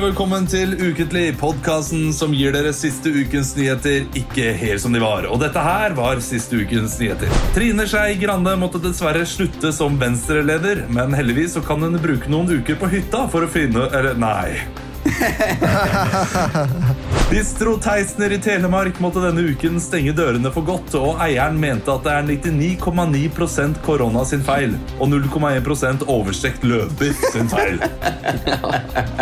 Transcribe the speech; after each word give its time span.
Velkommen 0.00 0.46
til 0.48 0.70
Ukentlig, 0.80 1.34
podkasten 1.36 2.06
som 2.16 2.32
gir 2.32 2.54
dere 2.54 2.70
siste 2.72 3.10
ukens 3.12 3.50
nyheter 3.52 4.06
ikke 4.16 4.54
helt 4.56 4.80
som 4.80 4.96
de 4.96 5.02
var. 5.02 5.26
Og 5.28 5.42
dette 5.42 5.60
her 5.60 5.92
var 5.98 6.22
siste 6.24 6.56
ukens 6.62 6.96
nyheter. 7.02 7.28
Trine 7.52 7.84
Skei 7.84 8.16
Grande 8.22 8.54
måtte 8.56 8.80
dessverre 8.80 9.26
slutte 9.28 9.74
som 9.76 10.00
venstreleder, 10.00 10.86
men 10.88 11.12
heldigvis 11.12 11.58
så 11.58 11.64
kan 11.66 11.84
hun 11.84 12.00
bruke 12.00 12.32
noen 12.32 12.62
uker 12.62 12.80
på 12.80 12.88
hytta 12.94 13.26
for 13.28 13.44
å 13.44 13.52
finne 13.52 13.90
Eller, 13.92 14.16
nei. 14.16 14.62
Bistro 17.30 17.76
Teisner 17.78 18.32
i 18.34 18.38
Telemark 18.42 18.96
måtte 19.02 19.20
denne 19.22 19.42
uken 19.52 19.76
stenge 19.82 20.12
dørene 20.16 20.50
for 20.54 20.66
godt, 20.66 20.94
og 20.98 21.20
eieren 21.22 21.58
mente 21.62 21.92
at 21.92 22.02
det 22.06 22.12
er 22.16 22.24
99,9% 22.26 23.78
korona 23.86 24.24
sin 24.26 24.42
feil 24.46 24.74
og 24.98 25.10
0,1% 25.12 26.06
overstrekt 26.10 26.64
løvbiff 26.66 27.20
sin 27.34 27.50
feil. 27.52 27.78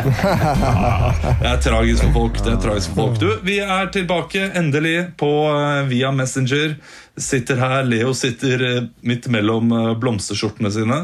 Ja, 0.08 1.34
det 1.40 1.48
er 1.50 1.60
tragisk 1.62 2.02
for 2.06 2.12
folk. 2.14 2.38
det 2.44 2.52
er 2.52 2.60
tragisk 2.62 2.92
for 2.92 2.96
folk. 3.08 3.18
Du, 3.20 3.28
Vi 3.46 3.58
er 3.62 3.90
tilbake 3.94 4.48
endelig 4.56 4.96
på 5.20 5.28
eh, 5.52 5.82
via 5.90 6.10
Messenger. 6.14 6.76
Sitter 7.18 7.58
her, 7.60 7.82
Leo 7.86 8.14
sitter 8.16 8.64
eh, 8.68 8.80
midt 9.06 9.28
mellom 9.32 9.72
eh, 9.74 9.92
blomsterskjortene 10.00 10.70
sine. 10.74 11.02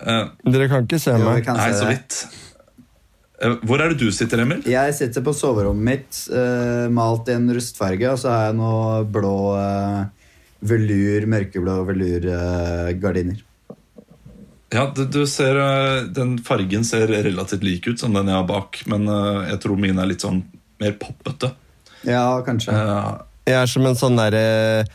Eh, 0.00 0.24
Dere 0.52 0.68
kan 0.72 0.86
ikke 0.86 1.00
se 1.02 1.16
meg. 1.20 1.46
Nei, 1.48 1.70
så 1.76 1.88
vidt. 1.90 2.20
Eh, 3.40 3.54
Hvor 3.64 3.80
er 3.80 3.92
det 3.94 4.00
du 4.02 4.10
sitter, 4.12 4.42
Emil? 4.44 4.62
Jeg 4.68 4.94
sitter 4.96 5.24
på 5.24 5.32
soverommet 5.36 5.84
mitt, 5.86 6.22
uh, 6.34 6.88
malt 6.92 7.28
i 7.32 7.36
en 7.38 7.48
rustfarge, 7.56 8.10
og 8.12 8.18
så 8.20 8.28
har 8.32 8.42
jeg 8.50 8.58
noe 8.58 9.04
blå 9.08 9.34
uh, 9.56 10.02
velur, 10.68 11.24
mørkeblå 11.32 11.78
velurgardiner. 11.88 13.40
Ja, 14.70 14.84
du, 14.94 15.02
du 15.10 15.24
ser 15.26 15.56
eh, 15.58 16.04
Den 16.14 16.36
fargen 16.46 16.84
ser 16.86 17.08
relativt 17.10 17.64
lik 17.66 17.88
ut 17.90 17.98
som 17.98 18.12
den 18.14 18.28
jeg 18.30 18.36
har 18.38 18.44
bak, 18.46 18.78
men 18.86 19.08
eh, 19.10 19.48
jeg 19.50 19.58
tror 19.64 19.80
min 19.82 19.98
er 19.98 20.06
litt 20.06 20.22
sånn 20.22 20.44
mer 20.78 20.92
poppete. 21.00 21.50
ja, 22.06 22.22
kanskje. 22.46 22.76
Eh, 22.76 23.08
Jeg 23.50 23.56
er 23.64 23.66
som 23.72 23.88
en 23.88 23.98
sånn 23.98 24.20
derre 24.20 24.44
eh, 24.84 24.92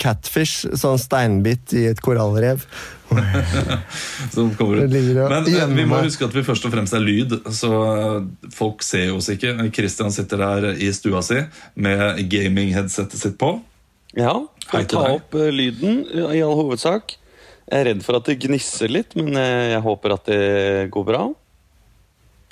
catfish, 0.00 0.66
sånn 0.78 1.00
steinbit 1.00 1.74
i 1.76 1.86
et 1.90 2.00
korallrev. 2.04 2.64
som 4.32 4.54
kommer 4.54 4.76
ut. 4.76 4.90
Men 4.90 5.46
eh, 5.46 5.66
vi 5.66 5.86
må 5.86 6.00
huske 6.04 6.26
at 6.26 6.34
vi 6.36 6.44
først 6.46 6.66
og 6.68 6.74
fremst 6.74 6.96
er 6.96 7.04
lyd, 7.04 7.34
så 7.54 7.72
eh, 7.88 8.48
folk 8.54 8.84
ser 8.86 9.12
oss 9.16 9.30
ikke. 9.32 9.54
Christian 9.74 10.12
sitter 10.14 10.42
der 10.42 10.68
i 10.74 10.90
stua 10.94 11.22
si 11.26 11.40
med 11.74 12.22
gaming-headsetet 12.32 13.20
sitt 13.20 13.38
på. 13.40 13.54
Ja, 14.16 14.36
skal 14.66 14.88
ta 14.90 15.04
opp 15.16 15.36
eh, 15.38 15.50
lyden 15.54 16.02
i 16.12 16.42
all 16.42 16.56
hovedsak. 16.58 17.16
Jeg 17.68 17.78
er 17.78 17.88
redd 17.92 18.02
for 18.04 18.18
at 18.18 18.28
det 18.28 18.40
gnisser 18.42 18.90
litt, 18.92 19.14
men 19.16 19.36
jeg 19.38 19.80
håper 19.84 20.16
at 20.16 20.26
det 20.28 20.88
går 20.92 21.04
bra. 21.08 21.26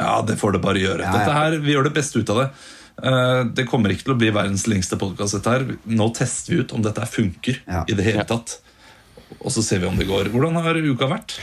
Ja, 0.01 0.21
det 0.25 0.39
får 0.41 0.55
det 0.57 0.63
bare 0.65 0.81
gjøre. 0.81 1.05
Ja, 1.05 1.11
ja. 1.11 1.17
Dette 1.19 1.35
her, 1.37 1.59
Vi 1.61 1.75
gjør 1.75 1.91
det 1.91 1.97
beste 1.99 2.23
ut 2.23 2.31
av 2.33 2.45
det. 2.45 2.47
Eh, 3.03 3.45
Det 3.55 3.67
kommer 3.69 3.93
ikke 3.95 4.05
til 4.09 4.15
å 4.15 4.19
bli 4.21 4.31
verdens 4.35 4.67
lengste 4.71 4.99
podkast. 5.01 5.47
Nå 5.87 6.11
tester 6.17 6.53
vi 6.55 6.61
ut 6.61 6.73
om 6.73 6.83
dette 6.83 7.07
funker 7.07 7.61
Ja. 7.67 7.85
i 7.89 7.93
det 7.95 8.05
hele 8.05 8.25
tatt. 8.25 8.59
Og 9.41 9.51
så 9.51 9.63
ser 9.63 9.79
vi 9.79 9.87
om 9.87 9.97
det 9.97 10.07
går. 10.09 10.31
Hvordan 10.31 10.55
har 10.61 10.75
uka 10.75 11.07
vært? 11.07 11.39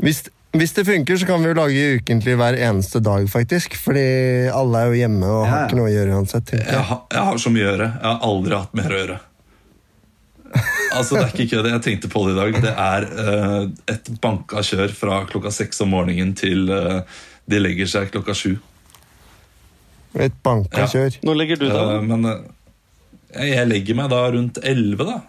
Hvis, 0.00 0.22
hvis 0.52 0.72
det 0.72 0.86
funker, 0.86 1.16
så 1.20 1.26
kan 1.26 1.42
vi 1.42 1.48
jo 1.52 1.54
lage 1.54 2.00
ukentlig 2.00 2.36
hver 2.36 2.56
eneste 2.58 3.00
dag, 3.02 3.26
faktisk. 3.28 3.74
Fordi 3.76 4.48
alle 4.50 4.78
er 4.78 4.86
jo 4.90 5.00
hjemme 5.06 5.26
og 5.26 5.44
Ja, 5.46 5.50
har 5.50 5.66
ikke 5.68 5.76
noe 5.76 5.90
å 5.90 5.94
gjøre 5.94 6.16
uansett. 6.16 6.52
Jeg 6.52 6.66
jeg. 6.66 6.84
har, 6.90 7.02
jeg 7.10 7.24
har 7.28 7.36
så 7.38 7.50
mye 7.50 7.66
å 7.66 7.70
gjøre. 7.70 7.90
Jeg 7.92 8.08
har 8.08 8.20
aldri 8.22 8.56
hatt 8.56 8.74
mer 8.74 8.90
å 8.90 9.02
gjøre. 9.04 9.20
Altså, 10.90 11.14
Det 11.14 11.22
er 11.22 11.28
ikke 11.36 11.50
kødd. 11.52 11.66
Jeg 11.70 11.82
tenkte 11.84 12.08
på 12.10 12.24
det 12.26 12.32
i 12.34 12.38
dag. 12.40 12.56
Det 12.64 12.72
er 12.74 13.04
uh, 13.14 13.68
et 13.86 14.08
banka 14.20 14.56
kjør 14.66 14.90
fra 14.90 15.20
klokka 15.30 15.52
seks 15.54 15.78
om 15.84 15.92
morgenen 15.94 16.32
til 16.34 16.66
uh, 16.66 17.02
de 17.46 17.60
legger 17.62 17.86
seg 17.86 18.10
klokka 18.10 18.34
sju. 18.34 18.56
Et 20.14 20.32
banka 20.42 20.78
Ja. 20.84 20.86
kjør. 20.86 21.18
Nå 21.24 21.34
legger 21.36 21.56
du 21.60 21.66
deg. 21.68 21.76
Uh, 21.76 22.00
men 22.02 22.24
eh, 22.26 23.50
jeg 23.54 23.68
legger 23.68 23.94
meg 23.94 24.10
da 24.10 24.22
rundt 24.30 24.58
elleve, 24.64 25.04
da. 25.06 25.20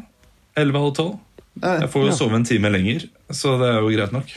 Elleve 0.57 0.79
halv 0.81 0.95
tolv. 0.97 1.19
Eh, 1.61 1.79
Jeg 1.83 1.89
får 1.91 2.01
jo 2.01 2.07
Ja. 2.07 2.15
sove 2.17 2.35
en 2.35 2.43
time 2.47 2.69
lenger, 2.71 3.07
så 3.29 3.57
det 3.59 3.67
er 3.75 3.79
jo 3.81 3.91
greit 3.93 4.11
nok. 4.11 4.31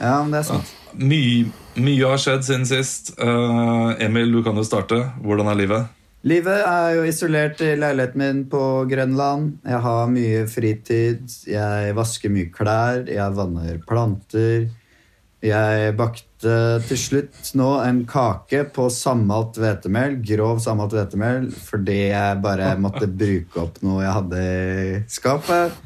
Ja, 0.00 0.22
men 0.22 0.30
det 0.34 0.40
er 0.44 0.48
sant. 0.52 0.72
Mye, 0.96 1.46
mye 1.76 2.06
har 2.08 2.18
skjedd 2.20 2.44
siden 2.44 2.66
sist. 2.68 3.14
Uh, 3.18 3.94
Emil, 4.00 4.30
du 4.32 4.42
kan 4.44 4.56
jo 4.56 4.62
starte. 4.64 4.98
Hvordan 5.24 5.48
er 5.50 5.56
livet? 5.56 5.86
Livet 6.26 6.62
er 6.66 6.94
jo 6.96 7.02
isolert 7.06 7.60
i 7.62 7.76
leiligheten 7.78 8.16
min 8.20 8.44
på 8.50 8.60
Grønland. 8.90 9.58
Jeg 9.64 9.80
har 9.84 10.06
mye 10.10 10.46
fritid. 10.50 11.22
Jeg 11.46 11.94
vasker 11.96 12.32
mye 12.34 12.50
klær. 12.52 13.06
Jeg 13.08 13.36
vanner 13.36 13.78
planter. 13.88 14.68
Jeg 15.42 15.96
bakte 15.96 16.25
til 16.42 16.98
slutt 17.00 17.50
nå 17.56 17.68
en 17.84 18.02
kake 18.08 18.64
på 18.76 18.86
sammalt 18.92 19.56
hvetemel. 19.60 20.18
Grov 20.26 20.58
sammalt 20.64 20.92
hvetemel. 20.92 21.48
Fordi 21.68 21.96
jeg 22.10 22.40
bare 22.44 22.74
måtte 22.82 23.08
bruke 23.08 23.62
opp 23.62 23.80
noe 23.86 24.02
jeg 24.04 24.14
hadde 24.18 24.42
i 24.42 25.00
skapet. 25.08 25.76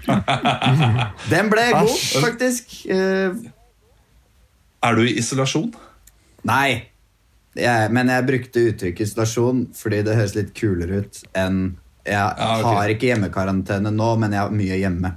Den 1.31 1.51
ble 1.53 1.69
god, 1.77 1.95
faktisk. 2.27 2.77
Eh, 2.91 3.37
Er 4.83 4.97
du 4.97 5.03
i 5.05 5.17
isolasjon? 5.21 5.71
Nei. 6.49 6.87
Jeg, 7.59 7.91
men 7.93 8.09
jeg 8.09 8.27
brukte 8.29 8.63
uttrykket 8.71 9.09
isolasjon 9.09 9.65
fordi 9.75 10.03
det 10.07 10.15
høres 10.17 10.37
litt 10.39 10.53
kulere 10.55 11.01
ut 11.03 11.19
enn 11.37 11.57
Jeg 12.07 12.17
har 12.65 12.89
ikke 12.93 13.11
hjemmekarantene 13.11 13.91
nå, 13.93 14.07
men 14.23 14.33
jeg 14.33 14.41
har 14.41 14.55
mye 14.55 14.79
hjemme. 14.81 15.11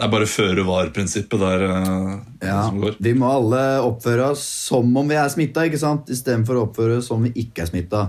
Det 0.00 0.06
er 0.06 0.12
bare 0.14 0.26
føre 0.32 0.62
var-prinsippet 0.64 1.42
der 1.42 1.62
eh, 1.66 2.12
Ja, 2.46 2.62
som 2.70 2.78
går. 2.80 2.94
vi 3.04 3.12
må 3.20 3.28
alle 3.28 3.60
oppføre 3.84 4.30
oss 4.32 4.40
som 4.70 4.96
om 4.96 5.10
vi 5.10 5.18
er 5.20 5.28
smitta, 5.28 5.66
istedenfor 5.68 6.56
å 6.56 6.62
oppføre 6.70 6.96
oss 7.02 7.10
som 7.10 7.20
om 7.20 7.28
vi 7.28 7.34
ikke 7.44 7.66
er 7.66 7.68
smitta. 7.68 8.02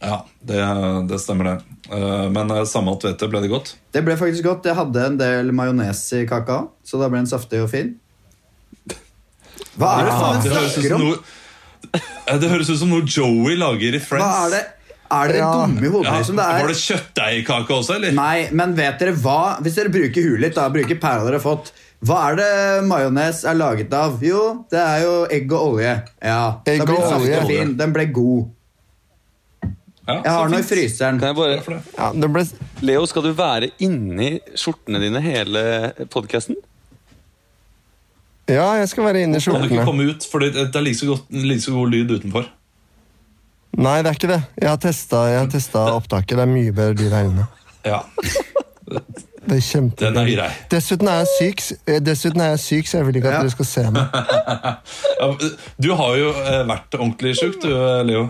Ja, 0.00 0.24
det, 0.42 0.58
det 1.06 1.20
stemmer 1.22 1.52
det. 1.52 1.56
Eh, 1.92 2.26
men 2.34 2.50
uh, 2.50 2.64
sammalt 2.66 3.06
hvete, 3.06 3.28
ble 3.30 3.44
det 3.44 3.52
godt? 3.52 3.76
Det 3.94 4.02
ble 4.02 4.16
faktisk 4.18 4.48
godt. 4.48 4.66
Jeg 4.66 4.78
hadde 4.80 5.06
en 5.06 5.20
del 5.20 5.54
majones 5.54 6.02
i 6.18 6.24
kaka, 6.26 6.64
så 6.82 6.98
da 6.98 7.10
ble 7.12 7.22
den 7.22 7.30
saftig 7.30 7.62
og 7.62 7.70
fin. 7.70 7.94
Hva 9.78 10.00
er 10.00 10.08
det 10.08 10.16
faen 10.16 10.42
du 10.42 10.50
snakker 10.50 10.96
om? 10.96 11.06
noe, 11.12 11.20
Eh, 12.30 12.38
det 12.38 12.50
høres 12.50 12.68
ut 12.70 12.78
som 12.78 12.90
noe 12.92 13.06
Joey 13.06 13.56
lager 13.58 13.96
i 13.96 14.02
Friends. 14.02 14.24
Hva 14.24 14.46
er 14.46 14.54
det? 14.54 14.62
Er 15.10 15.28
dere 15.32 15.38
Ja. 15.42 15.52
dumme 15.66 15.82
i 15.82 15.90
hodet? 15.90 16.06
Ja, 16.06 16.18
liksom? 16.20 16.36
det 16.38 16.44
er... 16.46 16.60
Var 16.62 16.68
det 16.68 16.80
kjøttdeigkake 16.80 17.74
også, 17.76 17.94
eller? 17.96 18.12
Nei, 18.14 18.48
men 18.52 18.74
vet 18.78 18.98
dere 19.02 19.12
hva? 19.18 19.38
Hvis 19.64 19.74
dere 19.80 19.90
bruker 19.90 20.22
huet 20.28 20.40
litt, 20.44 20.54
da, 20.54 20.68
bruker 20.70 21.00
pæra 21.02 21.24
dere 21.26 21.40
har 21.40 21.44
fått, 21.44 21.72
hva 22.06 22.20
er 22.30 22.36
det 22.38 22.52
majones 22.88 23.42
er 23.44 23.58
laget 23.58 23.92
av? 23.92 24.22
Jo, 24.24 24.44
det 24.70 24.78
er 24.80 25.02
jo 25.04 25.16
egg 25.36 25.50
og 25.52 25.74
olje. 25.74 25.96
Ja, 26.22 26.38
Egg 26.64 26.78
da 26.84 26.86
blir 26.86 27.02
og 27.02 27.10
saftig 27.10 27.34
olje. 27.34 27.40
og 27.42 27.50
fin. 27.50 27.74
Den 27.76 27.92
ble 27.92 28.06
god. 28.14 28.48
Ja, 30.08 30.14
Jeg 30.24 30.32
har 30.32 30.48
noe 30.50 30.58
i 30.62 30.66
fryseren. 30.66 31.18
Kan 31.20 31.34
jeg 31.34 31.36
bare. 31.36 31.82
Ja, 31.98 32.06
det 32.22 32.30
ble, 32.34 32.46
Leo, 32.88 33.02
skal 33.06 33.22
du 33.28 33.32
være 33.36 33.68
inni 33.84 34.30
skjortene 34.58 34.98
dine 35.02 35.20
hele 35.22 35.62
podkasten? 36.10 36.56
ja, 38.50 38.64
jeg 38.80 38.88
skal 38.90 39.04
være 39.06 39.20
inni 39.26 39.38
skjortene. 39.38 39.68
Kan 39.68 39.70
du 39.70 39.76
ikke 39.76 39.90
komme 39.90 40.08
ut, 40.10 40.24
for 40.26 40.42
det 40.42 40.54
det 40.56 40.74
er 40.74 40.82
like 40.82 40.98
så, 40.98 41.06
god, 41.12 41.20
like 41.30 41.62
så 41.62 41.74
god 41.76 41.92
lyd 41.92 42.10
utenfor. 42.16 42.48
Nei, 43.78 44.02
det 44.02 44.10
er 44.10 44.16
ikke 44.18 44.28
det. 44.32 44.40
Jeg 44.60 44.68
har 44.68 44.76
testa, 44.82 45.16
jeg 45.30 45.38
har 45.44 45.50
testa 45.52 45.84
opptaket. 45.94 46.36
Det 46.36 46.42
er 46.42 46.50
mye 46.50 46.72
bedre 46.74 46.94
lyd 46.98 47.12
her 47.14 47.28
inne. 47.30 47.46
Ja, 47.86 48.00
Det 49.40 49.56
er 49.56 49.62
kjempe... 49.64 49.96
Den 50.04 50.16
er 50.20 50.26
grei. 50.28 50.48
Dessuten 50.70 51.08
er 51.08 51.22
jeg 51.22 51.28
syk, 51.38 51.62
eh, 51.88 52.00
dessuten 52.04 52.42
er 52.44 52.50
jeg 52.52 52.60
syk 52.60 52.90
så 52.90 52.98
jeg 52.98 53.06
vil 53.06 53.16
ikke 53.20 53.30
at 53.30 53.34
Ja. 53.34 53.40
dere 53.46 53.50
skal 53.54 53.68
se 53.70 53.84
meg. 53.90 54.18
Ja, 55.20 55.28
Du 55.80 55.88
har 55.96 56.16
jo 56.20 56.28
eh, 56.34 56.60
vært 56.68 56.98
ordentlig 56.98 57.32
sjuk, 57.38 57.56
du, 57.62 57.70
eh, 57.72 58.02
Leo. 58.04 58.26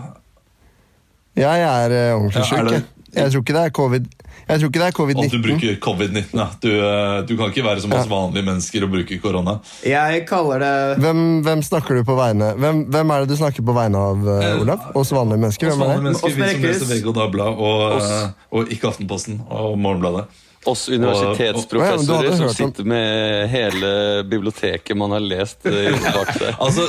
Ja, 1.35 1.51
jeg 1.57 1.91
er 1.91 2.13
ordentlig 2.15 2.39
Ja, 2.39 2.47
syk. 2.47 2.71
jeg. 2.71 2.83
Jeg 3.13 3.31
tror 3.33 3.41
ikke 3.43 3.53
det 3.57 3.63
er 3.65 3.69
covid 3.75 4.05
Jeg 4.51 4.59
tror 4.59 4.67
ikke 4.71 4.81
det 4.81 4.87
er 4.87 4.91
Og 4.91 4.95
du 4.95 5.01
covid-19. 5.01 5.41
bruker 5.45 5.77
covid-19. 5.85 6.35
ja. 6.41 6.47
Du, 6.61 6.67
eh, 6.75 7.21
du 7.29 7.33
kan 7.39 7.53
ikke 7.53 7.63
være 7.63 7.81
som 7.85 7.93
oss 7.95 8.09
vanlige 8.11 8.43
mennesker 8.49 8.83
og 8.83 8.91
bruke 8.91 9.17
korona. 9.23 9.53
Jeg 9.87 10.25
kaller 10.27 10.59
det 10.59 10.73
Hvem, 11.05 11.23
hvem 11.47 11.63
snakker 11.63 11.95
du 12.01 12.03
på 12.03 12.15
vegne 12.19 12.51
Hvem, 12.59 12.83
hvem 12.91 13.13
er 13.15 13.23
det 13.23 13.29
du 13.31 13.35
snakker 13.39 13.63
på 13.63 13.75
vegne 13.77 13.97
av, 14.11 14.27
eh, 14.27 14.45
Eh, 14.51 14.61
Olav? 14.61 14.85
Oss 14.95 15.11
vanlige 15.15 15.39
mennesker? 15.39 15.71
Hvem 15.71 15.81
er 15.81 15.85
vanlige 15.85 15.97
det? 15.97 16.03
mennesker, 16.09 16.29
vi 16.35 16.51
som 16.51 16.61
leser 16.67 16.85
VG 16.91 17.07
og 17.07 17.15
Dagbladet, 17.15 17.57
og, 17.57 18.31
og 18.51 18.71
ikke 18.75 18.87
Aftenposten 18.91 19.41
og 19.49 19.77
Morgenbladet. 19.79 20.25
Oss 20.69 20.83
ja, 20.91 20.97
universitetsprofessorer 20.99 22.35
som 22.37 22.49
sitter 22.53 22.85
med 22.85 23.47
hele 23.49 24.23
biblioteket 24.29 24.97
man 24.97 25.15
har 25.15 25.23
lest 25.25 25.63
bak 25.65 26.35
seg. 26.37 26.51
Altså, 26.65 26.85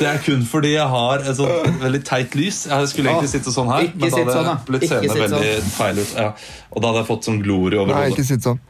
Det 0.00 0.06
er 0.10 0.18
kun 0.24 0.44
fordi 0.48 0.72
jeg 0.74 0.86
har 0.94 1.22
et 1.24 1.36
sånt 1.38 1.78
veldig 1.82 2.00
teit 2.08 2.34
lys. 2.38 2.64
Jeg 2.70 2.88
skulle 2.92 3.12
egentlig 3.12 3.30
sitte 3.34 3.52
sånn 3.54 3.68
her, 3.72 3.86
ikke 3.88 3.98
men 4.00 4.10
da 4.10 4.16
hadde 4.18 4.32
sånn, 4.32 4.48
jeg 4.48 4.48
da. 4.48 4.56
blitt 4.70 4.88
seende 4.88 5.18
veldig 5.20 5.42
veldig 5.42 5.74
feil 5.76 6.00
ut. 6.02 6.16
Ja. 6.16 6.30
Og 6.72 6.82
da 6.82 6.90
hadde 6.92 7.02
jeg 7.04 7.08
fått 7.12 7.28
sånn 7.30 7.40
glorie 7.44 7.80
over 7.82 7.92
Nei, 7.94 8.02
hodet. 8.08 8.16
ikke 8.18 8.28
sitt 8.32 8.46
sånn. 8.48 8.60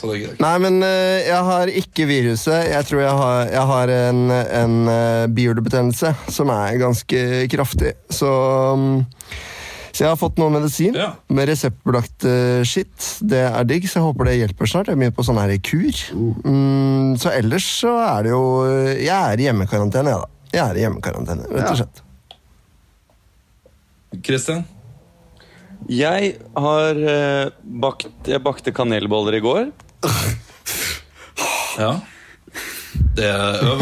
Så 0.00 0.08
det 0.08 0.20
greit. 0.22 0.38
Nei, 0.40 0.54
men 0.62 0.78
eh, 0.86 1.26
jeg 1.28 1.44
har 1.50 1.70
ikke 1.82 2.06
viruset. 2.08 2.70
Jeg 2.70 2.86
tror 2.88 3.02
jeg 3.02 3.16
har, 3.20 3.40
jeg 3.52 3.64
har 3.72 3.92
en, 3.92 4.20
en 4.30 4.76
uh, 4.88 5.26
bihulebetennelse 5.34 6.14
som 6.32 6.52
er 6.54 6.78
ganske 6.80 7.24
kraftig. 7.52 7.92
Så 8.08 8.30
mm, 8.80 8.94
Så 9.90 10.04
jeg 10.04 10.08
har 10.12 10.16
fått 10.16 10.38
noe 10.38 10.54
medisin 10.54 10.94
Ja. 10.96 11.10
med 11.28 11.50
reseptbelagt 11.50 12.22
skitt. 12.22 12.64
shit. 12.70 13.08
Det 13.28 13.42
er 13.50 13.64
digg, 13.68 13.88
så 13.90 13.98
jeg 13.98 14.06
håper 14.06 14.30
det 14.30 14.36
hjelper 14.38 14.70
snart. 14.70 14.86
Jeg 14.88 14.96
er 14.96 15.02
mye 15.02 15.12
på 15.18 15.26
sånn 15.26 15.40
her 15.42 15.52
kur. 15.58 16.02
Mm, 16.46 17.18
så 17.20 17.34
ellers 17.34 17.66
så 17.82 17.96
er 17.98 18.22
det 18.28 18.30
jo 18.32 18.42
Jeg 18.94 19.10
er 19.10 19.42
i 19.42 19.48
hjemmekarantene, 19.50 20.14
jeg, 20.14 20.22
da. 20.22 20.39
Jeg 20.50 20.62
er 20.64 20.78
i 20.78 20.84
hjemmekarantene, 20.84 21.46
rett 21.50 21.70
og 21.70 21.78
slett. 21.78 22.02
Christian? 24.26 24.64
Jeg 25.88 26.34
har 26.58 26.98
eh, 27.08 27.52
bakt 27.80 28.28
Jeg 28.28 28.42
bakte 28.44 28.72
kanelboller 28.74 29.38
i 29.38 29.44
går. 29.44 29.68
Ja. 31.78 31.94
Det, 33.16 33.28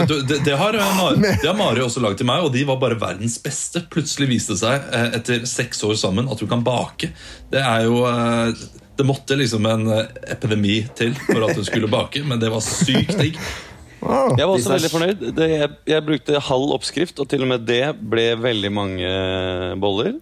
du, 0.08 0.20
det, 0.22 0.36
det, 0.44 0.54
har, 0.60 0.76
øh, 0.76 0.96
Mari, 0.96 1.16
det 1.42 1.48
har 1.48 1.56
Mari 1.56 1.80
også 1.82 2.02
lagd 2.04 2.20
til 2.20 2.28
meg, 2.28 2.44
og 2.44 2.52
de 2.54 2.64
var 2.68 2.78
bare 2.80 2.98
verdens 3.00 3.38
beste. 3.42 3.82
Plutselig 3.90 4.28
viste 4.30 4.54
det 4.54 4.60
seg 4.60 4.90
eh, 4.94 5.08
etter 5.18 5.46
seks 5.48 5.82
år 5.88 5.96
sammen 6.00 6.28
at 6.30 6.40
hun 6.44 6.50
kan 6.50 6.64
bake. 6.66 7.10
Det 7.50 7.62
er 7.64 7.86
jo 7.88 8.04
eh, 8.08 8.52
Det 8.98 9.06
måtte 9.06 9.36
liksom 9.38 9.66
en 9.70 9.88
eh, 9.94 10.04
epidemi 10.34 10.82
til 10.98 11.16
for 11.24 11.48
at 11.48 11.56
hun 11.56 11.66
skulle 11.66 11.90
bake, 11.90 12.22
men 12.28 12.40
det 12.42 12.52
var 12.52 12.64
sykt 12.64 13.16
digg. 13.20 13.40
Wow. 14.00 14.36
Jeg 14.38 14.46
var 14.46 14.54
også 14.54 14.70
veldig 14.76 14.90
fornøyd. 14.92 15.22
Det, 15.34 15.46
jeg, 15.50 15.70
jeg 15.90 16.04
brukte 16.06 16.40
halv 16.48 16.74
oppskrift, 16.76 17.18
og 17.18 17.28
til 17.28 17.42
og 17.42 17.48
med 17.50 17.64
det 17.66 17.82
ble 18.10 18.28
veldig 18.38 18.70
mange 18.72 19.08
boller. 19.82 20.12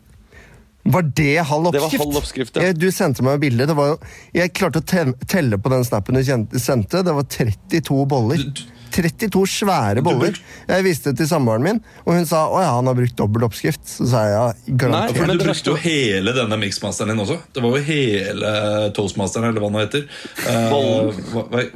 Var 0.86 1.02
det 1.18 1.32
halv 1.48 1.66
oppskrift? 1.66 1.74
Det 1.74 1.98
var 1.98 2.06
halv 2.06 2.16
oppskrift, 2.22 2.56
ja. 2.56 2.62
Jeg, 2.68 2.78
Du 2.78 2.86
sendte 2.94 3.24
meg 3.26 3.40
bilde. 3.42 3.66
Det 3.66 3.74
var 3.76 3.88
jo, 3.94 3.96
jeg 4.38 4.52
klarte 4.54 4.80
å 4.80 5.16
telle 5.26 5.58
på 5.58 5.72
den 5.72 5.84
snappen 5.84 6.14
du 6.14 6.22
kjente- 6.22 6.60
sendte. 6.62 7.02
Det 7.04 7.14
var 7.16 7.26
32 7.26 8.06
boller. 8.06 8.36
Du- 8.36 8.50
du- 8.62 8.64
32 8.94 9.42
svære 9.50 10.02
boller. 10.04 10.38
Jeg 10.68 10.86
viste 10.86 11.12
det 11.12 11.20
til 11.22 11.28
samboeren 11.30 11.64
min, 11.64 11.80
og 12.04 12.16
hun 12.16 12.28
sa 12.28 12.44
å 12.50 12.60
ja, 12.62 12.70
han 12.78 12.88
har 12.90 12.96
brukt 12.98 13.16
dobbel 13.18 13.46
oppskrift. 13.48 13.82
Så 13.88 14.08
sa 14.10 14.24
jeg 14.26 14.36
ja, 14.36 14.46
Nei, 14.46 14.76
garantert. 14.82 15.18
For 15.18 15.32
Du 15.32 15.44
brukte 15.44 15.74
jo 15.74 15.76
hele 15.82 16.36
denne 16.36 16.60
mixmasteren 16.60 17.12
din 17.14 17.24
også. 17.26 17.38
Det 17.54 17.64
var 17.64 17.76
jo 17.76 17.84
hele 17.90 18.54
toastmasteren, 18.96 19.50
eller 19.50 19.64
hva 19.64 19.72
det 19.74 19.86
heter. 19.86 20.08
Uh, 20.46 21.12
hva, 21.34 21.44
hva, 21.52 21.66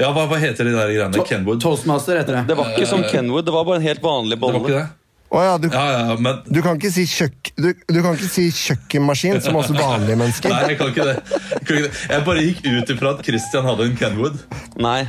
ja, 0.00 0.10
hva, 0.10 0.26
hva 0.30 0.42
heter 0.42 0.70
de 0.70 0.74
der 0.76 0.92
greiene? 0.96 1.24
Kenwood? 1.28 1.62
Toastmaster 1.64 2.20
heter 2.20 2.40
det. 2.40 2.44
Det 2.52 2.58
var 2.58 2.74
ikke 2.74 2.90
som 2.90 3.06
Kenwood, 3.08 3.46
det 3.48 3.54
var 3.54 3.66
bare 3.68 3.82
en 3.82 3.88
helt 3.88 4.04
vanlig 4.04 4.40
bolle. 4.40 4.60
Det 4.60 4.68
var 4.68 4.70
ikke 4.70 4.84
det? 4.84 5.00
Å 5.34 5.40
ja, 5.42 5.54
du, 5.58 5.66
Ja, 5.72 5.84
ja, 5.90 6.14
men 6.22 6.42
du 6.46 6.60
kan 6.62 6.78
ikke 6.78 6.92
si 6.94 7.06
kjøk, 7.10 7.50
Du, 7.58 7.72
du 7.72 7.98
kan 8.04 8.14
ikke 8.14 8.30
si 8.30 8.46
kjøkkenmaskin, 8.54 9.40
som 9.42 9.58
også 9.58 9.74
vanlige 9.74 10.18
mennesker. 10.20 10.52
Nei, 10.52 10.70
jeg 10.70 10.78
kan 10.78 10.92
ikke 10.92 11.08
det. 11.08 11.16
Jeg, 11.16 11.64
kan 11.64 11.80
ikke 11.80 11.82
det. 11.88 11.92
jeg 12.12 12.26
bare 12.28 12.46
gikk 12.46 12.64
ut 12.68 12.94
ifra 12.94 13.14
at 13.16 13.26
Christian 13.26 13.66
hadde 13.66 13.88
en 13.90 13.98
Kenwood. 13.98 14.40
Nei. 14.78 15.02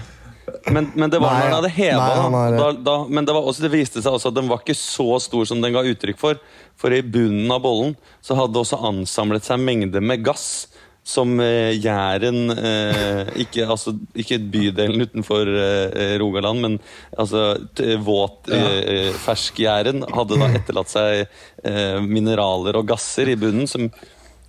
Men, 0.72 0.88
men 0.98 1.12
det 1.14 1.20
var 1.22 1.34
Nei, 1.36 1.40
når 1.40 1.50
den 1.50 1.58
hadde 1.60 1.74
heva, 1.76 2.06
da. 2.16 2.46
da, 2.58 2.70
da. 2.88 2.96
Men 3.10 3.26
det, 3.28 3.36
også, 3.38 3.66
det 3.68 3.74
viste 3.76 4.02
seg 4.02 4.16
også 4.18 4.32
at 4.32 4.38
den 4.40 4.48
var 4.50 4.64
ikke 4.64 4.78
så 4.80 5.20
stor 5.22 5.46
som 5.46 5.62
den 5.62 5.76
ga 5.76 5.84
uttrykk 5.86 6.18
for. 6.22 6.40
For 6.80 6.94
i 6.96 7.04
bunnen 7.06 7.52
av 7.54 7.62
bollen 7.66 7.94
så 8.26 8.38
hadde 8.40 8.62
også 8.64 8.80
ansamlet 8.90 9.46
seg 9.46 9.62
mengder 9.62 10.02
med 10.02 10.26
gass. 10.26 10.66
Som 11.06 11.36
eh, 11.38 11.76
Jæren 11.78 12.50
eh, 12.50 13.28
ikke, 13.44 13.68
altså, 13.70 13.92
ikke 14.18 14.40
bydelen 14.42 15.04
utenfor 15.06 15.46
eh, 15.54 16.16
Rogaland, 16.18 16.64
men 16.64 16.78
altså, 17.14 17.44
t- 17.78 17.94
våt 18.02 18.50
eh, 18.50 19.12
ferskjæren 19.22 20.02
hadde 20.18 20.40
da 20.42 20.48
etterlatt 20.58 20.90
seg 20.90 21.28
eh, 21.62 22.00
mineraler 22.02 22.82
og 22.82 22.90
gasser 22.90 23.30
i 23.30 23.38
bunnen 23.38 23.70
som 23.70 23.86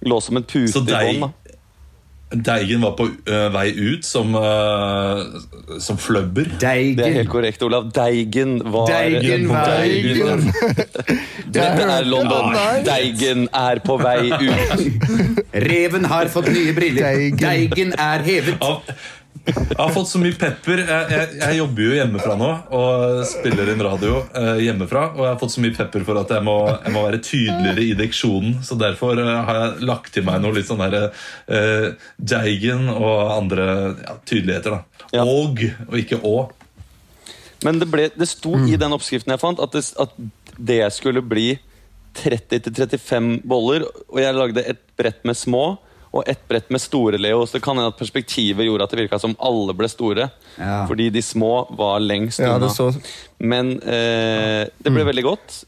lå 0.01 0.17
som 0.25 0.41
en 0.41 0.49
pute 0.49 0.81
i 0.81 1.21
bånn. 1.21 1.37
Deigen 2.31 2.83
var 2.83 2.97
på 2.99 3.07
uh, 3.07 3.49
vei 3.55 3.69
ut 3.71 4.05
som, 4.05 4.35
uh, 4.35 5.79
som 5.83 5.99
fløbber. 5.99 6.49
Det 6.59 6.99
er 6.99 7.19
helt 7.21 7.31
korrekt, 7.31 7.63
Olav. 7.63 7.91
Deigen 7.95 8.59
var 8.73 8.91
Deigen 8.91 9.47
ut. 9.47 10.49
Dette 11.57 11.87
er 11.87 12.09
London. 12.09 12.57
Deigen 12.87 13.47
er 13.55 13.83
på 13.85 13.99
vei 14.03 14.33
ut. 14.33 15.45
Reven 15.67 16.09
har 16.11 16.33
fått 16.33 16.51
nye 16.51 16.75
briller. 16.77 17.07
Deigen. 17.07 17.39
Deigen 17.45 17.95
er 17.95 18.27
hevet. 18.27 18.59
Av, 18.61 18.83
jeg 19.47 19.79
har 19.79 19.93
fått 19.95 20.09
så 20.11 20.19
mye 20.19 20.35
pepper. 20.39 20.83
Jeg, 20.83 21.11
jeg, 21.13 21.39
jeg 21.39 21.59
jobber 21.61 21.85
jo 21.85 21.95
hjemmefra 21.95 22.35
nå 22.39 22.49
og 22.75 23.21
spiller 23.29 23.71
inn 23.73 23.85
radio 23.85 24.19
eh, 24.35 24.63
hjemmefra. 24.67 25.05
Og 25.15 25.23
jeg 25.23 25.31
har 25.31 25.41
fått 25.43 25.55
så 25.55 25.63
mye 25.63 25.77
pepper 25.77 26.07
for 26.09 26.21
at 26.23 26.35
jeg 26.35 26.47
må, 26.47 26.57
jeg 26.73 26.95
må 26.95 27.05
være 27.07 27.23
tydeligere 27.23 27.85
i 27.85 27.95
diksjonen. 27.99 28.59
Så 28.67 28.79
derfor 28.81 29.21
eh, 29.23 29.33
har 29.49 29.61
jeg 29.61 29.89
lagt 29.93 30.13
til 30.17 30.27
meg 30.27 30.43
noe 30.43 30.57
litt 30.57 30.67
sånn 30.69 30.83
der 30.83 31.11
uh, 31.13 32.11
Deigen 32.19 32.91
og 32.91 33.21
andre 33.37 33.69
ja, 34.03 34.19
tydeligheter. 34.27 34.79
da 34.81 35.21
Ja. 35.21 35.23
Og 35.23 35.63
og 35.87 35.95
ikke 36.01 36.19
å. 36.27 36.37
Men 37.65 37.79
det, 37.81 37.87
ble, 37.91 38.11
det 38.13 38.29
sto 38.29 38.57
i 38.67 38.77
den 38.79 38.95
oppskriften 38.95 39.33
jeg 39.33 39.41
fant, 39.41 39.63
at 39.63 39.73
det, 39.73 39.87
at 40.03 40.13
det 40.59 40.83
skulle 40.95 41.23
bli 41.25 41.53
30-35 42.19 43.47
boller. 43.47 43.87
Og 44.11 44.21
jeg 44.21 44.37
lagde 44.37 44.67
et 44.75 44.83
brett 44.99 45.23
med 45.29 45.39
små 45.39 45.77
og 46.15 46.23
et 46.31 46.41
brett 46.49 46.71
med 46.73 46.81
store, 46.81 47.19
Leo. 47.21 47.43
Så 47.47 47.59
det 47.59 47.63
kan 47.67 47.77
hende 47.77 47.91
at 47.93 47.99
perspektivet 47.99 48.65
gjorde 48.69 48.85
at 48.87 48.95
det 48.95 49.03
virka 49.03 49.19
som 49.21 49.35
alle 49.43 49.75
ble 49.77 49.89
store. 49.91 50.31
Ja. 50.57 50.85
Fordi 50.89 51.11
de 51.13 51.23
små 51.25 51.67
var 51.77 52.01
lengst 52.01 52.41
Ja, 52.41 52.55
unna. 52.57 52.71
så, 52.73 52.93
Men 53.39 53.75
eh, 53.83 54.65
det 54.81 54.93
ble 54.95 55.05
veldig 55.05 55.25
godt. 55.27 55.61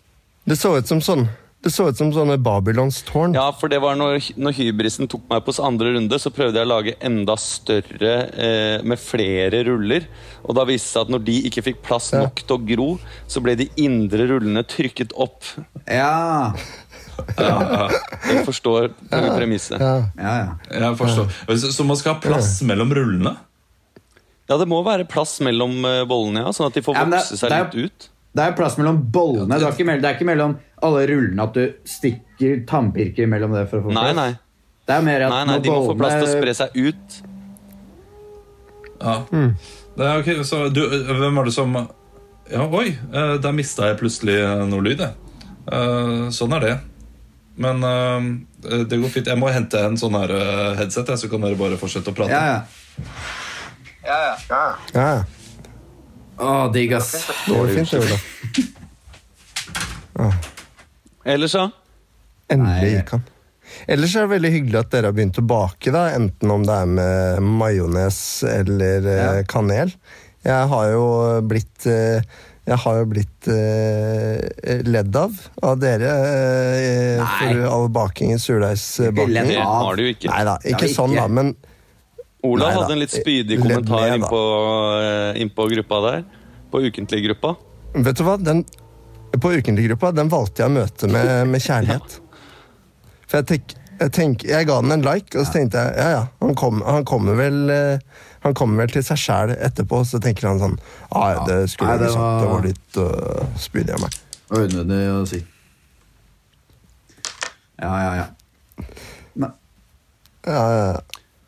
det 0.48 0.56
så 0.56 0.78
ut 0.78 0.88
som 0.88 1.00
sånn 1.04 1.26
Det 1.60 1.72
så 1.74 1.88
ut 1.90 1.98
som 1.98 2.12
sånne 2.14 2.36
Babylons 2.38 3.00
tårn. 3.02 3.32
Ja, 3.34 3.48
for 3.52 3.68
det 3.68 3.80
var 3.82 3.96
når, 3.98 4.28
når 4.38 4.54
hybrisen 4.54 5.08
tok 5.10 5.24
meg 5.28 5.42
på 5.44 5.52
andre 5.60 5.90
runde, 5.96 6.18
så 6.22 6.30
prøvde 6.30 6.54
jeg 6.60 6.68
å 6.68 6.70
lage 6.70 6.94
enda 7.02 7.34
større 7.36 8.12
eh, 8.30 8.76
med 8.86 8.96
flere 9.02 9.64
ruller. 9.66 10.06
Og 10.46 10.54
da 10.54 10.62
viste 10.68 10.86
det 10.86 10.92
seg 10.94 11.02
at 11.02 11.10
når 11.16 11.24
de 11.26 11.34
ikke 11.50 11.64
fikk 11.66 11.82
plass 11.82 12.12
nok 12.14 12.44
til 12.46 12.54
å 12.56 12.62
gro, 12.70 12.86
så 13.26 13.42
ble 13.42 13.56
de 13.58 13.66
indre 13.82 14.28
rullene 14.30 14.62
trykket 14.70 15.12
opp. 15.18 15.42
Ja. 15.90 16.54
Jeg 17.38 18.44
forstår 18.46 18.90
premisset. 19.10 19.80
Ja. 19.80 19.94
Ja, 20.18 20.34
ja. 20.38 20.56
Jeg 20.80 20.96
forstår. 21.00 21.32
Så, 21.58 21.72
så 21.74 21.86
man 21.86 21.96
skal 22.00 22.14
ha 22.14 22.20
plass 22.22 22.60
mellom 22.66 22.92
rullene? 22.94 23.34
Ja, 24.48 24.56
det 24.56 24.68
må 24.70 24.78
være 24.86 25.04
plass 25.08 25.38
mellom 25.44 25.82
eh, 25.84 26.04
bollene, 26.08 26.46
ja, 26.46 26.52
sånn 26.56 26.70
at 26.70 26.78
de 26.78 26.80
får 26.86 26.94
Ja, 26.96 27.04
det- 27.04 27.18
vokse 27.18 27.36
seg 27.36 27.50
det 27.52 27.58
er- 27.58 27.64
litt 27.74 27.90
ut. 27.92 28.08
Det 28.38 28.44
er 28.44 28.52
plass 28.56 28.76
mellom 28.78 28.98
bollene. 29.12 29.48
Det 29.58 29.66
er 29.66 29.72
ikke 29.72 29.84
mellom, 29.88 30.02
det 30.02 30.08
er 30.08 30.14
ikke 30.16 30.28
mellom 30.28 30.52
alle 30.86 31.06
rullene 31.10 31.42
at 31.42 31.54
du 31.58 31.64
stikker 31.84 32.60
tannpirker 32.68 33.26
mellom 33.28 33.52
det. 33.56 33.66
for 33.70 33.80
å 33.80 33.88
få 33.88 33.92
Nei, 33.92 34.12
plass. 34.12 34.16
nei, 34.16 34.38
Det 34.86 34.94
er 34.96 35.02
mer 35.02 35.22
at 35.26 35.30
nei, 35.34 35.44
nei 35.44 35.56
de 35.58 35.62
de 35.62 35.70
må 35.74 35.86
få 35.90 35.96
plass 35.98 36.14
til 36.14 36.28
å 36.28 36.38
spre 36.38 36.54
seg 36.54 36.76
ut. 36.76 37.18
Ja. 39.00 39.14
Det 39.98 40.06
er 40.06 40.20
okay, 40.20 40.36
så 40.46 40.68
du, 40.72 40.80
Hvem 40.88 41.34
var 41.36 41.44
det 41.44 41.52
som 41.54 41.74
Ja, 42.50 42.64
oi, 42.64 42.88
eh, 43.12 43.36
der 43.38 43.52
mista 43.52 43.90
jeg 43.90 43.98
plutselig 44.00 44.38
eh, 44.40 44.64
noe 44.66 44.80
lyd, 44.86 44.98
jeg. 45.04 45.12
Eh, 45.68 46.30
Sånn 46.32 46.54
er 46.56 46.60
det. 46.64 46.76
Men 47.58 47.82
uh, 47.84 48.22
det 48.88 48.98
går 49.02 49.10
fint. 49.12 49.26
Jeg 49.30 49.38
må 49.40 49.50
hente 49.52 49.80
en 49.82 49.98
sånn 49.98 50.14
her 50.18 50.30
eh, 50.34 50.76
headset, 50.78 51.10
så 51.18 51.30
kan 51.30 51.42
dere 51.44 51.58
bare 51.58 51.78
fortsette 51.80 52.12
å 52.12 52.16
prate. 52.16 52.34
Ja, 52.34 52.60
ja. 54.06 54.68
ja. 54.94 55.08
Å, 56.38 56.68
digg, 56.74 56.94
ass. 56.96 57.12
Det 57.46 57.54
var 57.54 57.72
fint, 57.74 57.90
det, 57.90 57.98
Ola. 60.18 60.30
Ellers, 61.28 61.52
da? 61.58 61.66
Endelig 62.50 62.92
gikk 62.94 63.10
han. 63.16 63.26
Ellers 63.86 64.14
er 64.16 64.24
det 64.24 64.32
veldig 64.32 64.50
hyggelig 64.54 64.78
at 64.80 64.92
dere 64.94 65.10
har 65.10 65.16
begynt 65.16 65.38
å 65.38 65.44
bake, 65.44 65.92
da, 65.94 66.06
enten 66.16 66.50
om 66.54 66.64
det 66.66 66.76
er 66.82 66.88
med 66.98 67.42
majones 67.60 68.20
eller 68.48 69.06
eh, 69.06 69.18
Ja. 69.20 69.44
kanel. 69.50 69.92
Jeg 70.46 70.68
har 70.70 70.90
jo 70.92 71.04
blitt 71.50 71.86
eh, 71.90 72.22
jeg 72.68 72.76
har 72.82 72.98
jo 73.00 73.06
blitt 73.08 73.48
eh, 73.48 74.82
ledd 74.84 75.16
av 75.16 75.36
av 75.64 75.78
dere 75.80 76.10
eh, 76.12 77.20
Nei. 77.22 77.28
for 77.38 77.62
all 77.70 77.86
baking 77.92 78.34
i 78.34 78.38
surdeigsbaking. 78.42 79.38
Det 79.48 79.56
har 79.64 79.96
du 79.96 80.02
jo 80.04 80.12
ikke. 80.12 80.28
Nei 80.28 80.42
da, 80.44 80.58
ikke 80.68 80.90
Ja, 80.90 80.94
sånn, 80.94 81.14
ikke. 81.16 81.22
da, 81.24 81.28
men 81.38 81.54
Olav 82.46 82.76
hadde 82.76 82.94
en 82.94 83.00
litt 83.02 83.14
spydig 83.16 83.58
kommentar 83.62 84.12
innpå 84.14 84.42
eh, 85.00 85.40
inn 85.42 85.50
på 85.56 85.66
gruppa 85.72 86.02
der. 86.04 86.20
På 86.68 86.82
ukentlig-gruppa. 86.84 87.54
vet 88.04 88.20
du 88.20 88.24
hva? 88.28 88.36
Den, 88.36 88.62
på 89.40 89.52
ukentlig-gruppa 89.56 90.12
den 90.14 90.28
valgte 90.32 90.62
jeg 90.62 90.68
å 90.70 90.76
møte 90.76 91.08
med, 91.10 91.32
med 91.48 91.64
kjærlighet. 91.64 92.18
For 93.28 93.40
jeg, 93.40 93.48
tenk, 93.48 93.74
jeg, 93.98 94.12
tenk, 94.14 94.44
jeg 94.44 94.68
ga 94.68 94.76
den 94.84 94.92
en 94.98 95.06
like, 95.08 95.32
og 95.40 95.48
så 95.48 95.56
tenkte 95.56 95.80
jeg 95.86 95.96
ja 96.04 96.08
ja, 96.18 96.22
han, 96.44 96.54
kom, 96.56 96.84
han 96.84 97.08
kommer 97.08 97.40
vel 97.40 97.72
eh, 97.72 98.20
han 98.44 98.54
kommer 98.54 98.84
vel 98.84 98.92
til 98.94 99.02
seg 99.06 99.18
sjæl 99.18 99.52
etterpå, 99.56 100.02
så 100.06 100.20
tenker 100.22 100.48
han 100.48 100.58
sånn 100.62 100.76
ah, 101.10 101.44
det 101.48 101.60
skulle 101.72 101.96
jeg 101.98 102.10
sagt, 102.12 102.40
det 102.42 102.48
var- 102.48 102.54
var 102.54 102.66
litt 102.66 102.98
uh, 103.02 103.46
spydig 103.58 103.94
av 103.96 104.00
meg. 104.06 104.18
Det 104.48 104.56
var 104.56 104.66
unødvendig 104.68 105.00
å 105.12 105.22
si. 105.28 105.40
Ja, 107.78 107.92
ja, 108.02 108.12
ja. 108.16 108.26
Ja, 109.38 109.50
ja, 110.54 110.86
ja. 110.94 111.00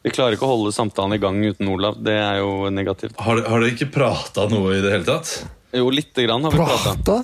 Vi 0.03 0.11
klarer 0.13 0.35
ikke 0.37 0.47
å 0.49 0.55
holde 0.55 0.73
samtalen 0.73 1.15
i 1.17 1.21
gang 1.21 1.39
uten 1.45 1.69
Olav. 1.69 1.99
Det 2.05 2.15
er 2.17 2.39
jo 2.41 2.71
negativt. 2.73 3.17
Har, 3.21 3.41
har 3.45 3.61
dere 3.63 3.73
ikke 3.75 3.91
prata 3.93 4.47
noe 4.49 4.75
i 4.79 4.81
det 4.85 4.93
hele 4.95 5.05
tatt? 5.09 5.33
Jo, 5.77 5.91
lite 5.93 6.25
grann 6.27 6.45
har 6.47 6.55
vi 6.55 6.59
prata. 6.65 7.19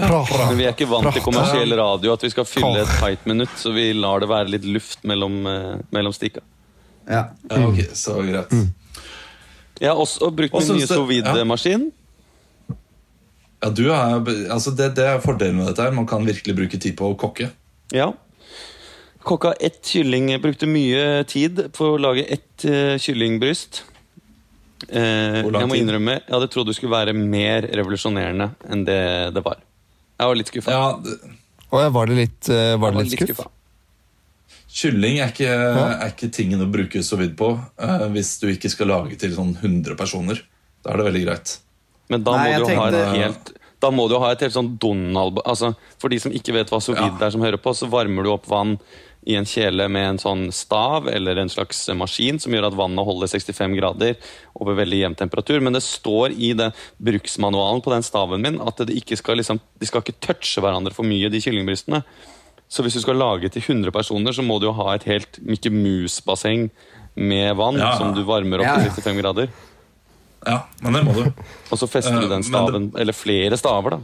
Men 0.00 0.56
vi 0.56 0.64
er 0.68 0.72
ikke 0.72 0.86
vant 0.88 1.10
til 1.12 1.22
kommersiell 1.24 1.74
radio, 1.76 2.12
at 2.14 2.22
vi 2.24 2.30
skal 2.32 2.46
fylle 2.48 2.84
et 2.84 2.92
tight 3.00 3.26
minutt, 3.28 3.52
så 3.58 3.72
vi 3.74 3.88
lar 3.98 4.22
det 4.22 4.28
være 4.30 4.52
litt 4.54 4.64
luft 4.70 5.02
mellom, 5.10 5.40
eh, 5.50 5.80
mellom 5.92 6.14
stikka. 6.14 6.40
Ja. 7.10 7.24
Ja, 7.50 7.64
ok, 7.66 7.80
så 7.98 8.20
greit. 8.22 8.54
Jeg 9.80 9.88
har 9.90 9.98
også 10.00 10.30
brukt 10.36 10.54
min 10.54 10.76
nye 10.76 10.86
sous 10.88 11.08
vide-maskin. 11.08 11.88
Ja, 13.60 13.68
du 13.76 13.86
er, 13.92 14.16
altså 14.52 14.72
det, 14.76 14.94
det 14.96 15.04
er 15.04 15.20
fordelen 15.20 15.58
med 15.60 15.68
dette. 15.68 15.84
her 15.84 15.92
Man 15.92 16.08
kan 16.08 16.24
virkelig 16.24 16.56
bruke 16.56 16.80
tid 16.80 16.96
på 16.96 17.10
å 17.12 17.16
kokke. 17.20 17.50
Ja. 17.92 18.10
Kokka 19.26 19.52
ett 19.60 19.82
kylling 19.84 20.30
Brukte 20.40 20.68
mye 20.68 21.24
tid 21.28 21.66
på 21.76 21.92
å 21.94 22.00
lage 22.00 22.24
ett 22.24 22.64
uh, 22.64 22.96
kyllingbryst. 23.00 23.82
Eh, 24.88 25.42
jeg 25.44 25.68
må 25.68 25.76
innrømme, 25.76 26.14
jeg 26.24 26.32
hadde 26.32 26.46
trodd 26.48 26.70
det 26.70 26.74
skulle 26.78 26.94
være 26.94 27.12
mer 27.12 27.66
revolusjonerende 27.68 28.46
enn 28.72 28.86
det 28.88 29.02
det 29.36 29.42
var. 29.44 29.58
Jeg 30.16 30.30
var 30.30 30.38
litt 30.40 30.52
skuffa. 30.52 30.72
Ja, 30.72 30.86
det- 31.04 31.90
var 31.92 32.06
det 32.08 32.16
litt, 32.16 32.48
uh, 32.48 32.76
var 32.80 32.96
det 32.96 33.04
litt 33.04 33.12
skuff? 33.12 33.28
skuffa. 33.34 33.50
Kylling 34.70 35.18
er 35.18 35.32
ikke, 35.32 35.50
er 35.50 36.12
ikke 36.12 36.30
tingen 36.34 36.62
å 36.62 36.68
bruke 36.70 37.02
så 37.02 37.18
vidt 37.18 37.32
på 37.38 37.52
uh, 37.58 38.04
hvis 38.14 38.36
du 38.42 38.46
ikke 38.52 38.70
skal 38.70 38.92
lage 38.92 39.18
til 39.18 39.34
sånn 39.34 39.56
100 39.58 39.96
personer. 39.98 40.44
Da 40.84 40.92
er 40.92 41.00
det 41.00 41.08
veldig 41.10 41.24
greit. 41.26 41.56
Men 42.10 42.22
da 42.26 42.36
Nei, 42.36 42.44
må 42.44 42.52
jeg 42.52 42.60
du 42.60 42.66
ha 42.70 42.86
et 42.86 42.94
tenkte- 42.94 43.16
helt 43.18 43.56
da 43.80 43.88
må 43.90 44.08
du 44.10 44.18
ha 44.20 44.30
et 44.34 44.42
helt 44.44 44.52
sånn 44.52 44.74
Donald 44.76 45.38
altså, 45.48 45.70
For 45.96 46.12
de 46.12 46.18
som 46.20 46.32
ikke 46.36 46.52
vet 46.52 46.68
hva 46.68 46.82
sous 46.84 46.98
vide 46.98 47.16
Ja. 47.16 47.26
er, 47.26 47.30
som 47.32 47.40
hører 47.40 47.56
på, 47.56 47.72
så 47.72 47.88
varmer 47.88 48.26
du 48.26 48.28
opp 48.34 48.44
vann 48.50 48.74
i 49.28 49.34
en 49.36 49.44
kjele 49.44 49.84
med 49.88 50.06
en 50.08 50.18
sånn 50.20 50.42
stav 50.52 51.08
eller 51.08 51.36
en 51.36 51.48
slags 51.52 51.82
maskin 51.96 52.38
som 52.40 52.52
gjør 52.52 52.70
at 52.70 52.76
vannet 52.76 53.04
holder 53.04 53.28
65 53.28 53.76
grader 53.76 54.16
over 54.56 54.76
veldig 54.78 55.00
jevn 55.02 55.16
temperatur. 55.16 55.60
Men 55.60 55.76
det 55.76 55.82
står 55.84 56.32
i 56.32 56.52
det 56.56 56.70
bruksmanualen 57.00 57.82
på 57.84 57.92
den 57.92 58.04
staven 58.06 58.40
min 58.40 58.60
at 58.64 58.80
de, 58.84 58.96
ikke 58.96 59.18
skal, 59.20 59.36
liksom, 59.40 59.60
de 59.80 59.88
skal 59.88 60.04
ikke 60.04 60.16
touche 60.24 60.60
hverandre 60.64 60.92
for 60.96 61.04
mye, 61.04 61.28
de 61.32 61.40
kyllingbrystene. 61.40 62.00
Så 62.70 62.84
hvis 62.86 62.94
du 62.94 63.00
skal 63.02 63.18
lage 63.18 63.48
til 63.50 63.62
100 63.66 63.90
personer, 63.94 64.32
så 64.36 64.44
må 64.46 64.60
du 64.62 64.68
jo 64.68 64.76
ha 64.78 64.92
et 64.94 65.02
helt 65.10 65.40
Mikke 65.42 65.72
Mus-basseng 65.74 66.68
med 67.18 67.56
vann 67.58 67.78
Ja. 67.80 67.96
som 67.98 68.14
du 68.14 68.22
varmer 68.24 68.62
opp 68.62 68.68
Ja, 68.68 68.76
til 68.78 68.90
65 69.02 69.18
grader. 69.22 69.48
Ja, 70.46 70.60
men 70.80 70.92
det 70.94 71.02
må 71.04 71.12
du. 71.18 71.24
Og 71.72 71.76
så 71.78 71.88
fester 71.90 72.14
Eh, 72.14 72.20
du 72.22 72.28
den 72.28 72.40
men 72.40 72.40
det- 72.40 72.48
staven, 72.52 72.92
eller 72.96 73.12
flere 73.12 73.56
staver, 73.58 73.90
da. 73.90 73.98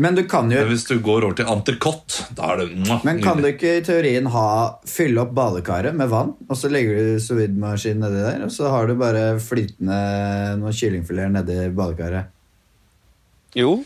Men 0.00 0.14
du 0.14 0.22
kan 0.30 0.48
jo 0.50 0.64
hvis 0.64 0.86
du 0.86 0.98
går 1.00 1.24
over 1.24 1.34
til 1.34 1.44
entrecôte, 1.44 2.32
da 2.34 2.52
er 2.52 2.56
det 2.58 2.76
mwah, 2.78 3.04
Men 3.04 3.20
kan 3.20 3.36
du 3.42 3.48
ikke 3.52 3.78
i 3.78 3.80
teorien 3.82 4.26
ha 4.26 4.74
fylle 4.86 5.18
opp 5.20 5.34
badekaret 5.34 5.92
med 5.94 6.08
vann, 6.08 6.34
og 6.48 6.56
så 6.56 6.70
legger 6.70 6.96
du 6.96 7.18
sovidmaskinen 7.20 7.98
nedi 8.00 8.22
der, 8.22 8.44
og 8.44 8.50
så 8.50 8.70
har 8.70 8.86
du 8.86 8.94
bare 8.94 9.38
flytende 9.38 10.56
noen 10.58 10.72
kyllingfileter 10.72 11.30
nedi 11.34 11.74
badekaret? 11.74 12.26
Jo, 13.54 13.84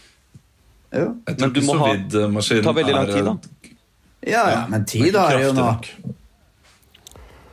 Jo. 0.92 1.16
Jeg 1.26 1.38
tror 1.38 1.40
Men 1.40 1.52
du 1.54 1.60
ikke 1.60 1.66
må 1.66 1.74
er 1.74 1.78
ha- 1.78 1.96
det 1.96 2.62
tar 2.64 2.74
veldig 2.74 2.92
lang 2.94 3.06
tid, 3.06 3.24
da. 3.24 3.36
Ja, 4.22 4.42
ja, 4.50 4.60
men 4.70 4.84
tid 4.86 5.16
har 5.18 5.34
jo 5.40 5.52
nå. 5.56 5.68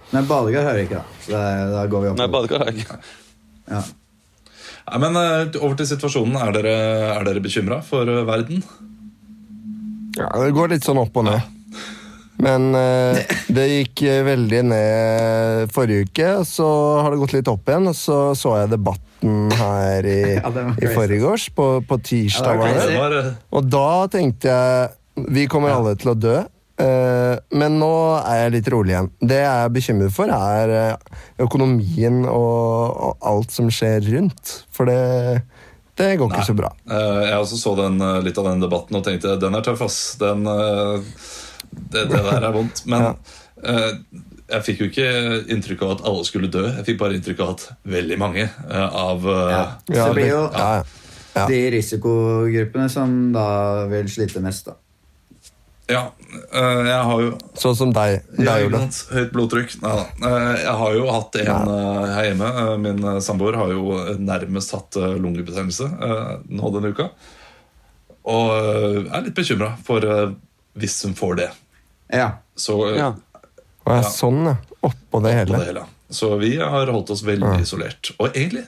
Men 0.10 0.26
badekar 0.30 0.68
har 0.68 0.78
jeg 0.78 0.90
ikke, 0.90 1.02
da. 1.02 1.22
Så 1.26 1.40
da, 1.74 1.86
går 1.90 2.04
vi 2.04 2.12
opp. 2.12 2.20
Nei, 2.20 2.28
badekar 2.34 2.64
har 2.64 2.72
jeg 2.72 2.84
ikke. 2.84 3.00
Ja. 3.70 3.82
Nei, 4.90 5.00
men 5.06 5.20
eh, 5.22 5.58
over 5.62 5.78
til 5.78 5.90
situasjonen. 5.90 6.38
Er 6.42 6.54
dere, 6.56 6.76
er 7.14 7.28
dere 7.28 7.44
bekymra 7.46 7.82
for 7.86 8.10
eh, 8.10 8.26
verden? 8.26 8.64
Ja, 10.18 10.30
det 10.42 10.54
går 10.58 10.74
litt 10.74 10.86
sånn 10.86 11.02
opp 11.02 11.18
og 11.22 11.28
ned. 11.30 11.42
Men 12.42 12.70
eh, 12.78 13.22
det 13.56 13.68
gikk 13.70 14.04
eh, 14.10 14.22
veldig 14.26 14.62
ned 14.72 15.74
forrige 15.76 16.10
uke, 16.10 16.32
så 16.48 16.70
har 17.04 17.14
det 17.14 17.22
gått 17.22 17.36
litt 17.38 17.52
opp 17.52 17.70
igjen. 17.70 17.90
Og 17.92 17.98
så 17.98 18.20
så 18.38 18.56
jeg 18.64 18.74
debatten 18.74 19.58
her 19.60 20.10
i, 20.10 20.22
Ja, 20.38 20.54
i 20.78 20.94
forgårs, 20.94 21.50
på, 21.54 21.72
på 21.86 22.02
tirsdag. 22.10 22.62
Ja, 22.66 22.88
var 22.98 23.18
det. 23.18 23.26
Og 23.54 23.70
da 23.70 23.90
tenkte 24.14 24.54
jeg 24.54 24.96
vi 25.30 25.46
kommer 25.52 25.76
alle 25.76 25.98
til 26.00 26.14
å 26.14 26.18
dø. 26.18 26.38
Eh, 26.80 27.36
men 27.60 27.76
nå 27.82 27.90
er 28.24 28.44
jeg 28.46 28.54
litt 28.58 28.70
rolig 28.74 28.94
igjen. 28.96 29.10
Det 29.22 29.40
jeg 29.42 29.64
er 29.66 29.74
bekymret 29.76 30.14
for, 30.16 30.32
er 30.34 30.74
eh, 30.78 31.18
økonomien 31.46 32.22
og, 32.26 33.00
og 33.10 33.28
alt 33.34 33.52
som 33.56 33.70
skjer 33.74 34.02
rundt. 34.14 34.54
For 34.76 34.90
det, 34.90 35.00
det 36.00 36.14
går 36.22 36.32
ikke 36.32 36.48
så 36.50 36.56
bra. 36.58 36.72
Eh, 36.90 37.22
Jeg 37.30 37.38
også 37.42 37.60
så 37.60 37.76
den, 37.80 38.00
litt 38.26 38.38
av 38.40 38.48
den 38.52 38.64
debatten 38.64 38.96
og 39.00 39.06
tenkte 39.08 39.36
den 39.42 39.56
er 39.60 39.66
tøff, 39.66 39.82
ass. 39.88 40.00
Den, 40.22 40.44
det, 40.48 42.08
det 42.10 42.24
der 42.26 42.42
er 42.50 42.52
vondt. 42.56 42.84
Men 42.90 43.10
Ja. 43.10 43.14
eh, 43.64 43.92
jeg 44.50 44.64
fikk 44.66 44.80
jo 44.82 44.88
ikke 44.90 45.10
inntrykk 45.54 45.82
av 45.86 45.92
at 45.98 46.06
alle 46.10 46.24
skulle 46.26 46.48
dø. 46.50 46.64
Jeg 46.80 46.86
fikk 46.88 46.98
bare 47.04 47.14
inntrykk 47.20 47.44
av 47.46 47.52
at 47.54 47.68
veldig 47.86 48.18
mange 48.18 48.48
av 48.74 49.28
Ja. 49.30 49.60
Ja, 49.94 50.08
det 50.08 50.16
blir 50.16 50.32
jo 50.32 50.40
ja, 50.50 50.70
ja. 50.80 50.84
Ja. 51.36 51.44
de 51.46 51.60
risikogruppene 51.76 52.88
som 52.90 53.12
da 53.36 53.44
vil 53.92 54.10
slite 54.10 54.42
mest, 54.42 54.66
da. 54.72 54.74
Ja, 55.89 56.03
eh, 56.53 56.81
jeg 56.86 57.03
har 57.10 57.22
jo 57.24 57.29
Sånn 57.58 57.75
som 57.75 57.91
deg. 57.96 58.19
Deg 58.38 58.67
Ole. 58.67 58.81
Høyt 59.10 59.31
blodtrykk. 59.34 59.72
Nei 59.81 59.93
da. 59.98 60.03
Eh, 60.29 60.58
Jeg 60.62 60.75
har 60.81 60.93
jo 61.00 61.08
hatt 61.12 61.36
en 61.41 61.72
eh, 61.74 62.12
her 62.13 62.27
hjemme. 62.29 62.50
Min 62.84 63.01
samboer 63.25 63.58
har 63.58 63.74
jo 63.74 63.96
nærmest 64.22 64.75
hatt 64.77 65.00
lungebetennelse 65.01 65.89
eh, 65.89 66.36
nå 66.53 66.72
denne 66.75 66.91
uka. 66.93 67.10
Og 68.29 68.51
er 69.10 69.24
litt 69.25 69.34
bekymra 69.38 69.72
for 69.88 70.05
hvis 70.79 71.00
hun 71.08 71.15
får 71.17 71.36
det. 71.41 71.50
Ja. 72.13 72.29
Så 72.55 72.77
Ja. 72.96 73.13
Og 73.88 73.93
er 73.96 74.03
Ja. 74.03 74.10
sånn, 74.13 74.43
ja. 74.46 74.58
Oppå 74.84 75.22
det 75.24 75.31
på 75.34 75.38
hele. 75.39 75.58
det 75.58 75.65
hele. 75.74 75.86
Så 76.10 76.32
vi 76.42 76.56
har 76.58 76.89
holdt 76.89 77.12
oss 77.13 77.22
veldig 77.22 77.51
Ja. 77.54 77.62
isolert. 77.62 78.12
Og 78.18 78.34
egentlig 78.34 78.66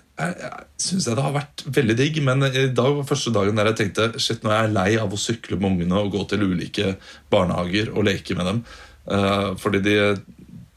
syns 0.77 1.07
jeg 1.07 1.15
det 1.17 1.23
har 1.25 1.33
vært 1.33 1.63
veldig 1.65 1.95
digg, 1.97 2.21
men 2.23 2.43
i 2.43 2.67
dag 2.67 2.95
var 2.99 3.07
første 3.09 3.33
dagen 3.33 3.55
der 3.57 3.71
jeg 3.71 3.77
tenkte 3.79 4.19
shit, 4.19 4.43
nå 4.43 4.51
er 4.51 4.67
jeg 4.67 4.73
lei 4.75 4.91
av 5.01 5.09
å 5.09 5.17
sykle 5.17 5.57
med 5.57 5.71
ungene 5.71 5.97
og 5.97 6.11
gå 6.13 6.27
til 6.29 6.45
ulike 6.45 6.95
barnehager 7.33 7.89
og 7.95 8.05
leke 8.05 8.37
med 8.37 8.45
dem. 8.45 8.63
Uh, 9.09 9.55
fordi 9.57 9.81
de, 9.81 9.95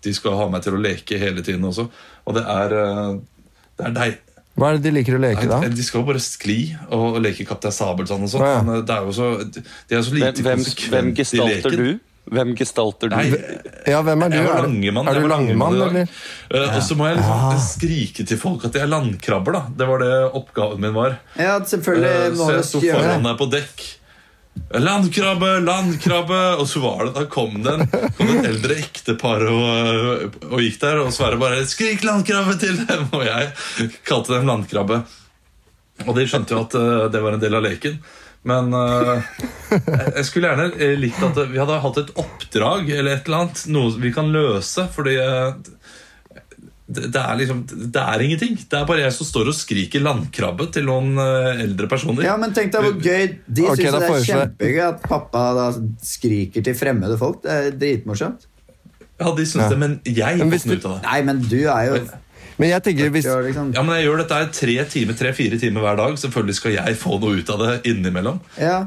de 0.03 0.15
skal 0.17 0.39
ha 0.39 0.49
meg 0.49 0.65
til 0.65 0.79
å 0.79 0.81
leke 0.81 1.21
hele 1.21 1.45
tiden 1.45 1.65
også. 1.69 1.91
Og 2.25 2.39
det 2.39 2.45
er, 2.49 2.73
uh, 2.73 3.19
det 3.77 3.87
er 3.91 3.95
deg. 3.99 4.17
Hva 4.55 4.71
er 4.71 4.79
det 4.79 4.87
de 4.87 4.95
liker 4.95 5.19
å 5.19 5.21
leke, 5.21 5.45
da? 5.51 5.61
De 5.69 5.85
skal 5.85 6.01
jo 6.01 6.09
bare 6.09 6.23
skli 6.23 6.59
og 6.95 7.21
leke 7.21 7.45
Kaptein 7.45 7.75
Sabeltann 7.75 8.23
og 8.25 8.31
sånn. 8.31 8.45
Å, 8.47 8.51
ja. 8.55 8.65
Men 8.65 8.85
det 8.87 8.97
er 8.97 9.05
jo 9.09 9.15
så, 9.17 9.31
de 9.45 9.99
er 9.99 10.05
så 10.07 10.15
Hvem, 10.15 10.21
lite 10.23 10.45
hvem, 10.47 10.67
hvem 10.95 11.09
i 11.11 11.17
gestalter 11.19 11.77
du? 11.77 11.89
Hvem 12.33 12.55
gestalter 12.57 13.11
du? 13.13 13.17
Nei, 13.17 13.27
Ja, 13.87 13.99
hvem 14.03 14.23
er 14.25 14.31
du? 14.33 14.37
jeg 14.39 14.47
var 14.49 14.57
Er 14.63 14.63
langemann. 14.69 15.09
Er 15.09 15.21
du 15.21 15.27
langemann, 15.29 15.75
eller? 15.77 16.07
Eh, 16.51 16.77
Og 16.77 16.83
så 16.83 16.97
må 16.97 17.09
jeg 17.11 17.19
liksom 17.19 17.43
Ja. 17.53 17.59
skrike 17.61 18.27
til 18.27 18.39
folk 18.41 18.65
at 18.65 18.73
jeg 18.79 18.83
er 18.83 18.89
landkrabber. 18.89 19.53
da 19.53 19.63
Det 19.77 19.87
var 19.89 19.99
det 19.99 20.33
oppgaven 20.33 20.81
min 20.81 20.95
var. 20.95 21.19
ja, 21.37 21.59
selvfølgelig 21.61 22.33
uh, 22.33 22.37
Så 22.47 22.53
jeg 22.57 22.65
sto 22.65 22.81
foran 22.81 23.23
deg 23.29 23.37
på 23.39 23.51
dekk. 23.53 23.85
Landkrabbe, 24.75 25.61
landkrabbe! 25.67 26.41
Og 26.63 26.67
så 26.71 26.81
var 26.83 27.05
det, 27.07 27.15
da 27.17 27.25
kom 27.31 27.57
det 27.63 27.73
en, 27.75 27.87
kom 28.17 28.27
det 28.31 28.37
et 28.39 28.49
eldre 28.53 28.77
ektepar 28.79 29.43
og, 29.51 30.39
og 30.51 30.61
gikk 30.63 30.79
der, 30.81 31.01
og 31.03 31.13
Sverre 31.13 31.39
bare 31.41 31.65
'Skrik 31.67 32.05
landkrabbe 32.07 32.57
til 32.59 32.77
dem!' 32.87 33.09
Og 33.19 33.25
jeg 33.27 33.53
kalte 34.07 34.33
dem 34.39 34.47
landkrabbe. 34.47 35.03
Og 36.03 36.13
de 36.17 36.27
skjønte 36.27 36.55
jo 36.57 36.63
at 36.65 36.75
uh, 36.77 37.07
det 37.13 37.23
var 37.23 37.37
en 37.37 37.43
del 37.43 37.55
av 37.55 37.65
leken. 37.65 37.99
Men 38.45 38.75
uh, 38.77 39.23
jeg 39.71 40.25
skulle 40.29 40.51
gjerne 40.51 40.67
eh, 40.77 40.97
likt 41.01 41.23
at 41.25 41.39
vi 41.49 41.61
hadde 41.61 41.81
hatt 41.81 42.01
et 42.03 42.11
oppdrag 42.21 42.91
eller 42.93 43.15
et 43.17 43.29
eller 43.29 43.45
annet. 43.45 43.63
Noe 43.73 43.95
vi 44.03 44.11
kan 44.13 44.29
løse. 44.35 44.85
Fordi 44.93 45.15
uh, 45.17 45.55
det, 46.85 47.07
det 47.15 47.21
er 47.23 47.39
liksom 47.41 47.63
Det 47.71 48.03
er 48.03 48.25
ingenting. 48.27 48.59
Det 48.61 48.81
er 48.81 48.89
bare 48.91 49.07
jeg 49.07 49.15
som 49.17 49.29
står 49.31 49.53
og 49.53 49.57
skriker 49.57 50.03
landkrabbe 50.05 50.67
til 50.75 50.85
noen 50.91 51.15
eldre 51.17 51.89
personer. 51.89 52.27
Ja, 52.27 52.35
men 52.41 52.53
tenk 52.57 52.75
deg 52.75 52.85
hvor 52.85 52.99
gøy 52.99 53.31
De 53.47 53.65
okay, 53.71 53.87
syns 53.87 53.97
det 54.03 54.11
er 54.11 54.27
kjempegøy 54.29 54.83
at 54.91 55.07
pappa 55.07 55.47
da 55.57 55.71
skriker 56.05 56.67
til 56.67 56.77
fremmede 56.77 57.17
folk. 57.23 57.41
Det 57.47 57.55
er 57.55 57.79
dritmorsomt. 57.81 58.51
Ja, 59.15 59.31
de 59.31 59.47
syns 59.47 59.63
Ja. 59.63 59.71
det, 59.71 59.79
men 59.79 59.97
jeg 60.05 60.39
Men 60.43 60.51
noe 60.51 60.59
du- 60.59 60.75
ut 60.75 60.85
av 60.85 60.95
det. 60.99 61.03
Nei, 61.07 61.23
men 61.23 61.41
du 61.41 61.61
er 61.71 61.83
jo 61.87 62.05
Men 62.59 62.71
jeg 62.71 62.85
tenker 62.87 63.15
hvis 63.15 63.27
ja, 63.27 63.39
liksom, 63.43 63.73
men 63.75 63.97
jeg 63.99 64.09
gjør 64.09 64.21
dette 64.23 64.41
her 64.41 64.51
tre 64.55 64.77
timer, 64.91 65.17
tre-fire 65.19 65.59
timer 65.59 65.87
hver 65.87 65.97
dag. 65.99 66.19
Selvfølgelig 66.23 66.59
skal 66.61 66.77
jeg 66.77 67.01
få 67.01 67.19
noe 67.23 67.41
ut 67.41 67.55
av 67.55 67.65
det 67.65 67.73
innimellom. 67.91 68.45
ja. 68.61 68.85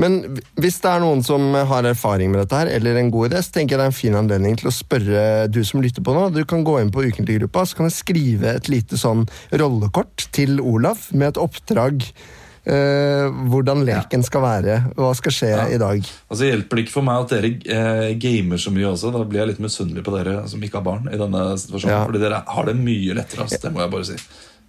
Men 0.00 0.16
hvis 0.60 0.78
det 0.82 0.90
er 0.90 1.02
noen 1.02 1.22
som 1.26 1.52
har 1.54 1.86
erfaring 1.88 2.32
med 2.32 2.42
dette, 2.42 2.56
her, 2.56 2.70
eller 2.78 2.98
en 3.00 3.10
god 3.12 3.30
idé, 3.30 3.42
så 3.44 3.54
tenker 3.56 3.74
jeg 3.74 3.80
det 3.80 3.86
er 3.86 3.92
en 3.92 3.98
fin 4.00 4.18
anledning 4.20 4.58
til 4.60 4.70
å 4.70 4.74
spørre 4.74 5.22
du 5.52 5.60
som 5.66 5.82
lytter 5.84 6.04
på 6.06 6.14
nå. 6.16 6.28
Du 6.34 6.42
kan 6.48 6.64
gå 6.66 6.78
inn 6.80 6.92
på 6.94 7.04
Ukentlig-gruppa, 7.08 7.66
så 7.66 7.78
kan 7.78 7.90
jeg 7.90 7.98
skrive 7.98 8.54
et 8.56 8.70
lite 8.72 9.00
sånn 9.00 9.26
rollekort 9.52 10.28
til 10.36 10.60
Olaf 10.62 11.10
med 11.12 11.32
et 11.32 11.42
oppdrag. 11.42 12.06
Eh, 12.66 13.28
hvordan 13.50 13.84
leken 13.86 14.22
skal 14.26 14.42
være, 14.44 14.74
hva 14.96 15.14
skal 15.16 15.32
skje 15.32 15.50
Ja. 15.54 15.64
i 15.68 15.78
dag. 15.80 16.02
Altså 16.30 16.44
hjelper 16.50 16.76
det 16.76 16.84
ikke 16.86 16.92
for 16.98 17.02
meg 17.06 17.22
at 17.24 17.32
dere 17.34 17.50
eh, 17.64 18.14
gamer 18.20 18.56
så 18.60 18.70
mye 18.74 18.90
også. 18.92 19.12
Da 19.14 19.24
blir 19.24 19.40
jeg 19.44 19.48
litt 19.54 19.62
misunnelig 19.64 20.04
på 20.04 20.14
dere 20.16 20.46
som 20.48 20.60
ikke 20.62 20.78
har 20.80 20.84
barn. 20.86 21.08
i 21.12 21.16
denne 21.20 21.44
situasjonen 21.58 21.94
Ja. 21.96 22.04
Fordi 22.04 22.20
dere 22.20 22.42
har 22.46 22.64
det 22.66 22.76
mye 22.76 23.14
lettere. 23.14 23.42
Altså, 23.46 23.60
det 23.62 23.72
må 23.72 23.80
jeg 23.84 23.90
bare 23.90 24.04
si 24.04 24.18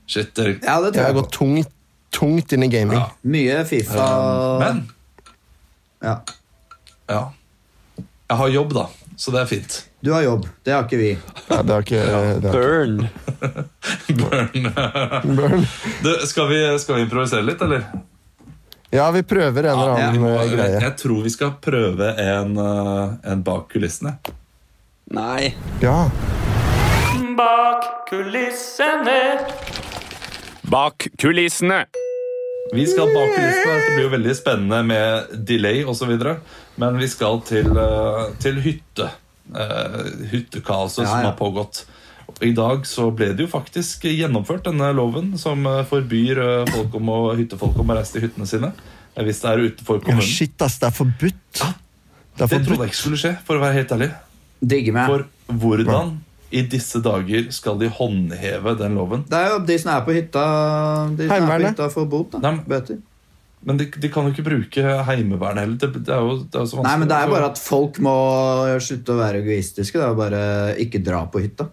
Shit, 0.08 0.34
dere 0.36 0.58
ja, 0.64 0.80
det 0.82 0.92
Jeg 0.92 0.94
tror 0.94 1.02
har 1.04 1.12
jeg 1.14 1.20
gått 1.22 1.32
tungt, 1.32 1.70
tungt 2.12 2.54
inn 2.54 2.64
i 2.64 2.68
gaming. 2.68 2.98
Ja. 2.98 3.10
Mye 3.24 3.66
Fifa 3.66 4.08
Men 4.60 4.82
ja. 6.04 6.16
ja. 7.10 7.22
Jeg 8.32 8.38
har 8.38 8.48
jobb, 8.50 8.74
da. 8.74 8.88
Så 9.20 9.30
det 9.32 9.42
er 9.42 9.46
fint. 9.46 9.74
Du 10.02 10.10
har 10.16 10.24
jobb. 10.24 10.48
Det 10.66 10.74
har 10.74 10.88
ikke 10.88 10.98
vi. 10.98 11.10
Ja, 11.52 11.62
det 11.62 11.74
har 11.76 11.82
ikke 11.84 12.00
det 12.42 12.50
har, 12.50 12.54
Burn! 12.56 13.10
Burn. 14.14 14.72
Burn. 15.36 15.68
Du, 16.04 16.14
skal, 16.28 16.50
vi, 16.50 16.80
skal 16.80 16.96
vi 16.96 17.02
improvisere 17.02 17.46
litt, 17.46 17.62
eller? 17.62 17.86
Ja, 18.92 19.12
vi 19.12 19.24
prøver 19.24 19.64
en 19.64 19.80
eller 19.80 19.92
annen 19.96 20.26
eh, 20.28 20.52
greie. 20.52 20.80
jeg 20.84 20.96
tror 21.00 21.24
vi 21.24 21.32
skal 21.32 21.54
prøve 21.64 22.12
en, 22.20 22.58
eh, 22.60 23.32
en 23.32 23.44
bak 23.44 23.70
kulissene. 23.72 24.18
Nei. 25.16 25.54
Ja. 25.80 26.10
Bak 27.38 27.88
kulissene. 28.10 29.22
Bak 30.68 31.08
kulissene. 31.20 31.86
Vi 32.74 32.86
skal 32.88 33.14
bak 33.16 33.32
kulissene. 33.36 33.80
Det 33.80 33.96
blir 33.96 34.06
jo 34.06 34.12
veldig 34.18 34.36
spennende 34.36 34.84
med 34.84 35.34
delay 35.48 35.86
osv. 35.88 36.12
Men 36.76 37.00
vi 37.00 37.08
skal 37.12 37.42
til, 37.48 37.72
eh, 37.72 38.24
til 38.44 38.60
hytte. 38.64 39.10
Uh, 39.52 40.06
hyttekaoset 40.32 41.04
Ja, 41.04 41.10
som 41.10 41.26
har 41.26 41.34
pågått. 41.36 41.86
I 42.42 42.52
dag 42.58 42.86
så 42.90 43.10
ble 43.14 43.28
det 43.38 43.46
jo 43.46 43.50
faktisk 43.52 44.06
gjennomført, 44.10 44.64
denne 44.66 44.88
loven 44.98 45.34
som 45.38 45.62
eh, 45.70 45.84
forbyr 45.86 46.40
eh, 46.42 46.72
folk 46.74 46.96
om 46.98 47.12
å, 47.14 47.20
hyttefolk 47.38 47.78
om 47.84 47.92
å 47.94 47.98
reise 48.00 48.16
til 48.16 48.24
hyttene 48.26 48.48
sine. 48.50 48.72
eh, 49.16 49.24
Hvis 49.28 49.42
det 49.44 49.52
er 49.52 49.62
utenfor 49.68 50.00
Ja, 50.00 50.06
kommunen. 50.08 50.26
shit, 50.26 50.56
ass. 50.66 50.80
Det 50.82 50.88
er 50.90 50.96
forbudt. 50.98 51.62
Det 51.62 51.62
er 51.68 51.76
det 51.76 52.48
trodde 52.50 52.58
jeg 52.58 52.66
forbudt. 52.66 52.88
ikke 52.90 53.02
skulle 53.04 53.22
skje, 53.22 53.34
for 53.46 53.60
å 53.60 53.62
være 53.62 53.78
helt 53.78 53.94
ærlig. 53.98 54.10
Digger 54.74 54.94
meg. 54.98 55.08
For 55.14 55.28
hvordan 55.62 56.18
i 56.52 56.62
disse 56.68 57.00
dager 57.06 57.46
skal 57.56 57.78
de 57.80 57.88
håndheve 57.94 58.74
den 58.80 58.98
loven? 58.98 59.22
Det 59.30 59.38
er 59.38 59.54
jo 59.54 59.60
de 59.70 59.78
som 59.80 59.94
er 59.94 60.02
på 60.04 60.16
hytta 60.18 60.42
De 61.16 61.28
som 61.30 61.46
er 61.46 61.62
på 61.62 61.70
hytta 61.70 61.90
får 61.94 62.10
bot, 62.12 62.32
da. 62.34 62.40
Nei, 62.48 62.52
men- 62.58 62.66
Bøter. 62.74 62.98
Men 63.64 63.78
de, 63.78 63.86
de 63.86 64.10
kan 64.10 64.26
jo 64.26 64.32
ikke 64.34 64.44
bruke 64.48 64.82
Heimevernet 65.06 65.62
heller. 65.62 65.78
Det, 65.78 65.92
det, 66.08 66.10
er 66.10 66.20
jo, 66.26 66.38
det 66.42 66.58
er 66.58 66.66
så 66.66 66.80
vanskelig. 66.80 66.88
Nei, 66.90 66.98
men 66.98 67.08
det 67.12 67.18
er 67.22 67.30
bare 67.30 67.50
at 67.52 67.60
folk 67.62 68.00
må 68.02 68.14
slutte 68.82 69.14
å 69.14 69.20
være 69.20 69.44
egoistiske. 69.44 70.00
Det 70.02 70.08
er 70.08 70.16
Bare 70.18 70.42
ikke 70.82 71.02
dra 71.06 71.20
på 71.30 71.44
hytta. 71.44 71.68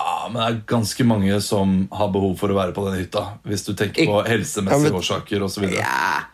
Ja, 0.00 0.28
men 0.32 0.38
det 0.40 0.46
er 0.48 0.60
ganske 0.70 1.04
mange 1.04 1.36
som 1.44 1.82
har 1.92 2.08
behov 2.14 2.38
for 2.40 2.52
å 2.52 2.56
være 2.56 2.72
på 2.76 2.84
den 2.88 3.00
hytta. 3.02 3.22
Hvis 3.44 3.66
du 3.66 3.74
tenker 3.76 4.06
på 4.08 4.20
Ja, 4.22 4.28
helsemessige 4.32 4.86
men- 4.88 4.96
årsaker 5.00 5.38
osv. 5.44 5.64
Ja. 5.76 6.24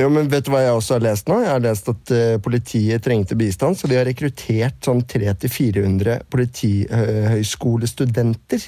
Jo, 0.00 0.08
men 0.08 0.28
vet 0.32 0.44
du 0.46 0.50
hva 0.52 0.60
jeg 0.64 0.72
også 0.76 0.94
har 0.96 1.02
lest 1.04 1.28
nå? 1.28 1.36
Jeg 1.42 1.50
har 1.52 1.60
lest 1.60 1.88
at 1.92 2.10
eh, 2.16 2.38
politiet 2.40 3.02
trengte 3.04 3.36
bistand, 3.36 3.76
så 3.76 3.88
de 3.90 3.98
har 3.98 4.06
rekruttert 4.08 4.78
sånn 4.86 5.02
300-400 5.04 6.22
politihøyskolestudenter. 6.30 8.60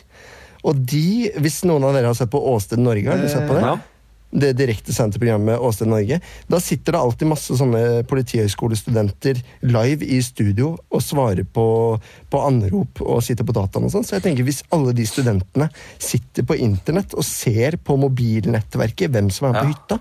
Og 0.68 0.76
de, 0.86 1.30
hvis 1.42 1.62
noen 1.66 1.84
av 1.88 1.96
dere 1.96 2.10
har 2.12 2.18
sett 2.18 2.30
på 2.32 2.40
Åsted 2.52 2.78
Norge, 2.82 3.08
har 3.10 3.18
du 3.22 3.28
sett 3.32 3.48
på 3.48 3.56
det? 3.56 3.64
Ja. 3.64 3.76
Det 4.32 4.54
direktesendte 4.56 5.18
programmet 5.20 5.60
Åsted 5.60 5.88
Norge. 5.92 6.16
Da 6.48 6.56
sitter 6.64 6.92
det 6.94 7.00
alltid 7.04 7.28
masse 7.28 7.52
sånne 7.58 8.02
politihøgskolestudenter 8.08 9.42
live 9.68 10.06
i 10.08 10.22
studio 10.24 10.70
og 10.88 11.02
svarer 11.04 11.44
på, 11.44 11.66
på 12.32 12.40
anrop 12.40 13.02
og 13.04 13.20
sitter 13.22 13.44
på 13.44 13.52
dataen 13.52 13.84
og 13.84 13.92
sånn. 13.92 14.06
Så 14.08 14.16
jeg 14.16 14.24
tenker 14.24 14.46
hvis 14.48 14.62
alle 14.72 14.94
de 14.96 15.04
studentene 15.04 15.68
sitter 16.00 16.46
på 16.48 16.56
internett 16.56 17.12
og 17.12 17.26
ser 17.28 17.76
på 17.76 17.98
mobilnettverket 18.00 19.12
hvem 19.12 19.28
som 19.30 19.50
er 19.50 19.58
på 19.60 19.66
Ja. 19.66 19.74
hytta, 19.74 19.98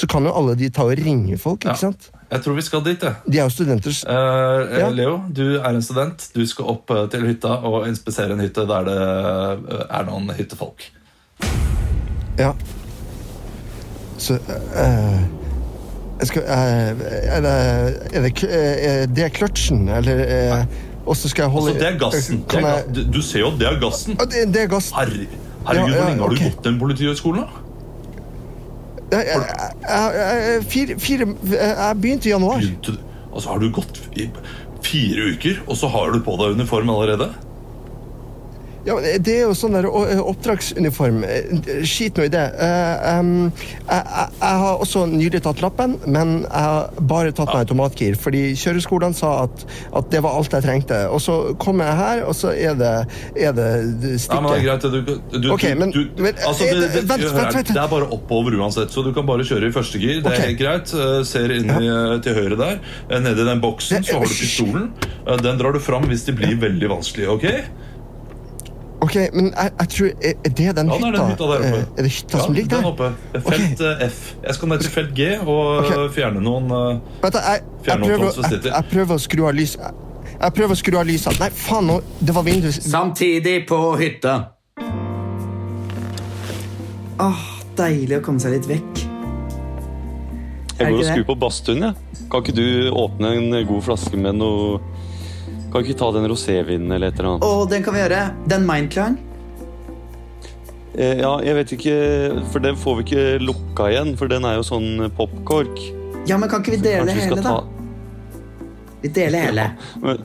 så 0.00 0.08
kan 0.08 0.24
jo 0.24 0.32
alle 0.32 0.54
de 0.56 0.70
ta 0.72 0.86
og 0.88 0.96
ringe 0.98 1.36
folk, 1.38 1.60
ikke 1.60 1.74
Ja. 1.74 1.74
sant? 1.76 2.08
Jeg 2.32 2.40
tror 2.42 2.54
vi 2.56 2.62
skal 2.62 2.80
dit, 2.82 3.00
jeg. 3.04 3.14
De 3.28 3.38
er 3.38 3.44
jo 3.44 3.50
studenter. 3.50 3.90
s- 3.92 4.04
Eh, 4.08 4.78
Ja. 4.80 4.88
Leo, 4.90 5.18
du 5.30 5.58
er 5.60 5.68
en 5.68 5.82
student. 5.82 6.30
Du 6.34 6.46
skal 6.46 6.64
opp 6.72 6.90
eh, 6.90 7.06
til 7.08 7.20
hytta 7.20 7.60
og 7.62 7.86
inspisere 7.86 8.32
en 8.32 8.40
hytte 8.40 8.66
der 8.66 8.84
det 8.84 8.96
eh, 8.96 9.86
er 9.90 10.04
noen 10.08 10.30
hyttefolk. 10.34 10.88
Ja. 12.38 12.54
Så 14.18 14.34
eh, 14.34 15.22
jeg 16.20 16.26
skal, 16.30 16.42
eh, 16.42 16.88
Er 17.36 17.40
det 17.40 17.54
Er 18.12 18.22
det, 18.22 18.42
eh, 18.42 19.02
er 19.02 19.06
det 19.06 19.32
kløtsjen, 19.32 19.88
eller 19.88 20.20
eh, 20.24 20.64
Og 21.06 21.16
så 21.16 21.28
skal 21.28 21.42
jeg 21.42 21.50
holde 21.50 21.72
Altså, 21.72 21.84
det 21.84 21.94
er 21.94 21.98
gassen. 21.98 22.44
Det 22.50 22.60
er, 22.60 22.68
jeg, 22.68 23.06
du, 23.14 23.22
ser 23.22 23.40
jo 23.40 23.50
at 23.52 23.58
det 23.60 23.68
er 23.68 23.80
gassen. 23.80 24.16
Det, 24.16 24.54
det 24.54 24.62
er 24.62 24.66
gassen. 24.66 24.96
Her, 24.96 25.06
herregud, 25.06 25.26
Ja, 25.64 25.74
ja, 25.74 25.80
hvor 25.80 26.08
lenge 26.08 26.22
har 26.22 26.28
du 26.28 26.36
gått 26.44 26.64
den 26.64 26.78
politihøgskolen? 26.80 27.40
da? 27.40 27.60
Jeg, 29.12 29.26
jeg, 29.26 29.42
jeg, 29.88 30.54
jeg, 30.54 30.64
fire, 30.64 30.98
fire, 30.98 31.26
jeg 31.52 31.96
begynte 32.00 32.28
i 32.28 32.32
januar. 32.32 32.56
Begynte 32.58 32.96
Altså, 33.34 33.48
har 33.50 33.58
du 33.58 33.70
gått 33.74 33.98
i 34.14 34.28
fire 34.84 35.32
uker, 35.34 35.60
og 35.66 35.76
så 35.76 35.88
har 35.90 36.12
du 36.14 36.20
på 36.22 36.36
deg 36.38 36.54
uniform 36.54 36.90
allerede? 36.94 37.32
Ja, 38.84 38.94
men 38.98 39.22
Det 39.24 39.32
er 39.38 39.42
jo 39.46 39.54
sånn 39.56 39.72
der 39.76 39.86
oppdragsuniform. 39.88 41.22
Eh, 41.24 41.84
Skit 41.88 42.18
nå 42.18 42.26
i 42.26 42.32
det. 42.32 42.42
Eh, 42.60 43.06
jeg, 43.08 43.28
jeg, 43.88 44.26
jeg 44.40 44.58
har 44.64 44.82
også 44.84 45.04
nylig 45.08 45.40
tatt 45.46 45.62
lappen, 45.64 45.94
men 46.06 46.34
jeg 46.42 46.64
har 46.66 46.90
bare 47.00 47.32
tatt 47.32 47.48
meg 47.54 47.62
automatgir. 47.64 48.18
Fordi 48.20 48.42
kjøreskolene 48.60 49.16
sa 49.16 49.30
at, 49.46 49.64
at 49.96 50.10
det 50.12 50.20
var 50.26 50.36
alt 50.38 50.52
jeg 50.58 50.66
trengte. 50.66 50.98
Og 51.08 51.22
så 51.24 51.38
kommer 51.62 51.88
jeg 51.90 51.96
her, 52.02 52.24
og 52.28 52.36
så 52.36 52.52
er 52.52 52.76
det, 52.80 52.92
er 53.36 53.56
det 53.56 53.68
Ja, 54.28 54.40
men 54.40 54.50
det 54.52 54.60
er 54.60 54.66
greit. 54.68 54.82
Du, 54.84 55.38
du, 55.38 55.48
okay, 55.54 55.74
men- 55.74 55.94
du, 55.94 56.02
men, 56.18 56.34
altså, 56.46 56.68
eh, 56.68 56.74
det, 56.80 56.90
det, 56.94 57.04
vent, 57.08 57.24
vent, 57.38 57.54
vent. 57.60 57.72
det 57.72 57.80
er 57.86 57.88
bare 57.94 58.10
oppover 58.14 58.58
uansett, 58.60 58.92
så 58.92 59.02
du 59.06 59.12
kan 59.16 59.26
bare 59.28 59.46
kjøre 59.48 59.70
i 59.70 59.74
første 59.74 60.00
gir. 60.02 60.20
Det 60.24 60.32
er 60.34 60.44
helt 60.48 60.60
greit. 60.60 60.92
Eh, 60.94 61.22
Ser 61.24 61.50
inn 61.56 61.70
i, 61.72 61.88
eh, 61.88 62.18
til 62.24 62.36
høyre 62.36 62.58
der. 62.60 62.78
Nedi 63.24 63.46
den 63.48 63.60
boksen 63.64 64.04
så 64.04 64.18
har 64.20 64.28
du 64.28 64.36
pistolen. 64.36 64.90
Eh, 65.26 65.40
Den 65.44 65.58
drar 65.60 65.72
du 65.72 65.80
fram 65.80 66.04
hvis 66.10 66.24
det 66.28 66.36
blir 66.36 66.56
veldig 66.60 66.88
vanskelig. 66.92 67.28
ok? 67.38 67.46
Ok, 69.04 69.16
men 69.36 69.50
jeg, 69.52 69.72
jeg 69.80 69.88
tror 69.94 70.06
Er 70.24 70.34
det 70.44 70.54
den 70.78 70.88
Ja, 70.88 70.96
det 70.96 71.08
hytta? 71.10 71.18
den 71.18 71.30
hytta 71.30 71.48
der 71.50 71.58
oppe. 71.58 71.66
Eh, 71.66 71.98
Er 71.98 72.02
det 72.06 72.12
hytta 72.14 72.38
som 72.40 72.54
Ja, 72.56 72.62
der? 72.62 72.76
den 72.76 72.84
oppe. 72.90 73.08
Felt 73.34 73.80
okay. 73.80 74.06
F. 74.08 74.20
Jeg 74.46 74.54
skal 74.56 74.68
ned 74.72 74.78
til 74.84 74.90
felt 74.94 75.12
G 75.18 75.26
og 75.42 75.60
Ok. 75.82 75.90
eh, 75.90 76.04
fjerne 76.14 76.40
noen 76.44 76.70
eh, 76.70 77.00
Vent, 77.24 77.34
jeg, 77.40 77.62
jeg, 77.84 77.98
prøver, 78.00 78.24
jeg, 78.50 78.64
jeg 78.70 78.84
prøver 78.92 79.14
å 79.14 79.22
skru 79.26 79.44
av 79.50 79.54
lys. 79.58 79.76
Jeg, 79.76 79.92
jeg 80.40 80.52
prøver 80.56 80.72
å 80.76 80.80
skru 80.80 80.96
av 81.02 81.06
lyset. 81.10 81.40
Nei, 81.42 81.50
faen, 81.54 81.86
nå, 81.90 81.98
det 82.20 82.34
var 82.34 82.46
vinduet 82.48 82.80
Samtidig 82.82 83.56
på 83.68 83.80
hytta. 84.00 84.36
Åh, 87.24 87.42
deilig 87.78 88.18
å 88.18 88.24
komme 88.26 88.42
seg 88.42 88.56
litt 88.56 88.66
vekk. 88.68 89.04
Jeg 90.74 90.90
går 90.90 90.98
og 90.98 91.06
skrur 91.06 91.26
på 91.28 91.36
badstuen, 91.38 91.84
jeg. 91.86 92.24
Kan 92.32 92.42
ikke 92.42 92.54
du 92.56 92.90
åpne 92.98 93.30
en 93.38 93.52
god 93.68 93.84
flaske 93.86 94.18
med 94.18 94.40
noe 94.40 94.80
Kan 95.74 95.82
ikke 95.82 95.96
ta 95.98 96.08
den 96.14 96.28
rosévinen 96.30 96.92
eller 96.94 97.10
et 97.10 97.16
eller 97.18 97.32
annet? 97.34 97.44
Å, 97.44 97.64
den 97.66 97.82
kan 97.82 97.96
vi 97.96 98.02
gjøre. 98.04 98.18
Den 98.46 98.62
Mindklang. 98.68 99.16
Eh, 100.94 101.18
ja, 101.18 101.32
jeg 101.42 101.56
vet 101.58 101.72
ikke 101.74 101.94
For 102.52 102.62
den 102.62 102.76
får 102.78 103.00
vi 103.00 103.02
ikke 103.08 103.22
lukka 103.42 103.88
igjen, 103.90 104.12
for 104.14 104.30
den 104.30 104.46
er 104.46 104.60
jo 104.60 104.62
sånn 104.68 105.08
popkork. 105.16 105.80
Ja, 106.30 106.38
men 106.38 106.46
kan 106.52 106.62
ikke 106.62 106.76
vi 106.76 106.84
dele 106.84 107.08
Kanskje 107.10 107.18
vi 107.18 107.26
hele, 107.32 107.42
da? 107.42 107.56
Vi 109.02 109.10
deler 109.18 109.48
hele. 109.48 109.66
Men, 110.04 110.22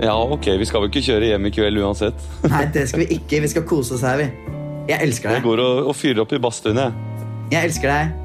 ja, 0.00 0.16
ok, 0.16 0.48
vi 0.58 0.70
skal 0.70 0.80
vel 0.86 0.88
ikke 0.94 1.04
kjøre 1.10 1.28
hjem 1.34 1.50
i 1.50 1.52
kveld 1.52 1.82
uansett. 1.84 2.24
Nei, 2.48 2.64
det 2.72 2.86
skal 2.88 3.04
vi 3.04 3.10
ikke. 3.20 3.42
Vi 3.44 3.52
skal 3.52 3.68
kose 3.68 3.98
oss 3.98 4.06
her, 4.08 4.16
vi. 4.24 4.30
Jeg 4.88 5.04
elsker 5.04 5.28
Jeg 5.36 5.42
deg. 5.42 5.46
går 5.50 5.60
og, 5.68 5.92
og 5.92 5.94
fyrer 6.00 6.24
opp 6.24 6.32
i 6.32 6.40
badstuen, 6.40 6.80
jeg. 6.80 6.96
Jeg 7.52 7.68
elsker 7.68 7.92
deg, 7.92 8.18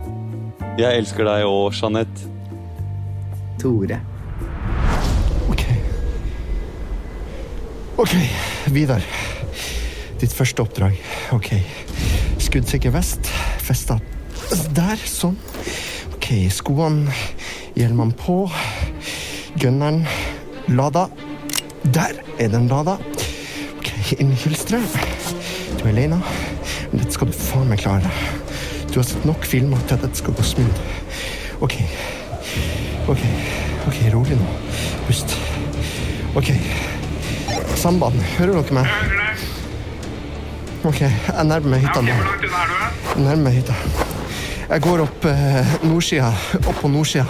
Jeg 0.79 1.03
elsker 1.03 1.27
deg 1.27 1.43
òg, 1.51 1.75
Jeanette. 1.75 2.31
Tore. 3.59 3.99
Ok, 7.97 8.11
Vidar. 8.75 9.01
Ditt 10.19 10.33
første 10.35 10.63
oppdrag. 10.65 10.97
Ok. 11.31 11.53
Skuddsikker 12.43 12.91
vest. 12.91 13.29
Festa 13.63 13.95
der. 14.75 14.99
Sånn. 15.07 15.37
Ok, 16.15 16.27
skoene. 16.51 17.13
Hjelmene 17.79 18.15
på. 18.19 18.41
Gunneren 19.61 20.03
lada. 20.67 21.07
Der 21.95 22.19
er 22.35 22.51
den 22.51 22.67
lada. 22.67 22.97
Ok, 23.77 23.91
inn 24.19 24.33
i 24.33 24.39
hylsteret. 24.43 24.99
Du 25.77 25.85
er 25.85 25.93
aleine. 25.93 26.19
Men 26.91 26.99
dette 26.99 27.15
skal 27.15 27.31
du 27.31 27.37
faen 27.37 27.71
meg 27.71 27.79
klare. 27.85 28.11
Du 28.91 28.99
har 28.99 29.07
sett 29.07 29.23
nok 29.27 29.47
filmer 29.47 29.79
til 29.87 29.95
at 29.95 30.03
dette 30.03 30.19
skal 30.19 30.35
gå 30.35 30.43
smooth. 30.43 30.83
Ok. 31.63 31.79
Ok, 33.07 33.23
ok, 33.87 34.03
rolig 34.11 34.35
nå. 34.41 34.51
Pust. 35.07 35.39
Ok. 36.35 36.51
Samband, 37.85 38.15
hører 38.39 38.63
dere 38.63 38.73
meg? 38.73 38.87
Ok, 40.89 41.03
jeg 41.03 41.43
nærmer 41.45 41.75
meg 41.75 41.83
hytta 41.83 42.01
nå. 42.01 42.15
Jeg 42.41 43.19
nærmer 43.21 43.43
meg 43.43 43.59
hytta. 43.59 43.75
Jeg 44.71 44.81
går 44.81 45.03
opp 45.03 45.27
eh, 45.29 45.75
nordsida, 45.85 46.31
opp 46.63 46.79
på 46.79 46.89
nordsida. 46.89 47.27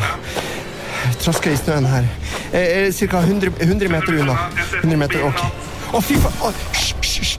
Trasker 1.19 1.51
i 1.51 1.59
snøen 1.59 1.89
her. 1.91 2.07
Ca. 2.55 3.19
100, 3.25 3.51
100 3.67 3.91
meter 3.97 4.21
unna. 4.21 4.37
100 4.79 5.01
meter, 5.03 5.27
ok. 5.27 5.43
Å, 5.91 6.03
fy 6.07 6.21
faen! 6.23 6.63
Hysj, 6.71 7.19
hysj! 7.19 7.35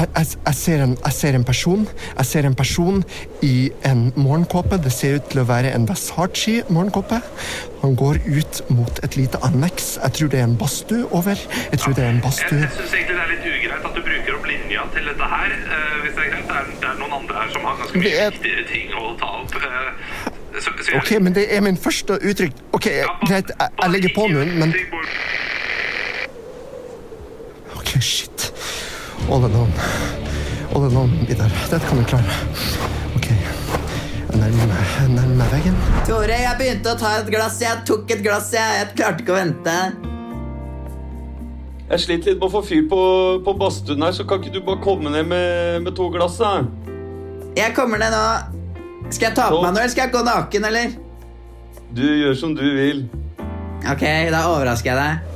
Jeg, 0.00 0.08
jeg, 0.16 0.26
jeg, 0.46 0.54
ser 0.56 0.82
en, 0.84 0.92
jeg 1.04 1.12
ser 1.12 1.36
en 1.36 1.44
person 1.44 1.82
Jeg 2.16 2.26
ser 2.26 2.46
en 2.48 2.54
person 2.56 3.02
i 3.44 3.70
en 3.84 4.06
morgenkåpe. 4.16 4.78
Det 4.84 4.92
ser 4.94 5.18
ut 5.18 5.26
til 5.32 5.42
å 5.42 5.44
være 5.48 5.74
en 5.76 5.84
Versace-morgenkåpe. 5.90 7.18
Han 7.82 7.96
går 8.00 8.20
ut 8.24 8.60
mot 8.72 9.00
et 9.04 9.16
lite 9.18 9.40
anneks. 9.44 9.90
Jeg 10.02 10.12
tror 10.16 10.30
det 10.32 10.40
er 10.40 10.46
en 10.48 10.56
badstue 10.60 11.04
over. 11.16 11.36
Jeg 11.72 11.82
tror 11.82 11.92
det 11.98 12.04
er 12.04 12.08
en 12.14 12.20
Jeg, 12.20 12.24
badstue. 12.24 12.62
jeg 12.64 12.72
syns 12.78 12.94
egentlig 12.96 13.18
det 13.18 13.24
er 13.26 13.32
litt 13.34 13.46
ugreit 13.50 13.84
at 13.90 13.94
du 13.98 14.00
bruker 14.08 14.38
opp 14.38 14.48
linja 14.48 14.86
til 14.96 15.10
dette 15.10 15.28
her. 15.34 15.54
Uh, 15.68 15.94
hvis 16.06 16.16
det 16.16 16.24
er 16.24 16.32
greit. 16.32 16.48
Det 16.50 16.56
er, 16.62 16.72
det 16.80 16.88
er 16.94 16.98
noen 17.02 17.14
andre 17.20 17.42
her 17.42 17.52
som 17.54 17.68
har 17.68 17.76
ganske 17.82 18.02
mye 18.04 18.16
er- 18.24 18.34
viktigere 18.38 18.66
ting 18.72 18.96
å 18.96 19.04
ta 19.20 19.30
opp. 19.42 19.54
Uh, 19.60 19.60
så, 20.60 20.68
så 20.80 20.90
jeg- 20.94 21.00
Ok, 21.02 21.10
men 21.28 21.36
det 21.36 21.44
er 21.56 21.60
min 21.68 21.76
første 21.76 22.16
uttrykk. 22.32 22.64
Ok, 22.72 22.88
greit, 23.28 23.52
jeg, 23.52 23.68
jeg 23.84 23.90
legger 23.96 24.16
på 24.16 24.26
munnen, 24.32 24.56
men 24.64 24.74
Ok, 27.76 27.94
shit. 28.00 28.39
All 29.30 29.44
alone. 29.44 29.72
All 30.74 30.84
alone, 30.84 31.12
Vidar. 31.28 31.50
Dette 31.70 31.86
kan 31.86 31.98
vi 31.98 32.04
klare. 32.04 32.36
Ok. 33.16 33.28
Jeg 33.30 34.38
nærmer 34.40 34.66
meg, 34.72 34.94
nærmer 35.14 35.36
meg 35.38 35.52
veggen. 35.54 35.76
Tore, 36.08 36.38
jeg 36.42 36.56
begynte 36.58 36.94
å 36.94 36.98
ta 36.98 37.12
et 37.20 37.30
glass. 37.30 37.60
Jeg 37.62 37.84
tok 37.86 38.10
et 38.10 38.24
glass. 38.26 38.50
Jeg, 38.56 38.80
jeg 38.80 38.96
klarte 38.98 39.22
ikke 39.22 39.36
å 39.36 39.38
vente. 39.38 39.76
Jeg 41.90 42.04
sliter 42.04 42.32
litt 42.32 42.42
med 42.42 42.48
å 42.48 42.52
få 42.56 42.64
fyr 42.66 42.84
på, 42.90 43.00
på 43.46 43.54
badstuen 43.58 44.02
her, 44.06 44.14
så 44.14 44.26
kan 44.26 44.42
ikke 44.42 44.52
du 44.54 44.60
bare 44.66 44.82
komme 44.82 45.10
ned 45.10 45.26
med, 45.30 45.80
med 45.86 45.94
to 45.98 46.10
glass? 46.14 46.36
da? 46.38 46.60
Jeg 47.58 47.74
kommer 47.78 48.02
ned 48.02 48.14
nå. 48.14 48.26
Skal 49.10 49.30
jeg 49.30 49.38
ta 49.38 49.48
på 49.50 49.62
meg 49.62 49.72
noe, 49.72 49.80
eller 49.80 49.94
skal 49.94 50.06
jeg 50.06 50.14
gå 50.14 50.26
naken, 50.26 50.68
eller? 50.70 50.94
Du 51.94 52.06
gjør 52.06 52.38
som 52.38 52.54
du 52.54 52.62
vil. 52.62 53.06
Ok, 53.90 54.06
da 54.30 54.44
overrasker 54.52 54.92
jeg 54.92 54.98
deg. 55.02 55.29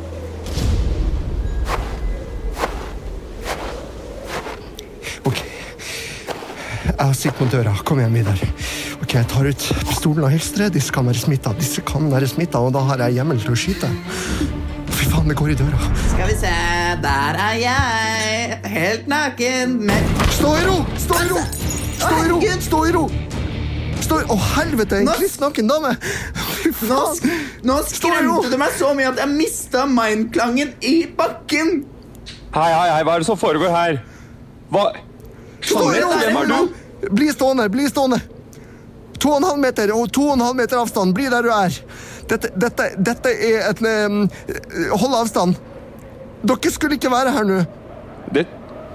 Jeg 6.84 7.00
har 7.00 7.14
sitt 7.16 7.38
mot 7.40 7.48
døra. 7.48 7.72
Kom 7.88 8.00
igjen, 8.00 8.12
Vidar. 8.18 8.40
Ok, 9.00 9.14
Jeg 9.16 9.28
tar 9.30 9.46
ut 9.48 9.64
pistolen 9.88 10.26
og 10.26 10.32
hylsteret. 10.34 10.74
Disse 10.74 10.92
kan 10.92 11.06
være 11.08 11.20
smitta. 11.22 11.54
Disse 11.56 11.80
kan 11.86 12.10
være 12.12 12.28
smitta, 12.28 12.60
og 12.60 12.74
da 12.76 12.82
har 12.90 13.00
jeg 13.06 13.18
hjemmel 13.18 13.40
til 13.40 13.54
å 13.54 13.58
skyte. 13.58 13.88
Fy 14.94 15.08
faen, 15.10 15.30
det 15.30 15.36
går 15.38 15.54
i 15.54 15.56
døra. 15.58 15.80
Skal 16.12 16.28
vi 16.28 16.36
se, 16.42 16.52
der 17.04 17.38
er 17.46 17.56
jeg. 17.62 18.58
Helt 18.74 19.08
naken 19.10 19.78
men 19.88 20.10
Stå 20.34 20.50
i 20.58 20.64
ro! 20.66 20.76
Stå 21.00 21.20
i 21.22 21.28
ro! 21.30 21.40
Stå 21.96 22.10
i 22.20 22.28
ro! 22.28 22.40
Stå 22.66 22.82
i 22.84 22.92
ro! 22.94 23.04
Stå 24.04 24.20
i... 24.20 24.26
Å, 24.28 24.36
helvete! 24.58 25.00
En 25.00 25.10
kliss 25.16 25.38
naken 25.40 25.70
dame! 25.70 25.94
Nå, 26.84 27.00
nå 27.64 27.78
skremte 27.88 28.50
du 28.52 28.58
meg 28.60 28.76
så 28.76 28.92
mye 28.96 29.08
at 29.12 29.20
jeg 29.22 29.32
mista 29.32 29.84
mindklangen 29.88 30.74
i 30.84 30.94
bakken. 31.16 31.74
Hei, 32.54 32.70
hei, 32.70 32.86
hei, 32.92 33.00
hva 33.06 33.16
er 33.16 33.24
det 33.24 33.28
som 33.28 33.40
foregår 33.40 33.72
her? 33.72 33.98
Hva 34.72 34.88
Stå 35.74 35.90
jo! 35.98 36.08
Hvem 36.22 36.40
er 36.40 36.50
du? 36.50 37.10
Bli 37.14 37.28
stående, 37.34 37.68
bli 37.72 37.86
stående. 37.90 38.20
To 39.20 39.34
og 39.34 39.40
en 39.40 39.46
halv 39.48 39.60
meter 39.62 39.92
og 39.94 40.10
to 40.12 40.26
og 40.28 40.34
en 40.38 40.44
halv 40.44 40.58
meter 40.58 40.80
avstand. 40.80 41.14
Bli 41.16 41.28
der 41.32 41.46
du 41.46 41.52
er. 41.54 41.78
Dette, 42.28 42.50
dette, 42.56 42.90
dette 43.04 43.32
er 43.32 43.70
et 43.70 43.80
um, 43.84 44.24
Hold 45.00 45.16
avstand. 45.20 45.56
Dere 46.44 46.72
skulle 46.72 46.98
ikke 46.98 47.12
være 47.12 47.32
her 47.32 47.48
nå. 47.48 47.62
Det, 48.34 48.44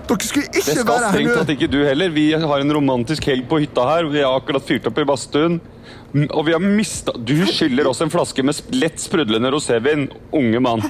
Dere 0.09 0.25
skulle 0.25 0.49
ikke 0.49 0.85
være 0.85 0.85
her 0.85 0.85
nå. 0.85 0.85
Det 0.85 0.93
skal 0.93 1.09
strengt 1.09 1.35
tatt 1.41 1.53
ikke 1.55 1.71
du 1.71 1.79
heller. 1.85 2.13
Vi 2.13 2.29
har 2.33 2.63
en 2.65 2.75
romantisk 2.77 3.29
helg 3.29 3.49
på 3.49 3.61
hytta 3.65 3.85
her. 3.89 4.09
Vi 4.13 4.21
har 4.21 4.37
akkurat 4.37 4.65
fyrt 4.65 4.89
opp 4.89 5.01
i 5.01 5.07
badstuen. 5.09 5.59
Og 6.29 6.41
vi 6.45 6.53
har 6.55 6.61
mista 6.61 7.13
Du 7.13 7.35
skylder 7.45 7.87
oss 7.89 8.01
en 8.01 8.09
flaske 8.09 8.45
med 8.45 8.73
lett 8.73 9.01
sprudlende 9.01 9.51
rosévin, 9.53 10.07
unge 10.33 10.61
mann. 10.61 10.85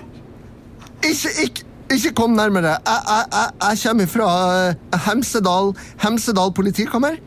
Ikke, 1.03 1.31
ikke, 1.45 1.68
ikke 1.95 2.13
kom 2.17 2.35
nærmere. 2.37 2.75
Jeg, 2.85 3.01
jeg, 3.09 3.25
jeg, 3.33 3.51
jeg 3.63 3.81
kommer 3.85 4.09
fra 4.11 4.29
eh, 4.69 4.99
Hemsedal, 5.07 5.71
Hemsedal 6.03 6.53
politikammer. 6.57 7.19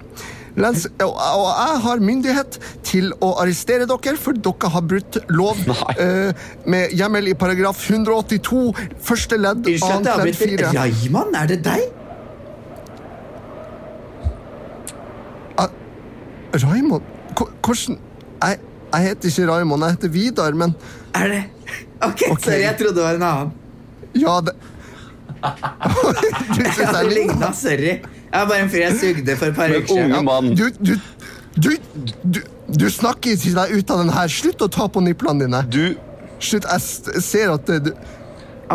Lens, 0.57 0.85
og, 1.01 1.15
og 1.17 1.47
jeg 1.49 1.79
har 1.87 2.03
myndighet 2.05 2.59
til 2.85 3.07
å 3.25 3.31
arrestere 3.41 3.87
dere, 3.89 4.13
for 4.21 4.37
dere 4.37 4.69
har 4.75 4.85
brutt 4.85 5.17
lov 5.33 5.63
eh, 5.97 6.45
med 6.69 6.93
hjemmel 6.93 7.31
i 7.33 7.35
paragraf 7.41 7.81
182, 7.89 8.67
første 9.01 9.39
ledd, 9.41 9.65
annet 9.73 10.11
ledd 10.21 10.37
fire. 10.37 10.69
4. 10.69 10.75
Raymond, 10.77 11.39
er 11.41 11.53
det 11.55 11.63
deg? 11.65 11.89
Raimond? 16.53 17.03
Ko- 17.35 17.49
Hvordan 17.65 17.97
jeg, 18.43 18.59
jeg 18.93 19.03
heter 19.09 19.29
ikke 19.29 19.47
Raimond, 19.53 19.83
jeg 19.87 19.91
heter 19.97 20.09
Vidar, 20.09 20.53
men 20.53 20.75
Er 21.15 21.29
det? 21.29 21.43
Ok, 22.03 22.23
okay. 22.31 22.43
sorry, 22.45 22.61
jeg 22.67 22.77
trodde 22.79 22.95
det 22.99 23.03
var 23.05 23.15
en 23.15 23.23
annen. 23.23 23.51
Ja, 24.15 24.39
det 24.47 24.55
Du 26.55 26.63
synes 26.63 26.79
jeg 26.79 26.95
det 26.95 27.13
ligna, 27.13 27.53
sorry. 27.53 27.93
Jeg 28.33 28.41
var 28.41 28.47
bare 28.49 28.63
en 28.65 28.71
fyr 28.73 28.85
jeg 28.87 28.99
sugde 29.01 29.37
for 29.37 29.51
et 29.51 29.57
par 29.59 29.75
uker 29.75 29.93
unge 29.97 30.07
siden. 30.07 30.25
mann. 30.25 30.55
Du, 30.57 30.65
du, 30.79 30.95
du, 31.57 31.71
du, 32.23 32.41
du 32.79 32.89
snakker 32.91 33.37
deg 33.37 33.75
ut 33.77 33.91
av 33.91 34.03
den 34.05 34.13
her. 34.15 34.33
Slutt 34.33 34.63
å 34.65 34.71
ta 34.73 34.87
på 34.89 35.03
nipplene 35.05 35.45
dine. 35.47 35.63
Du, 35.69 35.97
Slutt, 36.43 36.67
jeg 36.67 37.23
ser 37.23 37.53
at 37.53 37.69
du, 37.85 37.93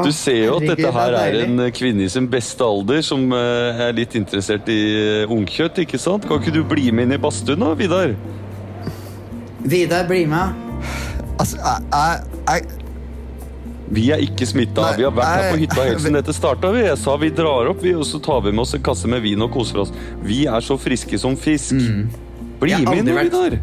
du 0.05 0.11
ser 0.13 0.37
jo 0.45 0.57
at 0.59 0.67
dette 0.69 0.91
her 0.93 1.15
er 1.19 1.39
en 1.41 1.61
kvinne 1.75 2.05
i 2.05 2.11
sin 2.11 2.27
beste 2.31 2.63
alder 2.63 3.01
som 3.03 3.25
eh, 3.33 3.81
er 3.87 3.95
litt 3.97 4.13
interessert 4.19 4.69
i 4.71 4.77
eh, 5.23 5.33
ungkjøtt, 5.33 5.81
ikke 5.83 5.99
sant? 5.99 6.27
Kan 6.29 6.43
ikke 6.43 6.53
du 6.59 6.61
bli 6.67 6.91
med 6.93 7.07
inn 7.07 7.17
i 7.17 7.21
badstuen 7.21 7.63
da, 7.65 7.73
Vidar? 7.79 8.13
Vidar, 9.67 10.05
bli 10.07 10.23
med. 10.29 10.53
Altså, 11.41 11.57
jeg, 11.57 11.87
jeg, 11.91 12.21
jeg 12.47 12.76
Vi 13.93 14.09
er 14.11 14.19
ikke 14.23 14.45
smitta. 14.49 14.89
Vi 14.97 15.05
har 15.07 15.13
vært 15.15 15.29
her 15.31 15.51
på 15.53 15.59
hytta 15.61 15.83
helt 15.87 16.01
siden 16.03 16.17
dette 16.19 16.33
starta. 16.35 16.71
Vi. 16.75 16.81
Jeg 16.89 16.97
sa 16.99 17.15
vi 17.21 17.29
drar 17.31 17.69
opp, 17.71 17.79
vi, 17.83 17.93
og 17.95 18.03
så 18.07 18.19
tar 18.23 18.41
vi 18.43 18.51
med 18.51 18.65
oss 18.65 18.73
en 18.75 18.83
kasse 18.83 19.07
med 19.07 19.23
vin 19.23 19.41
og 19.45 19.51
koser 19.53 19.79
oss. 19.85 19.93
Vi 20.23 20.41
er 20.49 20.63
så 20.65 20.75
friske 20.79 21.19
som 21.21 21.37
fisk. 21.39 21.75
Bli 22.59 22.73
med 22.83 23.03
inn, 23.03 23.07
aldri 23.07 23.15
vært- 23.15 23.31
Vidar. 23.31 23.59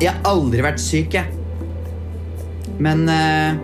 Jeg 0.00 0.12
har 0.12 0.20
aldri 0.32 0.62
vært 0.64 0.80
syk, 0.80 1.14
jeg. 1.16 1.26
Men 2.78 3.08
uh... 3.08 3.56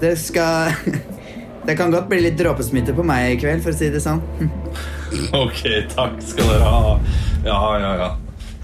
Det 0.00 0.14
skal 0.18 0.70
Det 1.66 1.74
kan 1.76 1.90
godt 1.92 2.06
bli 2.08 2.22
litt 2.24 2.38
dråpesmitte 2.40 2.94
på 2.96 3.02
meg 3.04 3.34
i 3.34 3.38
kveld, 3.42 3.60
for 3.62 3.74
å 3.74 3.76
si 3.78 3.90
det 3.92 4.00
sånn. 4.04 4.22
Ok, 5.34 5.64
takk 5.90 6.20
skal 6.22 6.46
dere 6.46 6.66
ha. 6.70 6.92
Ja, 7.44 7.56
ja, 7.82 7.88
ja. 7.98 8.10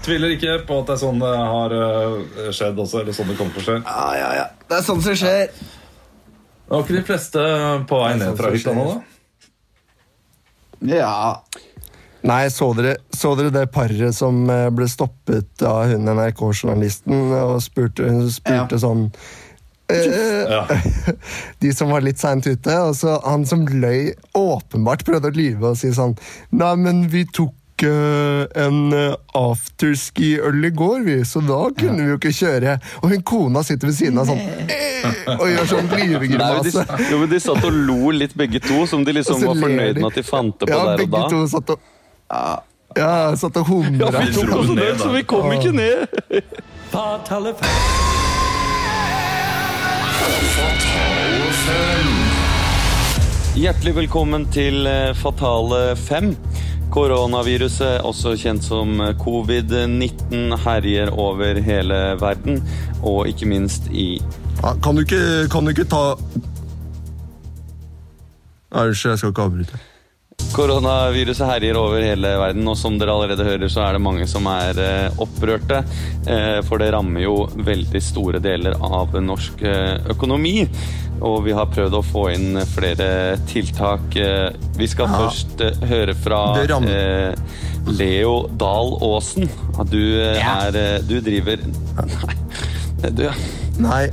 Tviler 0.07 0.33
ikke 0.37 0.53
på 0.67 0.77
at 0.79 0.87
det 0.87 0.93
er 0.95 1.01
sånn 1.03 1.17
det 1.19 1.31
har 1.35 1.73
øh, 1.75 2.51
skjedd 2.55 2.77
også, 2.79 3.01
eller 3.03 3.15
sånn 3.17 3.27
det 3.33 3.35
kommer 3.39 3.57
til 3.57 3.63
å 3.63 3.65
skje. 3.65 3.77
Ja, 3.83 4.05
ja, 4.15 4.29
ja. 4.39 4.45
Det 4.69 4.77
er 4.79 4.85
sånn 4.87 5.01
som 5.03 5.17
skjer. 5.19 5.49
Var 6.67 6.83
ikke 6.85 6.95
de 6.97 7.03
fleste 7.07 7.43
på 7.89 7.99
vei 8.03 8.13
ned 8.19 8.39
fra 8.39 8.51
hytta 8.55 8.73
nå, 8.75 8.85
da? 8.93 8.97
Ja. 10.87 11.41
Nei, 12.27 12.47
så 12.51 12.71
dere, 12.75 12.97
så 13.15 13.33
dere 13.39 13.51
det 13.55 13.67
paret 13.73 14.15
som 14.15 14.41
eh, 14.51 14.67
ble 14.73 14.87
stoppet 14.91 15.63
av 15.65 15.91
hun 15.91 16.07
NRK-journalisten 16.11 17.29
og 17.39 17.59
spurte, 17.63 18.07
hun 18.09 18.25
spurte 18.33 18.75
Ja. 18.75 18.81
sånn 18.83 19.05
eh, 19.91 20.49
Ja. 20.51 20.63
De 21.63 21.71
som 21.75 21.91
var 21.93 22.03
litt 22.03 22.19
seint 22.19 22.47
ute. 22.47 22.79
Og 22.87 22.95
så 22.99 23.19
han 23.23 23.45
som 23.47 23.63
løy, 23.69 24.11
åpenbart 24.35 25.05
prøvde 25.07 25.31
å 25.31 25.37
lyve 25.37 25.71
og 25.71 25.79
si 25.79 25.93
sånn 25.95 26.17
Nei, 26.51 26.73
men 26.83 27.05
vi 27.13 27.23
tok 27.31 27.53
eh, 27.53 27.63
en 27.85 28.93
eh, 28.93 29.13
afterski-øl 29.37 30.65
i 30.65 30.69
går, 30.69 30.99
vi, 31.05 31.17
så 31.25 31.41
da 31.45 31.59
kunne 31.77 32.03
vi 32.03 32.09
jo 32.09 32.17
ikke 32.17 32.31
kjøre. 32.33 32.77
Og 33.03 33.11
hun 33.13 33.21
kona 33.27 33.63
sitter 33.63 33.91
ved 33.91 33.97
siden 33.99 34.17
av 34.21 34.31
sånn 34.31 34.41
eh, 34.41 35.35
og 35.37 35.45
gjør 35.51 35.69
sånn 35.73 35.91
lyvegrimase. 35.93 36.85
jo, 37.11 37.19
men 37.21 37.29
de 37.31 37.39
satt 37.43 37.67
og 37.67 37.77
lo 37.89 38.11
litt 38.15 38.33
begge 38.39 38.59
to, 38.63 38.85
som 38.89 39.05
de 39.05 39.13
liksom 39.19 39.45
var 39.45 39.61
fornøyd 39.61 40.01
med 40.01 40.09
at 40.09 40.17
de 40.17 40.25
fant 40.25 40.57
det 40.57 40.71
på 40.71 40.73
Ja, 40.73 40.83
der 40.83 40.93
og 40.93 41.03
begge 41.03 41.21
da. 41.21 41.29
to 41.33 41.43
satt 41.53 41.75
og 41.75 41.79
Ja, 42.97 43.15
satt 43.37 43.61
og 43.61 43.73
Ja, 43.99 44.11
vi 44.17 44.33
tok 44.33 44.49
oss 44.49 44.63
også 44.63 44.79
ned, 44.81 44.93
så 45.03 45.13
vi 45.13 45.23
kom 45.27 45.51
ikke 45.53 45.75
ned. 45.75 46.07
Fatale 46.91 47.53
fem. 47.59 48.15
Hjertelig 53.57 53.95
velkommen 53.97 54.43
til 54.53 54.85
eh, 54.85 55.15
Fatale 55.17 55.95
5. 55.97 56.27
Koronaviruset, 56.93 58.01
også 58.07 58.35
kjent 58.39 58.63
som 58.65 59.01
eh, 59.03 59.13
covid-19, 59.19 60.55
herjer 60.63 61.11
over 61.13 61.59
hele 61.63 61.99
verden, 62.21 62.61
og 63.03 63.27
ikke 63.27 63.49
minst 63.49 63.91
i 63.91 64.21
Ja, 64.57 64.73
kan, 64.81 64.97
du 64.97 65.03
ikke, 65.05 65.47
kan 65.53 65.67
du 65.67 65.69
ikke 65.69 65.85
ta 65.85 66.15
Unnskyld, 68.71 69.11
jeg 69.11 69.19
skal 69.19 69.29
ikke 69.29 69.41
avbryte. 69.41 69.77
Koronaviruset 70.57 71.45
herjer 71.45 71.77
over 71.77 72.01
hele 72.01 72.31
verden, 72.41 72.65
og 72.65 72.77
som 72.79 72.95
dere 72.97 73.13
allerede 73.13 73.45
hører, 73.45 73.69
så 73.69 73.83
er 73.85 73.93
det 73.93 74.01
mange 74.01 74.25
som 74.29 74.47
er 74.49 74.79
eh, 74.81 75.19
opprørte. 75.21 75.83
Eh, 76.25 76.57
for 76.65 76.81
det 76.81 76.87
rammer 76.95 77.21
jo 77.27 77.35
veldig 77.67 78.01
store 78.01 78.41
deler 78.41 78.73
av 78.81 79.13
norsk 79.21 79.61
eh, 79.61 79.99
økonomi. 80.15 80.63
Og 81.21 81.43
vi 81.45 81.53
har 81.57 81.69
prøvd 81.69 81.97
å 81.99 82.01
få 82.05 82.23
inn 82.33 82.57
flere 82.73 83.37
tiltak. 83.49 84.17
Vi 84.77 84.87
skal 84.89 85.09
Ja. 85.09 85.21
først 85.21 85.61
høre 85.89 86.13
fra 86.17 86.41
Leo 87.87 88.35
Dahl 88.57 88.91
Aasen. 89.11 89.49
Du, 89.89 90.01
er, 90.21 90.77
du 91.09 91.15
driver 91.25 91.61
Nei, 93.01 93.09
du, 93.13 93.27
Nei, 93.81 94.03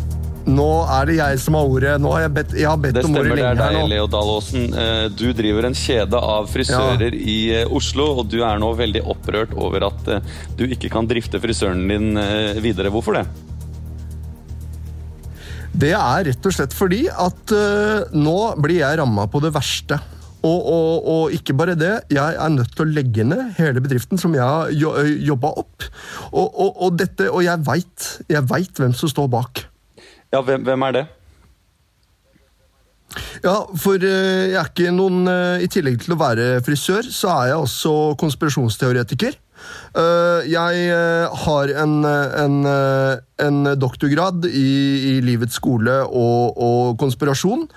nå 0.44 0.68
er 0.92 1.08
det 1.08 1.14
jeg 1.16 1.38
som 1.40 1.56
har 1.56 1.70
ordet. 1.70 1.94
Nå 2.02 2.10
har 2.12 2.26
jeg 2.26 2.32
bedt, 2.36 2.54
jeg 2.58 2.68
har 2.68 2.80
bedt 2.80 2.98
Det 2.98 3.04
om 3.06 3.14
ordet 3.16 3.32
stemmer, 3.32 3.38
det 3.38 3.44
er 3.44 3.54
lenge 3.54 3.64
her 3.64 3.78
deg. 3.78 3.90
Leo 3.94 4.08
Dahl 4.12 4.32
Eh, 4.84 5.08
Du 5.16 5.26
driver 5.32 5.68
en 5.70 5.76
kjede 5.78 6.20
av 6.20 6.48
frisører 6.52 7.16
i 7.16 7.38
eh, 7.62 7.72
Oslo, 7.72 8.10
og 8.20 8.28
du 8.28 8.40
er 8.44 8.60
nå 8.60 8.70
veldig 8.76 9.04
opprørt 9.08 9.54
over 9.56 9.88
at 9.88 10.12
eh, 10.12 10.32
du 10.58 10.66
ikke 10.68 10.92
kan 10.92 11.08
drifte 11.08 11.40
frisøren 11.40 11.86
din 11.88 12.12
videre. 12.62 12.92
Hvorfor 12.92 13.18
det? 13.18 13.26
Det 15.74 15.94
er 15.96 16.28
rett 16.28 16.46
og 16.46 16.54
slett 16.54 16.74
fordi 16.76 17.06
at 17.10 17.50
nå 18.14 18.36
blir 18.62 18.78
jeg 18.84 19.00
ramma 19.00 19.24
på 19.26 19.40
det 19.42 19.50
verste. 19.56 19.98
Og, 20.44 20.60
og, 20.68 21.06
og 21.08 21.34
ikke 21.34 21.56
bare 21.56 21.74
det, 21.78 21.92
jeg 22.12 22.36
er 22.36 22.50
nødt 22.52 22.74
til 22.76 22.84
å 22.84 22.92
legge 22.92 23.24
ned 23.24 23.54
hele 23.56 23.80
bedriften 23.80 24.20
som 24.20 24.34
jeg 24.36 24.44
har 24.44 24.68
jo, 24.76 24.92
jobba 25.24 25.54
opp. 25.64 25.86
Og, 26.30 26.58
og, 26.68 26.90
dette, 27.00 27.30
og 27.32 27.40
jeg 27.46 27.64
veit 27.64 28.10
vet 28.28 28.82
hvem 28.82 28.92
som 28.94 29.10
står 29.10 29.30
bak. 29.32 29.64
Ja, 30.34 30.40
hvem, 30.42 30.64
hvem 30.66 30.82
er 30.88 30.96
det? 30.96 31.04
Ja, 33.44 33.60
for 33.78 34.02
øh, 34.02 34.50
jeg 34.50 34.58
er 34.58 34.70
ikke 34.70 34.90
noen 34.94 35.28
øh, 35.30 35.62
I 35.62 35.68
tillegg 35.70 36.00
til 36.02 36.16
å 36.16 36.18
være 36.18 36.58
frisør, 36.66 37.06
så 37.06 37.30
er 37.36 37.52
jeg 37.52 37.60
også 37.62 37.92
konspirasjonsteoretiker. 38.18 39.36
Øh, 40.00 40.48
jeg 40.50 40.96
har 41.44 41.72
en, 41.84 41.92
en, 42.04 42.56
en 43.46 43.60
doktorgrad 43.78 44.48
i, 44.48 44.70
i 45.12 45.14
livets 45.22 45.60
skole 45.60 46.00
og, 46.08 46.58
og 46.58 46.98
konspirasjon. 46.98 47.68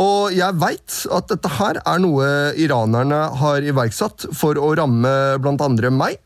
Og 0.00 0.32
jeg 0.32 0.60
veit 0.62 1.02
at 1.12 1.28
dette 1.34 1.52
her 1.58 1.82
er 1.82 2.00
noe 2.00 2.30
iranerne 2.56 3.26
har 3.42 3.66
iverksatt 3.66 4.30
for 4.32 4.56
å 4.56 4.72
ramme 4.80 5.12
blant 5.42 5.66
andre 5.68 5.92
meg. 5.92 6.16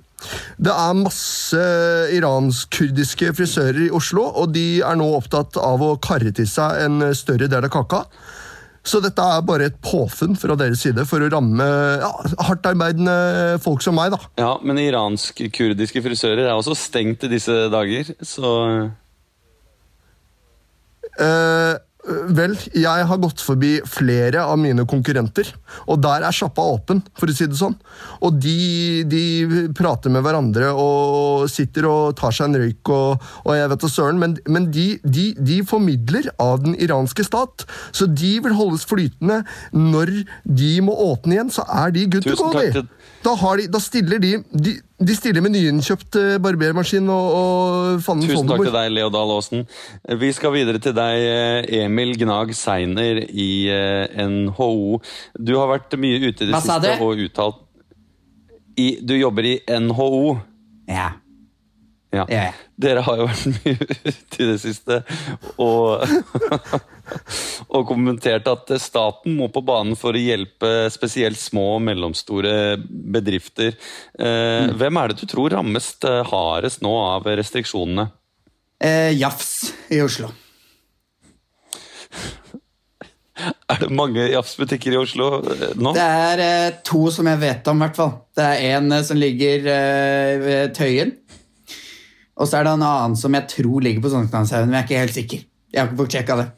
Det 0.61 0.73
er 0.73 0.99
masse 0.99 1.63
iransk-kurdiske 2.17 3.33
frisører 3.39 3.87
i 3.87 3.91
Oslo, 3.95 4.27
og 4.43 4.53
de 4.55 4.83
er 4.85 5.01
nå 5.01 5.09
opptatt 5.17 5.59
av 5.61 5.83
å 5.85 5.97
karre 6.03 6.35
til 6.37 6.49
seg 6.51 6.85
en 6.85 7.03
større 7.17 7.51
del 7.51 7.67
av 7.67 7.73
kaka. 7.75 8.05
Så 8.81 9.03
dette 9.05 9.21
er 9.21 9.43
bare 9.45 9.67
et 9.69 9.77
påfunn 9.85 10.39
fra 10.41 10.57
deres 10.57 10.81
side 10.87 11.05
for 11.09 11.21
å 11.21 11.29
ramme 11.33 11.67
ja, 12.01 12.09
hardtarbeidende 12.49 13.59
folk 13.61 13.85
som 13.85 13.99
meg. 13.99 14.15
da. 14.15 14.31
Ja, 14.41 14.55
men 14.65 14.81
iransk-kurdiske 14.81 16.01
frisører 16.05 16.47
er 16.47 16.57
også 16.57 16.79
stengt 16.79 17.29
i 17.29 17.33
disse 17.35 17.67
dager, 17.73 18.15
så 18.25 18.55
Eh, 21.21 21.75
vel, 22.09 22.55
jeg 22.73 23.07
har 23.07 23.21
gått 23.21 23.43
forbi 23.45 23.75
flere 23.89 24.43
av 24.49 24.59
mine 24.61 24.87
konkurrenter, 24.89 25.49
og 25.87 26.01
der 26.03 26.25
er 26.27 26.35
sjappa 26.35 26.65
åpen, 26.73 27.03
for 27.19 27.31
å 27.31 27.35
si 27.37 27.49
det 27.51 27.59
sånn. 27.59 27.77
Og 28.25 28.39
de, 28.41 29.05
de 29.11 29.23
prater 29.77 30.13
med 30.13 30.25
hverandre 30.25 30.73
og 30.73 31.47
sitter 31.53 31.89
og 31.91 32.17
tar 32.21 32.35
seg 32.37 32.51
en 32.51 32.61
røyk 32.63 32.93
og, 32.95 33.27
og 33.45 33.53
jeg 33.57 33.73
vet 33.73 33.85
da 33.85 33.93
søren, 33.93 34.21
men, 34.23 34.39
men 34.49 34.71
de, 34.75 34.87
de, 35.05 35.31
de 35.37 35.61
formidler 35.69 36.31
av 36.41 36.65
den 36.65 36.77
iranske 36.81 37.27
stat, 37.27 37.67
så 37.93 38.09
de 38.09 38.37
vil 38.45 38.57
holdes 38.57 38.87
flytende. 38.89 39.43
Når 39.77 40.15
de 40.45 40.73
må 40.85 40.97
åpne 41.11 41.37
igjen, 41.37 41.53
så 41.53 41.67
er 41.69 41.95
de 41.95 42.09
good 42.11 42.27
to 42.27 42.37
go. 42.41 42.53
de. 42.57 42.87
Da, 43.21 43.35
har 43.37 43.61
de, 43.61 43.67
da 43.69 43.81
stiller 43.85 44.21
de, 44.23 44.31
de 44.49 44.73
De 44.81 45.15
stiller 45.17 45.45
med 45.45 45.53
nyinnkjøpt 45.53 46.17
eh, 46.17 46.37
barbermaskin 46.41 47.09
og, 47.13 47.27
og 47.37 48.03
fanden 48.05 48.29
Tusen 48.31 48.49
takk 48.49 48.63
til 48.65 48.73
deg, 48.75 48.89
Leo 48.97 49.11
Dahl 49.13 49.33
Aasen. 49.35 49.67
Vi 50.23 50.31
skal 50.37 50.55
videre 50.57 50.81
til 50.81 50.95
deg, 50.97 51.25
eh, 51.29 51.85
Emil 51.85 52.15
Gnag 52.21 52.55
Seiner 52.57 53.21
i 53.29 53.51
eh, 53.73 54.25
NHO. 54.25 55.01
Du 55.37 55.53
har 55.59 55.69
vært 55.75 55.97
mye 56.01 56.21
ute 56.25 56.47
i 56.47 56.49
det 56.49 56.55
Hva 56.57 56.63
sa 56.65 56.79
siste 56.81 56.97
du? 56.97 57.05
og 57.05 57.25
uttalt 57.27 57.61
i, 58.81 58.95
Du 59.05 59.13
jobber 59.19 59.51
i 59.53 59.57
NHO. 59.69 60.39
Ja. 60.89 61.11
Ja. 62.11 62.25
Ja. 62.27 62.49
Dere 62.81 63.05
har 63.07 63.20
jo 63.20 63.27
vært 63.29 63.46
mye 63.55 63.77
ute 64.03 64.40
i 64.42 64.46
det 64.49 64.57
siste 64.59 64.96
og, 65.62 66.03
og 67.77 67.85
kommentert 67.87 68.49
at 68.51 68.73
staten 68.83 69.37
må 69.38 69.46
på 69.55 69.62
banen 69.62 69.94
for 69.99 70.16
å 70.18 70.23
hjelpe 70.23 70.90
spesielt 70.90 71.38
små 71.38 71.77
og 71.77 71.85
mellomstore 71.87 72.55
bedrifter. 72.88 73.77
Eh, 74.18 74.73
Hvem 74.81 74.99
er 74.99 75.12
det 75.12 75.20
du 75.23 75.27
tror 75.31 75.55
rammes 75.55 75.92
eh, 76.03 76.23
hardest 76.33 76.83
nå 76.83 76.96
av 76.99 77.31
restriksjonene? 77.31 78.09
Eh, 78.83 79.12
Jafs 79.14 79.70
i 79.92 80.03
Oslo. 80.03 80.33
Er 83.70 83.79
det 83.81 83.88
mange 83.94 84.27
Jafs-butikker 84.29 84.92
i 84.92 84.99
Oslo 85.01 85.31
eh, 85.40 85.70
nå? 85.81 85.94
Det 85.96 86.05
er 86.05 86.42
eh, 86.44 86.79
to 86.85 87.07
som 87.14 87.29
jeg 87.31 87.40
vet 87.40 87.70
om, 87.70 87.79
i 87.79 87.87
hvert 87.87 88.01
fall. 88.01 88.12
Det 88.37 88.46
er 88.46 88.77
en 88.77 88.92
eh, 88.96 89.05
som 89.07 89.20
ligger 89.20 89.62
ved 90.42 90.75
Tøyen. 90.77 91.14
Og 92.40 92.48
så 92.48 92.57
er 92.61 92.64
det 92.64 92.72
en 92.79 92.87
annen 92.87 93.16
som 93.20 93.35
jeg 93.37 93.48
tror 93.53 93.85
ligger 93.85 94.00
på 94.07 94.11
Sankthanshaugen, 94.14 94.70
men 94.72 94.79
jeg 94.79 94.83
er 94.83 94.88
ikke 94.88 95.03
helt 95.05 95.18
sikker. 95.18 95.42
Jeg 95.70 95.81
har 95.83 95.90
ikke 95.90 96.00
fått 96.00 96.14
sjekka 96.16 96.37
det. 96.40 96.48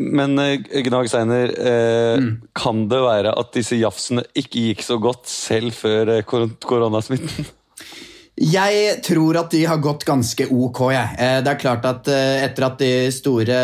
Men 0.00 0.38
eh, 0.40 0.62
Gnag 0.86 1.10
Seiner, 1.12 1.50
eh, 1.60 2.22
kan 2.56 2.86
det 2.88 3.00
være 3.04 3.34
at 3.36 3.50
disse 3.52 3.76
jafsene 3.76 4.24
ikke 4.32 4.62
gikk 4.70 4.84
så 4.86 4.96
godt 5.02 5.28
selv 5.28 5.74
før 5.76 6.14
eh, 6.16 6.22
kor 6.24 6.46
koronasmitten? 6.64 7.44
Jeg 8.40 9.02
tror 9.04 9.36
at 9.36 9.52
de 9.52 9.58
har 9.68 9.82
gått 9.84 10.06
ganske 10.08 10.46
ok. 10.48 10.78
Jeg. 10.94 11.08
Eh, 11.20 11.42
Det 11.44 11.50
er 11.52 11.58
klart 11.60 11.84
at 11.84 12.08
etter 12.08 12.64
at 12.70 12.78
de 12.80 12.92
store 13.12 13.58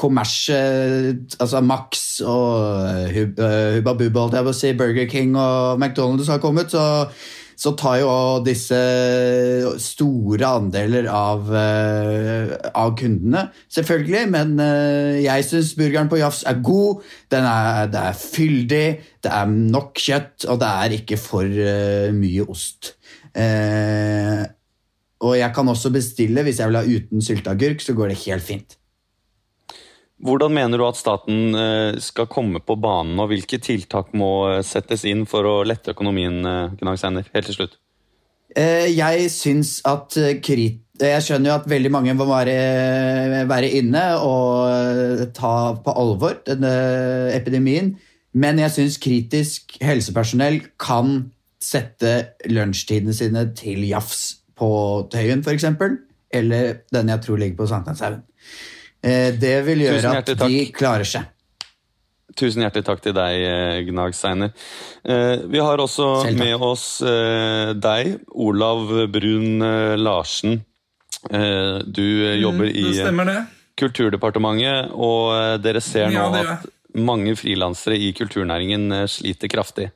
kommers... 0.00 0.34
eh, 0.50 1.12
Altså 1.38 1.60
Max 1.62 2.20
og 2.26 3.12
Hub- 3.14 3.38
Hubba 3.76 3.94
Bubba, 3.94 4.24
holdt 4.24 4.34
jeg 4.40 4.48
på 4.48 4.54
å 4.56 4.58
si, 4.64 4.72
Burger 4.80 5.06
King 5.12 5.36
og 5.38 5.78
McDonald's 5.78 6.32
har 6.32 6.42
kommet, 6.42 6.74
så, 6.74 7.06
så 7.58 7.72
tar 7.78 7.96
jo 7.98 8.10
disse 8.46 8.76
store 9.82 10.50
andeler 10.60 11.08
av, 11.10 11.48
eh, 11.58 12.52
av 12.70 12.92
kundene, 12.98 13.48
selvfølgelig. 13.74 14.22
Men 14.30 14.52
eh, 14.62 15.18
jeg 15.24 15.46
syns 15.48 15.72
burgeren 15.78 16.10
på 16.10 16.20
Jafs 16.20 16.44
er 16.46 16.60
god. 16.62 17.02
Er, 17.34 17.90
det 17.90 18.04
er 18.04 18.20
fyldig, 18.20 18.86
det 19.26 19.34
er 19.40 19.50
nok 19.50 19.98
kjøtt, 19.98 20.46
og 20.46 20.62
det 20.62 20.70
er 20.70 20.96
ikke 21.00 21.18
for 21.18 21.44
eh, 21.44 22.14
mye 22.14 22.46
ost. 22.46 22.94
Eh, 23.34 24.46
og 25.26 25.34
jeg 25.34 25.50
kan 25.54 25.74
også 25.74 25.90
bestille, 25.90 26.46
hvis 26.46 26.62
jeg 26.62 26.70
vil 26.70 26.78
ha 26.78 26.86
uten 26.86 27.24
sylteagurk, 27.24 27.82
så 27.82 27.96
går 27.98 28.12
det 28.12 28.22
helt 28.28 28.46
fint. 28.46 28.78
Hvordan 30.24 30.54
mener 30.54 30.80
du 30.80 30.86
at 30.88 30.98
staten 30.98 31.54
eh, 31.54 31.98
skal 32.02 32.26
komme 32.30 32.62
på 32.64 32.74
banen, 32.80 33.18
og 33.22 33.30
hvilke 33.30 33.60
tiltak 33.62 34.10
må 34.18 34.32
eh, 34.50 34.64
settes 34.66 35.06
inn 35.06 35.26
for 35.30 35.46
å 35.46 35.58
lette 35.66 35.94
økonomien, 35.94 36.40
Gunnar 36.42 36.80
Gnag 36.80 36.98
Seiner? 37.02 37.30
Helt 37.34 37.50
til 37.50 37.60
slutt. 37.60 37.78
Eh, 38.56 38.88
jeg 38.96 39.30
syns 39.32 39.78
at 39.88 40.16
eh, 40.20 40.38
krit... 40.42 40.84
Jeg 40.98 41.22
skjønner 41.22 41.52
jo 41.52 41.56
at 41.60 41.66
veldig 41.70 41.90
mange 41.94 42.14
må 42.18 42.24
være, 42.26 43.44
være 43.46 43.68
inne 43.78 44.04
og 44.18 44.64
eh, 44.66 45.20
ta 45.36 45.76
på 45.78 45.94
alvor 45.94 46.40
denne 46.48 46.72
epidemien, 47.36 47.92
men 48.34 48.58
jeg 48.58 48.74
syns 48.74 48.96
kritisk 49.02 49.76
helsepersonell 49.84 50.58
kan 50.80 51.28
sette 51.62 52.34
lunsjtidene 52.50 53.14
sine 53.14 53.44
til 53.58 53.84
jafs 53.86 54.40
på 54.58 54.70
Tøyen, 55.12 55.44
f.eks., 55.46 55.68
eller 56.34 56.82
den 56.92 57.14
jeg 57.14 57.24
tror 57.24 57.38
ligger 57.40 57.60
på 57.62 57.70
Sankthanshaugen. 57.70 58.26
Eh, 59.02 59.32
Det 59.38 59.64
vil 59.66 59.84
gjøre 59.86 60.16
at 60.18 60.32
de 60.44 60.62
klarer 60.74 61.06
seg. 61.06 61.26
Tusen 62.38 62.62
hjertelig 62.62 62.84
takk 62.86 63.00
til 63.02 63.14
deg, 63.16 63.34
eh, 63.42 63.80
Gnag 63.88 64.14
Seiner. 64.14 64.52
Eh, 65.04 65.36
Vi 65.50 65.58
har 65.58 65.78
også 65.78 66.32
med 66.36 66.54
oss 66.62 66.98
deg, 67.02 68.20
Olav 68.30 69.10
Brun 69.10 69.58
Larsen. 69.98 70.60
Eh, 71.30 71.78
Du 71.86 72.02
eh, 72.26 72.38
jobber 72.40 72.66
i 72.70 72.92
Det. 72.92 73.46
Kulturdepartementet, 73.78 74.90
og 74.92 75.62
dere 75.62 75.80
ser 75.80 76.10
nå 76.10 76.34
at 76.34 76.66
mange 76.98 77.36
frilansere 77.38 77.94
i 77.94 78.12
kulturnæringen 78.12 78.90
sliter 79.06 79.48
kraftig. 79.48 79.90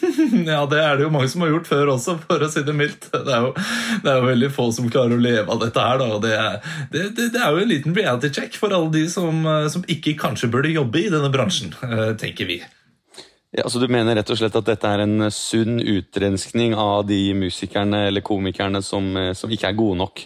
Ja, 0.46 0.66
det 0.66 0.80
er 0.80 0.96
det 0.96 1.06
jo 1.06 1.12
mange 1.12 1.28
som 1.30 1.44
har 1.44 1.52
gjort 1.52 1.68
før 1.68 1.92
også, 1.94 2.16
for 2.24 2.42
å 2.42 2.50
si 2.50 2.64
det 2.66 2.74
mildt. 2.76 3.08
Det 3.12 3.32
er 3.32 3.46
jo, 3.46 3.52
det 4.02 4.12
er 4.12 4.20
jo 4.20 4.28
veldig 4.30 4.50
få 4.54 4.68
som 4.74 4.90
klarer 4.92 5.16
å 5.16 5.22
leve 5.22 5.46
av 5.52 5.62
dette 5.62 5.86
her. 5.86 6.02
Da. 6.02 6.20
Det 6.22 6.34
er, 6.36 6.60
det, 6.92 7.06
det, 7.18 7.30
det 7.36 7.42
er 7.42 7.54
jo 7.54 7.64
en 7.64 7.72
liten 7.72 7.96
reality 7.96 8.32
check 8.32 8.56
for 8.58 8.74
alle 8.74 8.92
de 8.94 9.04
som, 9.12 9.42
eh, 9.46 9.68
som 9.72 9.84
ikke 9.92 10.16
kanskje 10.20 10.50
burde 10.52 10.72
jobbe 10.72 11.04
i 11.04 11.10
denne 11.12 11.32
bransjen, 11.32 11.74
eh, 11.88 12.12
tenker 12.20 12.48
vi. 12.48 12.62
Ja, 13.52 13.66
så 13.68 13.82
Du 13.82 13.88
mener 13.92 14.16
rett 14.16 14.30
og 14.32 14.38
slett 14.40 14.56
at 14.56 14.68
dette 14.68 14.88
er 14.88 15.04
en 15.04 15.28
sunn 15.28 15.76
utrenskning 15.76 16.72
av 16.72 17.04
de 17.10 17.34
musikerne 17.36 18.06
eller 18.08 18.24
komikerne 18.24 18.80
som, 18.82 19.12
eh, 19.16 19.34
som 19.36 19.52
ikke 19.52 19.68
er 19.68 19.76
gode 19.76 20.00
nok? 20.00 20.24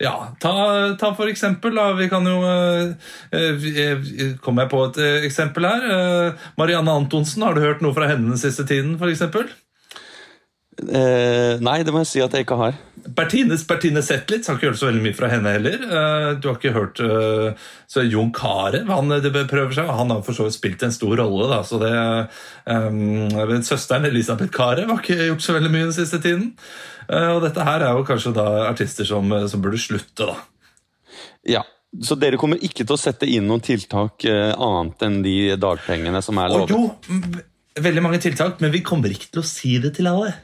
Ja, 0.00 0.34
ta, 0.40 0.52
ta 0.96 1.10
for 1.14 1.28
eksempel, 1.28 1.74
da. 1.76 1.90
Vi 1.92 2.08
kan 2.08 2.24
jo 2.24 2.38
eh, 2.48 2.92
eh, 3.36 4.36
Kommer 4.40 4.64
jeg 4.64 4.72
på 4.72 4.84
et 4.88 5.00
eh, 5.04 5.26
eksempel 5.28 5.66
her? 5.68 5.84
Eh, 5.92 6.46
Marianne 6.56 6.94
Antonsen, 7.02 7.44
har 7.44 7.52
du 7.54 7.60
hørt 7.60 7.84
noe 7.84 7.92
fra 7.96 8.08
henne 8.08 8.32
den 8.32 8.40
siste 8.40 8.64
tiden, 8.64 8.96
eksempel? 9.12 9.50
Eh, 10.78 11.58
nei, 11.60 11.80
det 11.84 11.92
må 11.92 12.04
jeg 12.04 12.08
si 12.08 12.22
at 12.24 12.32
jeg 12.32 12.46
ikke 12.46 12.58
har. 12.60 12.76
Bertine, 13.16 13.56
Bertine 13.68 14.02
Zetlitz 14.04 14.48
har 14.48 14.56
ikke 14.56 14.70
hørt 14.70 14.80
så 14.80 14.88
veldig 14.88 15.02
mye 15.04 15.16
fra 15.16 15.30
henne 15.32 15.52
heller. 15.54 15.82
Eh, 15.82 16.28
Du 16.40 16.48
har 16.48 16.58
ikke 16.58 16.74
hørt 16.74 17.00
eh, 17.04 17.66
så 17.90 18.04
Jon 18.06 18.30
Carew 18.36 18.86
han 18.90 19.12
eh, 19.16 19.26
prøver 19.50 19.74
seg. 19.76 19.90
Han 19.90 20.12
har 20.14 20.22
for 20.26 20.36
så 20.36 20.46
vidt 20.46 20.56
spilt 20.56 20.84
en 20.86 20.94
stor 20.94 21.16
rolle. 21.20 21.48
da, 21.50 21.60
så 21.66 21.80
det 21.82 21.92
um, 22.70 23.60
Søsteren 23.66 24.06
Elisabeth 24.08 24.52
Carew 24.54 24.92
har 24.92 25.02
ikke 25.02 25.30
gjort 25.30 25.44
så 25.44 25.56
veldig 25.56 25.72
mye 25.74 25.88
den 25.88 25.96
siste 25.96 26.20
tiden. 26.22 26.54
Og 27.10 27.40
dette 27.42 27.64
her 27.66 27.82
er 27.82 27.96
jo 27.98 28.04
kanskje 28.06 28.30
da 28.36 28.46
artister 28.68 29.08
som, 29.08 29.32
som 29.50 29.62
burde 29.62 29.80
slutte, 29.82 30.28
da. 30.28 30.36
Ja, 31.42 31.64
Så 32.06 32.14
dere 32.14 32.38
kommer 32.38 32.60
ikke 32.62 32.84
til 32.84 32.94
å 32.94 33.00
sette 33.00 33.26
inn 33.26 33.48
noen 33.50 33.64
tiltak 33.66 34.22
annet 34.30 35.02
enn 35.02 35.16
de 35.24 35.56
dagpengene 35.58 36.20
som 36.22 36.38
er 36.38 36.54
Og 36.54 36.70
jo, 36.70 36.84
veldig 37.82 38.04
mange 38.04 38.20
tiltak, 38.22 38.62
men 38.62 38.70
vi 38.70 38.84
kommer 38.86 39.10
ikke 39.10 39.32
til 39.32 39.42
å 39.42 39.48
si 39.48 39.74
det 39.82 39.96
til 39.98 40.06
alle. 40.12 40.36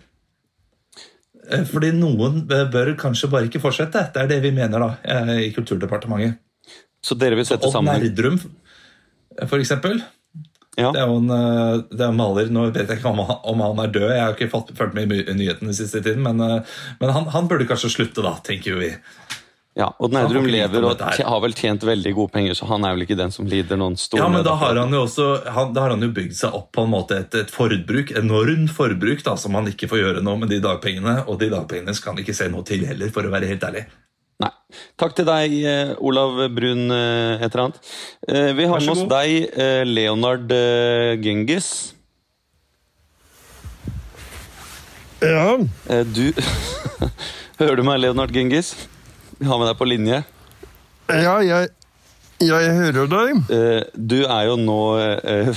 Eh, 1.51 1.65
Fordi 1.69 1.93
noen 1.95 2.43
eh, 2.51 2.67
bør 2.73 2.95
kanskje 2.99 3.31
bare 3.33 3.49
ikke 3.51 3.63
fortsette. 3.63 4.09
Det 4.15 4.23
er 4.25 4.31
det 4.35 4.41
vi 4.45 4.53
mener 4.57 4.83
da, 4.83 4.91
eh, 5.05 5.33
i 5.47 5.53
Kulturdepartementet. 5.55 6.41
Så 7.07 7.15
dere 7.19 7.39
vil 7.39 7.47
sette 7.47 7.69
Odd 7.69 7.75
sammen 7.77 8.01
Nerdrum, 8.03 8.39
for 9.47 9.59
eksempel. 9.63 10.01
ja. 10.77 10.91
Det 10.93 11.01
er 11.01 11.07
jo 11.07 11.21
en, 11.21 11.31
eh, 11.31 11.83
det 11.93 12.01
er 12.03 12.09
en 12.11 12.19
maler. 12.19 12.51
Nå 12.51 12.67
vet 12.73 12.89
jeg 12.89 12.99
ikke 12.99 13.13
om 13.13 13.23
han, 13.23 13.39
om 13.45 13.63
han 13.63 13.85
er 13.85 13.93
død. 13.95 14.09
Jeg 14.11 14.25
har 14.25 14.35
ikke 14.35 14.51
fulgt 14.75 14.95
med 14.95 15.13
i 15.13 15.37
nyhetene 15.39 15.71
den 15.71 15.79
siste 15.79 16.03
tiden, 16.03 16.23
men, 16.27 16.41
eh, 16.41 16.81
men 17.01 17.11
han, 17.15 17.31
han 17.37 17.49
burde 17.49 17.69
kanskje 17.69 17.93
slutte, 17.95 18.25
da, 18.27 18.35
tenker 18.45 18.81
vi. 18.81 18.91
Ja, 19.77 19.91
og 20.01 20.09
Nerdrum 20.15 20.47
lever 20.49 20.85
og 20.89 21.03
har 21.05 21.41
vel 21.45 21.53
tjent 21.53 21.83
veldig 21.85 22.12
gode 22.17 22.33
penger, 22.33 22.55
så 22.57 22.65
han 22.71 22.85
er 22.89 22.95
vel 22.97 23.05
ikke 23.05 23.19
den 23.19 23.35
som 23.35 23.45
lider 23.51 23.77
noen 23.77 23.99
store 24.01 24.23
Ja, 24.23 24.29
men 24.33 24.41
da 24.47 24.55
har 24.57 24.79
han 24.81 24.95
jo 24.97 25.03
også 25.05 25.27
han, 25.53 25.75
da 25.77 25.83
har 25.85 25.93
han 25.93 26.01
jo 26.07 26.09
bygd 26.17 26.33
seg 26.39 26.57
opp 26.57 26.71
på 26.73 26.87
en 26.87 26.95
måte 26.95 27.19
et, 27.21 27.37
et 27.43 27.53
forbruk, 27.53 28.15
enormt 28.17 28.73
forbruk, 28.73 29.21
da, 29.27 29.35
som 29.37 29.53
han 29.59 29.69
ikke 29.69 29.91
får 29.93 30.01
gjøre 30.01 30.23
noe 30.25 30.41
med 30.41 30.49
de 30.55 30.62
dagpengene. 30.65 31.19
Og 31.29 31.37
de 31.43 31.51
dagpengene 31.53 31.93
skal 31.99 32.15
han 32.15 32.23
ikke 32.25 32.35
se 32.39 32.49
noe 32.49 32.65
til 32.65 32.87
heller, 32.89 33.12
for 33.12 33.29
å 33.29 33.35
være 33.37 33.53
helt 33.53 33.69
ærlig. 33.69 33.85
Nei. 34.41 34.51
Takk 35.01 35.15
til 35.17 35.29
deg, 35.29 35.59
eh, 35.69 35.93
Olav 36.05 36.41
Brun 36.57 36.91
eh, 36.97 37.37
et 37.45 37.47
eller 37.53 37.67
annet. 37.67 37.79
Eh, 38.29 38.51
Vi 38.57 38.71
har 38.73 38.81
med 38.81 38.95
oss 38.97 39.05
deg, 39.12 39.53
Leonard 39.93 40.57
Genghis. 41.21 41.71
Ja, 45.21 45.59
Eh, 45.89 46.05
Du 46.05 46.33
Hører 47.61 47.77
du 47.77 47.83
meg, 47.89 48.01
Leonard 48.01 48.33
Gengis? 48.37 48.75
Vi 49.38 49.46
har 49.46 49.59
med 49.61 49.68
deg 49.68 49.79
på 49.79 49.88
linje. 49.88 50.22
ja 51.12 51.35
jeg, 51.44 51.68
jeg 52.40 52.75
hører 52.79 53.09
deg. 53.12 53.40
Eh, 53.53 53.83
Du 53.94 54.18
er 54.25 54.44
jo 54.49 54.57
nå 54.61 54.81
eh, 55.01 55.51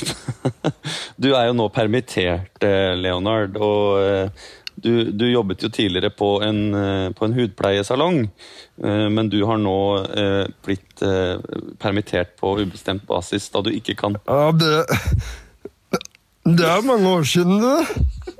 Du 1.24 1.30
er 1.34 1.50
jo 1.50 1.56
nå 1.58 1.70
permittert, 1.76 2.60
eh, 2.64 2.94
Leonard. 3.00 3.56
Og 3.58 4.32
du, 4.80 4.92
du 5.12 5.26
jobbet 5.28 5.64
jo 5.66 5.70
tidligere 5.76 6.12
på 6.16 6.38
en, 6.46 6.60
på 7.12 7.26
en 7.28 7.34
hudpleiesalong. 7.36 8.22
Men 8.80 9.28
du 9.28 9.42
har 9.44 9.60
nå 9.60 9.74
blitt 10.64 11.02
permittert 11.84 12.38
på 12.40 12.54
ubestemt 12.62 13.04
basis, 13.10 13.50
da 13.52 13.60
du 13.66 13.74
ikke 13.76 13.98
kan 14.00 14.16
Ja, 14.24 14.54
det 14.56 14.86
Det 16.48 16.64
er 16.64 16.88
mange 16.88 17.12
år 17.12 17.28
siden, 17.28 17.60
det. 17.60 18.40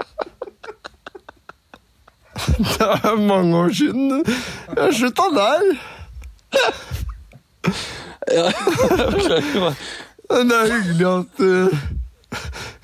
Det 2.80 2.88
er 2.88 3.16
mange 3.22 3.58
år 3.58 3.70
siden. 3.76 4.24
Jeg 4.78 4.94
slutta 5.00 5.24
der. 5.36 5.62
Men 10.30 10.50
det 10.52 10.58
er 10.58 10.68
hyggelig 10.74 11.08
at 11.10 11.40
uh, 11.42 11.70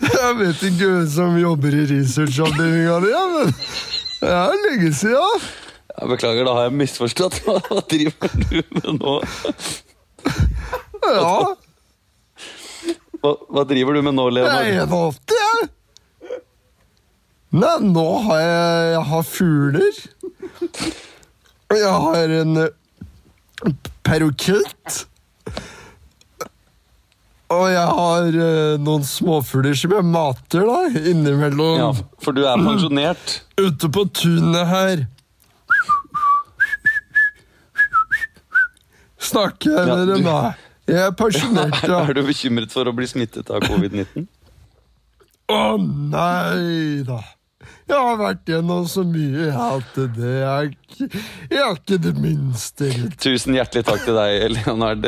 Jeg 0.01 0.31
vet 0.39 0.59
ikke 0.69 0.85
hvem 0.89 1.07
som 1.13 1.35
jobber 1.37 1.71
i 1.77 1.83
researchavdelinga 1.91 2.95
di, 3.03 3.09
ja, 3.13 3.23
men 3.35 3.47
det 4.21 4.29
er 4.33 4.55
lenge 4.63 4.89
siden. 4.97 5.35
Jeg 5.95 6.05
beklager, 6.09 6.43
da 6.47 6.51
har 6.57 6.63
jeg 6.67 6.73
misforstått. 6.81 7.35
Hva 7.45 7.79
driver 7.91 8.29
du 8.41 8.57
med 8.73 8.89
nå? 8.97 9.13
Ja, 11.05 11.35
Hva, 13.21 13.31
hva 13.53 13.63
driver 13.69 13.91
du 13.95 13.99
med 14.07 14.13
nå, 14.17 14.23
jeg 14.31 14.35
Leonard? 14.39 14.65
er 14.65 14.69
81, 14.89 15.37
jeg. 15.37 15.57
Nei, 17.55 17.75
nå 17.87 18.05
har 18.25 18.39
jeg, 18.41 18.87
jeg 18.95 19.03
har 19.11 19.27
fugler. 19.29 19.99
Jeg 21.75 21.93
har 22.05 22.33
en 22.41 22.57
eh. 22.65 22.71
Og 27.55 27.65
jeg 27.71 27.87
har 27.99 28.35
uh, 28.35 28.75
noen 28.81 29.05
småfugler 29.07 29.77
som 29.77 29.93
jeg 29.95 30.05
mater 30.09 30.65
da, 30.67 30.77
innimellom. 31.13 31.77
Ja, 31.79 31.89
for 32.21 32.35
du 32.35 32.43
er 32.49 32.59
pensjonert. 32.61 33.37
Ute 33.65 33.89
på 33.93 34.05
tunet 34.17 34.67
her. 34.69 35.05
Snakker 39.25 39.71
jeg 39.73 39.87
Ja, 39.89 39.95
med 39.95 40.07
du- 40.11 40.23
da? 40.27 40.39
Jeg 40.85 41.01
er 41.01 41.13
pensjonert, 41.17 41.79
ja. 41.89 42.01
Er 42.05 42.13
du 42.13 42.21
bekymret 42.27 42.73
for 42.73 42.85
å 42.85 42.93
bli 42.93 43.07
smittet 43.09 43.49
av 43.49 43.63
covid-19? 43.65 44.27
Å 45.49 45.63
nei 45.81 47.01
da. 47.07 47.21
Jeg 47.85 48.01
har 48.01 48.15
vært 48.17 48.47
gjennom 48.49 48.85
så 48.89 49.03
mye 49.05 49.49
at 49.53 49.97
det 50.15 50.29
er 50.41 50.69
Jeg 50.97 51.59
er 51.59 51.75
ikke 51.75 51.99
det 52.01 52.13
minste. 52.17 52.87
Tusen 53.21 53.53
hjertelig 53.53 53.83
takk 53.85 54.01
til 54.07 54.17
deg, 54.17 54.45
Leonard. 54.55 55.05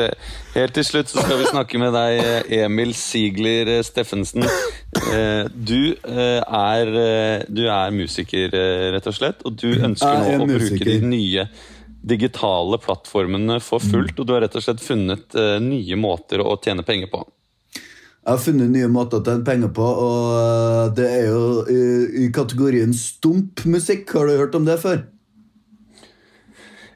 Helt 0.54 0.76
til 0.76 0.86
slutt 0.86 1.10
så 1.10 1.24
skal 1.24 1.40
vi 1.40 1.48
snakke 1.50 1.80
med 1.82 1.90
deg, 1.96 2.52
Emil 2.60 2.92
Sigler 2.94 3.72
Steffensen. 3.86 4.46
Eh, 4.46 5.48
Du 5.50 5.74
eh, 5.90 6.38
er, 6.44 6.92
eh, 7.02 7.42
du 7.50 7.64
er 7.66 7.90
musiker, 7.96 8.54
eh, 8.54 8.84
rett 8.94 9.10
og 9.10 9.16
slett, 9.16 9.42
og 9.48 9.58
du 9.58 9.72
ønsker 9.74 10.14
er 10.28 10.38
nå 10.38 10.46
å 10.46 10.52
bruke 10.52 10.84
de 10.86 11.00
nye 11.02 11.48
digitale 12.08 12.78
plattformene 12.78 13.58
for 13.60 13.82
fullt, 13.82 14.14
og 14.22 14.28
du 14.28 14.36
har 14.36 14.44
rett 14.46 14.54
og 14.54 14.62
slett 14.64 14.84
funnet 14.84 15.34
eh, 15.34 15.58
nye 15.60 15.98
måter 15.98 16.40
å 16.46 16.54
tjene 16.62 16.86
penger 16.86 17.10
på. 17.10 17.24
Jeg 18.28 18.36
har 18.36 18.40
funnet 18.44 18.68
nye 18.68 18.88
måter 18.92 19.22
å 19.22 19.24
tjene 19.24 19.40
penger 19.40 19.70
på, 19.72 19.84
og 19.88 20.24
øh, 20.36 20.88
det 20.98 21.04
er 21.08 21.22
jo 21.30 21.44
i, 21.72 21.78
i 22.20 22.32
kategorien 22.36 22.90
stump 22.92 23.62
musikk. 23.64 24.12
Har 24.12 24.28
du 24.28 24.34
hørt 24.36 24.58
om 24.58 24.66
det 24.66 24.74
før? 24.82 24.98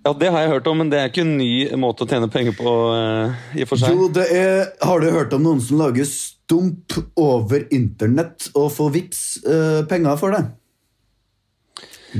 Ja, 0.05 0.13
det 0.13 0.29
har 0.35 0.45
jeg 0.45 0.51
hørt 0.51 0.69
om, 0.69 0.83
men 0.83 0.91
det 0.93 1.01
er 1.01 1.09
ikke 1.09 1.25
en 1.25 1.39
ny 1.39 1.49
måte 1.81 2.05
å 2.05 2.11
tjene 2.11 2.29
penger 2.29 2.53
på 2.59 2.77
eh, 2.99 3.41
i 3.63 3.65
for 3.71 3.81
seg. 3.81 3.97
Jo, 3.97 4.11
det 4.13 4.29
er 4.29 4.61
Har 4.85 5.01
du 5.01 5.09
hørt 5.15 5.33
om 5.33 5.49
noen 5.49 5.65
som 5.65 5.81
lager 5.81 6.05
stump 6.11 6.99
over 7.17 7.65
internett 7.73 8.51
og 8.53 8.69
får 8.77 8.93
vips 8.99 9.25
øh, 9.47 9.81
penger 9.89 10.21
for 10.21 10.37
det? 10.37 10.45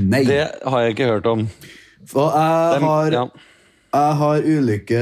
Nei. 0.01 0.25
Det 0.25 0.41
har 0.65 0.87
jeg 0.87 0.97
ikke 0.97 1.13
hørt 1.13 1.29
om. 1.29 1.45
For 2.09 2.33
jeg 2.33 2.81
har 2.87 3.19
ja. 3.21 3.27
Jeg 3.93 4.15
har 4.17 4.41
ulike, 4.41 5.01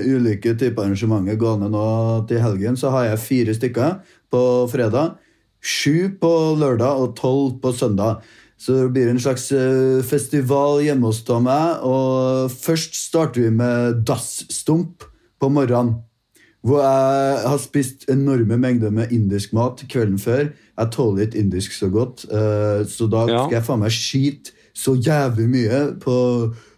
ulike 0.00 0.54
typer 0.56 0.86
arrangementer 0.86 1.36
gående 1.36 1.68
nå 1.68 1.88
til 2.28 2.40
helgen. 2.40 2.78
Så 2.80 2.88
har 2.94 3.10
jeg 3.10 3.20
fire 3.20 3.56
stykker 3.56 3.98
på 4.32 4.40
fredag, 4.72 5.18
sju 5.60 6.08
på 6.20 6.30
lørdag 6.56 7.02
og 7.02 7.12
tolv 7.18 7.58
på 7.60 7.74
søndag. 7.76 8.24
Så 8.56 8.78
det 8.78 8.94
blir 8.94 9.10
en 9.12 9.20
slags 9.20 9.50
eh, 9.52 10.00
festival 10.08 10.80
hjemme 10.86 11.10
hos 11.10 11.20
meg. 11.44 11.84
Og 11.84 12.48
først 12.48 12.96
starter 12.96 13.44
vi 13.44 13.52
med 13.52 14.00
dassstump 14.08 15.04
på 15.40 15.52
morgenen. 15.52 16.00
Hvor 16.64 16.80
jeg 16.80 17.44
har 17.44 17.60
spist 17.60 18.08
enorme 18.08 18.56
mengder 18.56 18.90
med 18.90 19.12
indisk 19.12 19.52
mat 19.52 19.84
kvelden 19.84 20.16
før. 20.18 20.48
Jeg 20.48 20.92
tåler 20.96 21.26
ikke 21.26 21.38
indisk 21.44 21.76
så 21.76 21.92
godt, 21.92 22.24
eh, 22.32 22.88
så 22.88 23.04
da 23.04 23.26
skal 23.28 23.58
jeg 23.58 23.66
faen 23.66 23.84
meg 23.84 23.92
skite 23.92 24.56
så 24.74 24.96
jævlig 24.98 25.44
mye 25.48 25.80
på 26.02 26.14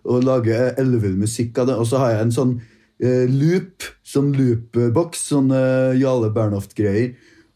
å 0.06 0.20
lage 0.22 0.56
ellevill 0.78 1.16
musikk 1.20 1.58
av 1.62 1.70
det. 1.70 1.78
Og 1.80 1.88
så 1.90 2.00
har 2.02 2.14
jeg 2.14 2.26
en 2.26 2.36
sånn 2.36 2.54
eh, 3.02 3.26
loop, 3.30 3.86
sånn 4.06 4.32
loopboks, 4.36 5.26
sånn 5.32 5.50
eh, 5.54 5.96
Jale 6.00 6.30
Bernhoft-greier. 6.34 7.12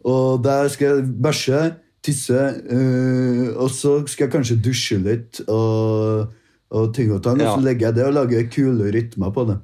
Og 0.08 0.42
der 0.44 0.68
skal 0.72 1.00
jeg 1.00 1.14
bæsje, 1.22 1.62
tisse, 2.04 2.44
eh, 2.72 3.48
og 3.54 3.68
så 3.76 3.98
skal 4.08 4.26
jeg 4.26 4.34
kanskje 4.34 4.60
dusje 4.64 5.00
litt 5.04 5.42
og, 5.46 6.30
og 6.72 6.94
ting 6.96 7.12
og 7.12 7.24
tang. 7.24 7.40
Ja. 7.42 7.52
Og 7.52 7.60
så 7.60 7.68
legger 7.68 7.90
jeg 7.90 8.00
det 8.00 8.06
og 8.08 8.16
lager 8.16 8.48
kule 8.52 8.94
rytmer 8.94 9.34
på 9.36 9.48
det. 9.50 9.60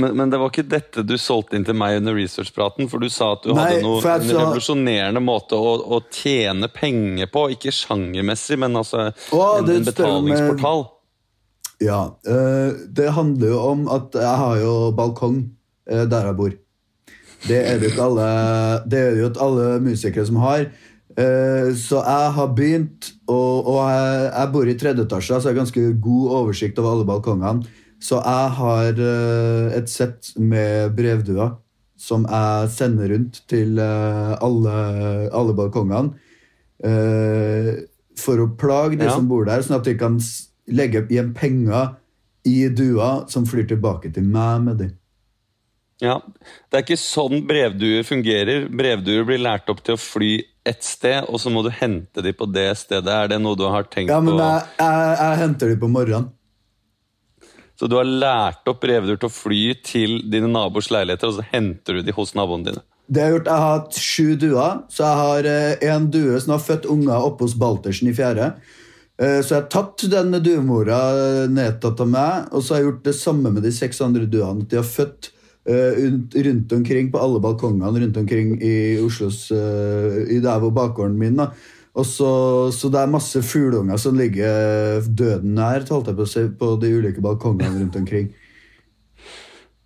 Men, 0.00 0.16
men 0.16 0.30
det 0.32 0.38
var 0.40 0.48
ikke 0.48 0.64
dette 0.64 1.02
du 1.04 1.18
solgte 1.20 1.58
inn 1.58 1.66
til 1.68 1.76
meg 1.76 1.98
under 1.98 2.16
researchpraten, 2.16 2.88
for 2.88 3.02
du 3.02 3.10
sa 3.12 3.34
at 3.36 3.44
du 3.44 3.52
Nei, 3.52 3.66
hadde 3.74 3.82
noe, 3.84 4.00
en 4.00 4.30
revolusjonerende 4.38 5.20
måte 5.20 5.58
å, 5.58 5.74
å 5.84 6.00
tjene 6.08 6.70
penger 6.72 7.28
på. 7.32 7.44
Ikke 7.52 7.74
sjangermessig, 7.76 8.56
men 8.62 8.80
altså 8.80 9.10
Å, 9.12 9.42
en, 9.60 9.68
en 9.68 9.88
betalingsportal. 9.90 10.86
Ja, 11.82 12.02
eh, 12.26 12.70
det 12.94 13.10
handler 13.16 13.52
jo 13.54 13.58
om 13.72 13.84
at 13.90 14.14
jeg 14.14 14.38
har 14.42 14.60
jo 14.62 14.74
balkong 14.96 15.42
eh, 15.90 16.04
der 16.06 16.28
jeg 16.30 16.38
bor. 16.38 16.54
Det 17.42 17.58
er 17.58 17.80
det 17.82 17.90
jo 17.90 18.02
alle, 18.04 18.26
det 18.86 18.98
er 19.00 19.16
jo 19.18 19.30
ikke 19.32 19.42
alle 19.42 19.68
musikere 19.82 20.26
som 20.28 20.38
har. 20.44 20.68
Eh, 21.18 21.72
så 21.76 21.98
jeg 22.06 22.28
har 22.36 22.52
begynt, 22.56 23.10
og, 23.26 23.66
og 23.66 23.80
jeg, 23.90 24.28
jeg 24.30 24.52
bor 24.54 24.70
i 24.70 24.76
tredje 24.78 25.06
etasje, 25.08 25.40
så 25.40 25.48
jeg 25.50 25.56
har 25.56 25.62
ganske 25.64 25.86
god 26.04 26.36
oversikt 26.38 26.78
over 26.78 26.94
alle 26.94 27.08
balkongene. 27.08 27.66
Så 28.02 28.18
jeg 28.18 28.54
har 28.58 28.96
et 29.78 29.90
sett 29.90 30.32
med 30.34 30.90
brevduer 30.98 31.52
som 32.02 32.24
jeg 32.26 32.70
sender 32.74 33.12
rundt 33.12 33.36
til 33.46 33.78
alle, 33.78 34.72
alle 35.30 35.54
balkongene. 35.54 36.10
for 38.18 38.42
å 38.42 38.48
plage 38.58 38.98
de 38.98 39.06
Ja. 39.06 39.14
som 39.14 39.28
bor 39.30 39.44
der, 39.46 39.62
sånn 39.62 39.78
at 39.78 39.86
de 39.86 39.94
kan 39.94 40.18
legge 40.72 41.04
igjen 41.08 41.32
penger 41.36 41.94
i 42.48 42.66
dua 42.74 43.28
som 43.30 43.46
flyr 43.46 43.68
tilbake 43.70 44.10
til 44.14 44.26
meg 44.26 44.66
med 44.66 44.82
dem. 44.82 44.92
Ja. 46.02 46.16
Det 46.66 46.78
er 46.78 46.82
ikke 46.82 46.98
sånn 46.98 47.44
brevduer 47.46 48.02
fungerer. 48.06 48.66
Brevduer 48.66 49.26
blir 49.28 49.42
lært 49.42 49.70
opp 49.70 49.84
til 49.86 49.94
å 49.94 50.00
fly 50.00 50.32
ett 50.66 50.82
sted, 50.86 51.28
og 51.28 51.38
så 51.42 51.50
må 51.50 51.62
du 51.62 51.70
hente 51.74 52.22
dem 52.24 52.34
på 52.38 52.48
det 52.50 52.72
stedet. 52.80 53.10
Er 53.10 53.30
det 53.30 53.38
noe 53.42 53.58
du 53.58 53.68
har 53.70 53.86
tenkt 53.90 54.10
Ja, 54.10 54.18
men 54.22 54.38
jeg, 54.38 54.64
jeg, 54.78 55.12
jeg 55.20 55.42
henter 55.42 55.70
dem 55.72 55.82
på 55.82 55.90
morgenen. 55.90 56.30
Så 57.78 57.88
du 57.90 57.96
har 57.98 58.06
lært 58.06 58.68
opp 58.70 58.82
brevduer 58.82 59.18
til 59.18 59.30
å 59.30 59.34
fly 59.34 59.62
til 59.82 60.20
dine 60.30 60.50
naboers 60.50 60.90
leiligheter, 60.92 61.30
og 61.30 61.38
så 61.38 61.46
henter 61.50 61.98
du 61.98 62.06
dem 62.06 62.18
hos 62.18 62.34
naboene 62.38 62.68
dine? 62.70 62.84
Det 63.12 63.22
jeg 63.22 63.26
har 63.26 63.34
gjort, 63.34 63.48
jeg 63.48 63.62
har 63.62 63.72
hatt 63.72 63.96
sju 63.98 64.28
duer, 64.38 64.76
så 64.92 65.02
jeg 65.04 65.18
har 65.20 65.48
eh, 65.50 65.88
en 65.90 66.06
due 66.14 66.38
som 66.40 66.54
har 66.54 66.62
født 66.62 66.86
unger 66.90 67.26
oppe 67.26 67.46
hos 67.46 67.56
Baltersen 67.58 68.10
i 68.10 68.14
fjerde. 68.16 68.52
Eh, 69.22 69.38
så 69.44 69.54
jeg 69.54 69.60
har 69.60 69.68
tatt 69.70 70.02
den 70.10 70.34
duemora 70.42 70.96
nedtatt 71.52 72.00
av 72.02 72.08
meg, 72.10 72.48
og 72.50 72.62
så 72.64 72.74
har 72.74 72.80
jeg 72.82 72.88
gjort 72.90 73.04
det 73.06 73.14
samme 73.18 73.52
med 73.54 73.62
de 73.62 73.70
seks 73.74 74.00
andre 74.02 74.26
duene. 74.26 74.64
De 74.66 74.80
har 74.80 74.88
født 74.88 75.28
eh, 75.68 76.00
rundt, 76.48 76.72
omkring 76.74 77.12
på 77.12 77.20
alle 77.22 77.38
balkongene 77.44 78.02
rundt 78.02 78.18
omkring 78.18 78.56
i 78.58 78.74
Oslos 79.04 79.44
eh, 79.54 80.24
I 80.36 80.40
der 80.42 80.58
hvor 80.64 80.74
bakgården 80.74 81.14
min. 81.20 81.38
da. 81.38 81.52
Og 81.94 82.06
så, 82.08 82.32
så 82.72 82.88
det 82.88 83.02
er 83.02 83.10
masse 83.12 83.42
fugleunger 83.44 83.98
som 84.00 84.16
ligger 84.16 85.04
døden 85.12 85.52
nær 85.58 85.84
holdt 85.90 86.08
jeg 86.08 86.16
på, 86.16 86.24
å 86.24 86.30
si, 86.30 86.46
på 86.56 86.70
de 86.80 86.88
ulike 86.96 87.20
balkongene 87.22 87.82
rundt 87.82 87.98
omkring. 88.00 88.30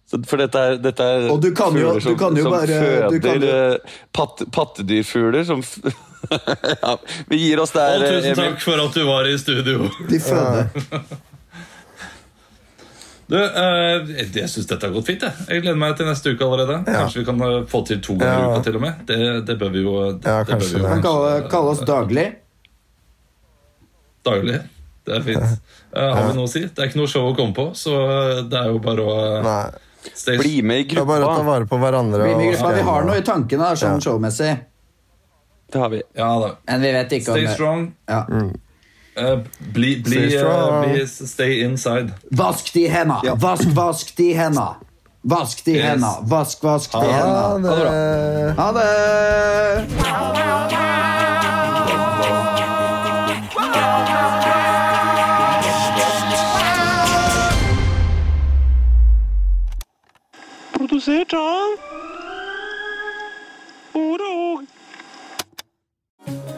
Så, 0.07 0.21
for 0.31 0.39
dette 0.39 0.55
er, 0.63 0.77
dette 0.79 1.03
er 1.03 1.25
fugler 1.27 1.99
som, 1.99 2.13
du 2.15 2.19
kan 2.21 2.37
jo 2.39 2.45
som 2.47 2.53
bare- 2.55 2.77
føder 3.11 3.43
jo- 3.43 3.49
eh, 3.51 3.97
patt, 4.15 4.45
pattedyrfugler 4.55 5.43
som 5.49 5.65
ja, 6.83 6.97
Vi 7.29 7.37
gir 7.43 7.61
oss 7.63 7.73
der, 7.77 8.01
Og 8.03 8.09
tusen 8.17 8.35
takk 8.39 8.61
for 8.65 8.83
at 8.83 8.95
du 8.97 9.05
var 9.07 9.29
i 9.31 9.37
studio. 9.39 9.89
De 10.11 10.19
føder. 10.21 10.69
Du, 13.27 13.35
eh, 13.35 14.05
jeg 14.37 14.47
syns 14.53 14.69
dette 14.71 14.87
har 14.87 14.93
gått 14.95 15.09
fint. 15.09 15.25
Jeg. 15.27 15.47
jeg 15.51 15.63
gleder 15.65 15.79
meg 15.81 15.97
til 15.99 16.07
neste 16.07 16.31
uke 16.31 16.47
allerede. 16.47 16.77
Kanskje 16.87 17.19
vi 17.19 17.27
kan 17.27 17.41
eh, 17.43 17.57
få 17.67 17.81
til 17.89 17.99
to 18.07 18.15
ganger 18.21 18.39
i 18.39 18.45
Ja. 18.45 18.51
uka 18.55 18.61
til 18.69 18.77
og 18.79 18.85
med. 18.85 19.01
Det, 19.09 19.17
det 19.49 19.57
bør 19.59 19.73
vi 19.75 19.83
jo 19.83 19.95
det, 20.13 20.31
Ja, 20.31 20.45
det 20.47 20.59
bør 20.61 20.63
vi 20.63 20.79
jo 20.79 20.83
det. 20.85 21.01
kalle, 21.03 21.33
kaller 21.51 21.71
oss 21.75 21.81
daglig. 21.89 22.27
daglig. 24.27 24.61
Det 25.07 25.19
er 25.21 25.27
fint. 25.27 25.43
Eh, 25.97 26.11
har 26.13 26.27
vi 26.29 26.33
noe 26.37 26.45
å 26.45 26.51
si? 26.51 26.61
Det 26.61 26.83
er 26.83 26.89
ikke 26.91 26.99
noe 26.99 27.09
show 27.09 27.25
å 27.31 27.35
komme 27.39 27.55
på, 27.57 27.65
så 27.79 27.93
det 28.51 28.59
er 28.59 28.67
jo 28.69 28.81
bare 28.85 29.01
å 29.09 29.13
Nei. 29.47 30.35
Bli 30.43 30.59
med 30.67 30.83
i 30.83 30.85
Det 30.91 30.99
er 31.01 31.07
bare 31.09 31.25
å 31.25 31.31
ta 31.31 31.37
gruppa. 31.39 31.45
vare 31.47 31.69
på 31.71 31.79
hverandre. 31.81 32.27
Bli 32.27 32.35
med 32.37 32.45
i 32.45 32.49
og 32.51 32.59
gruppa. 32.59 32.73
Vi 32.77 32.83
har 32.85 33.07
noe 33.09 33.17
i 33.17 33.25
tankene 33.25 33.63
da, 33.65 33.71
sånn 33.81 33.95
Ja. 33.97 34.03
showmessig, 34.05 34.51
Det 35.77 35.83
har 35.83 35.91
vi. 35.93 36.01
Ja 36.17 36.29
da. 36.41 36.49
men 36.73 36.81
vi 36.87 36.93
vet 36.95 37.13
ikke 37.13 37.31
om 37.33 37.37
Stay 37.37 37.45
det. 37.47 37.53
strong. 37.55 37.83
Ja. 38.09 38.23
Uh, 38.33 39.39
bli, 39.75 39.91
bli, 40.05 40.13
Stay 40.17 40.31
strong. 40.39 40.73
Uh, 40.73 40.93
bli 40.93 41.07
Stay 41.07 41.61
inside. 41.65 42.13
Vask 42.31 42.73
de 42.75 42.87
henda! 42.89 43.21
Vask, 43.37 43.69
vask 43.77 44.17
de 44.17 44.33
henda! 44.37 44.67
Vask 45.27 45.65
de 45.67 45.73
Yes. 45.77 45.85
henda! 45.85 46.13
Vask, 46.33 46.63
vask 46.65 46.93
de 46.93 47.05
Ja, 47.05 47.59
Ha 47.59 47.59
det 47.59 48.55
Ha 48.59 48.73
det! 48.73 49.87
Produsert 60.73 61.33
av 61.33 61.77
Oro. 63.95 64.46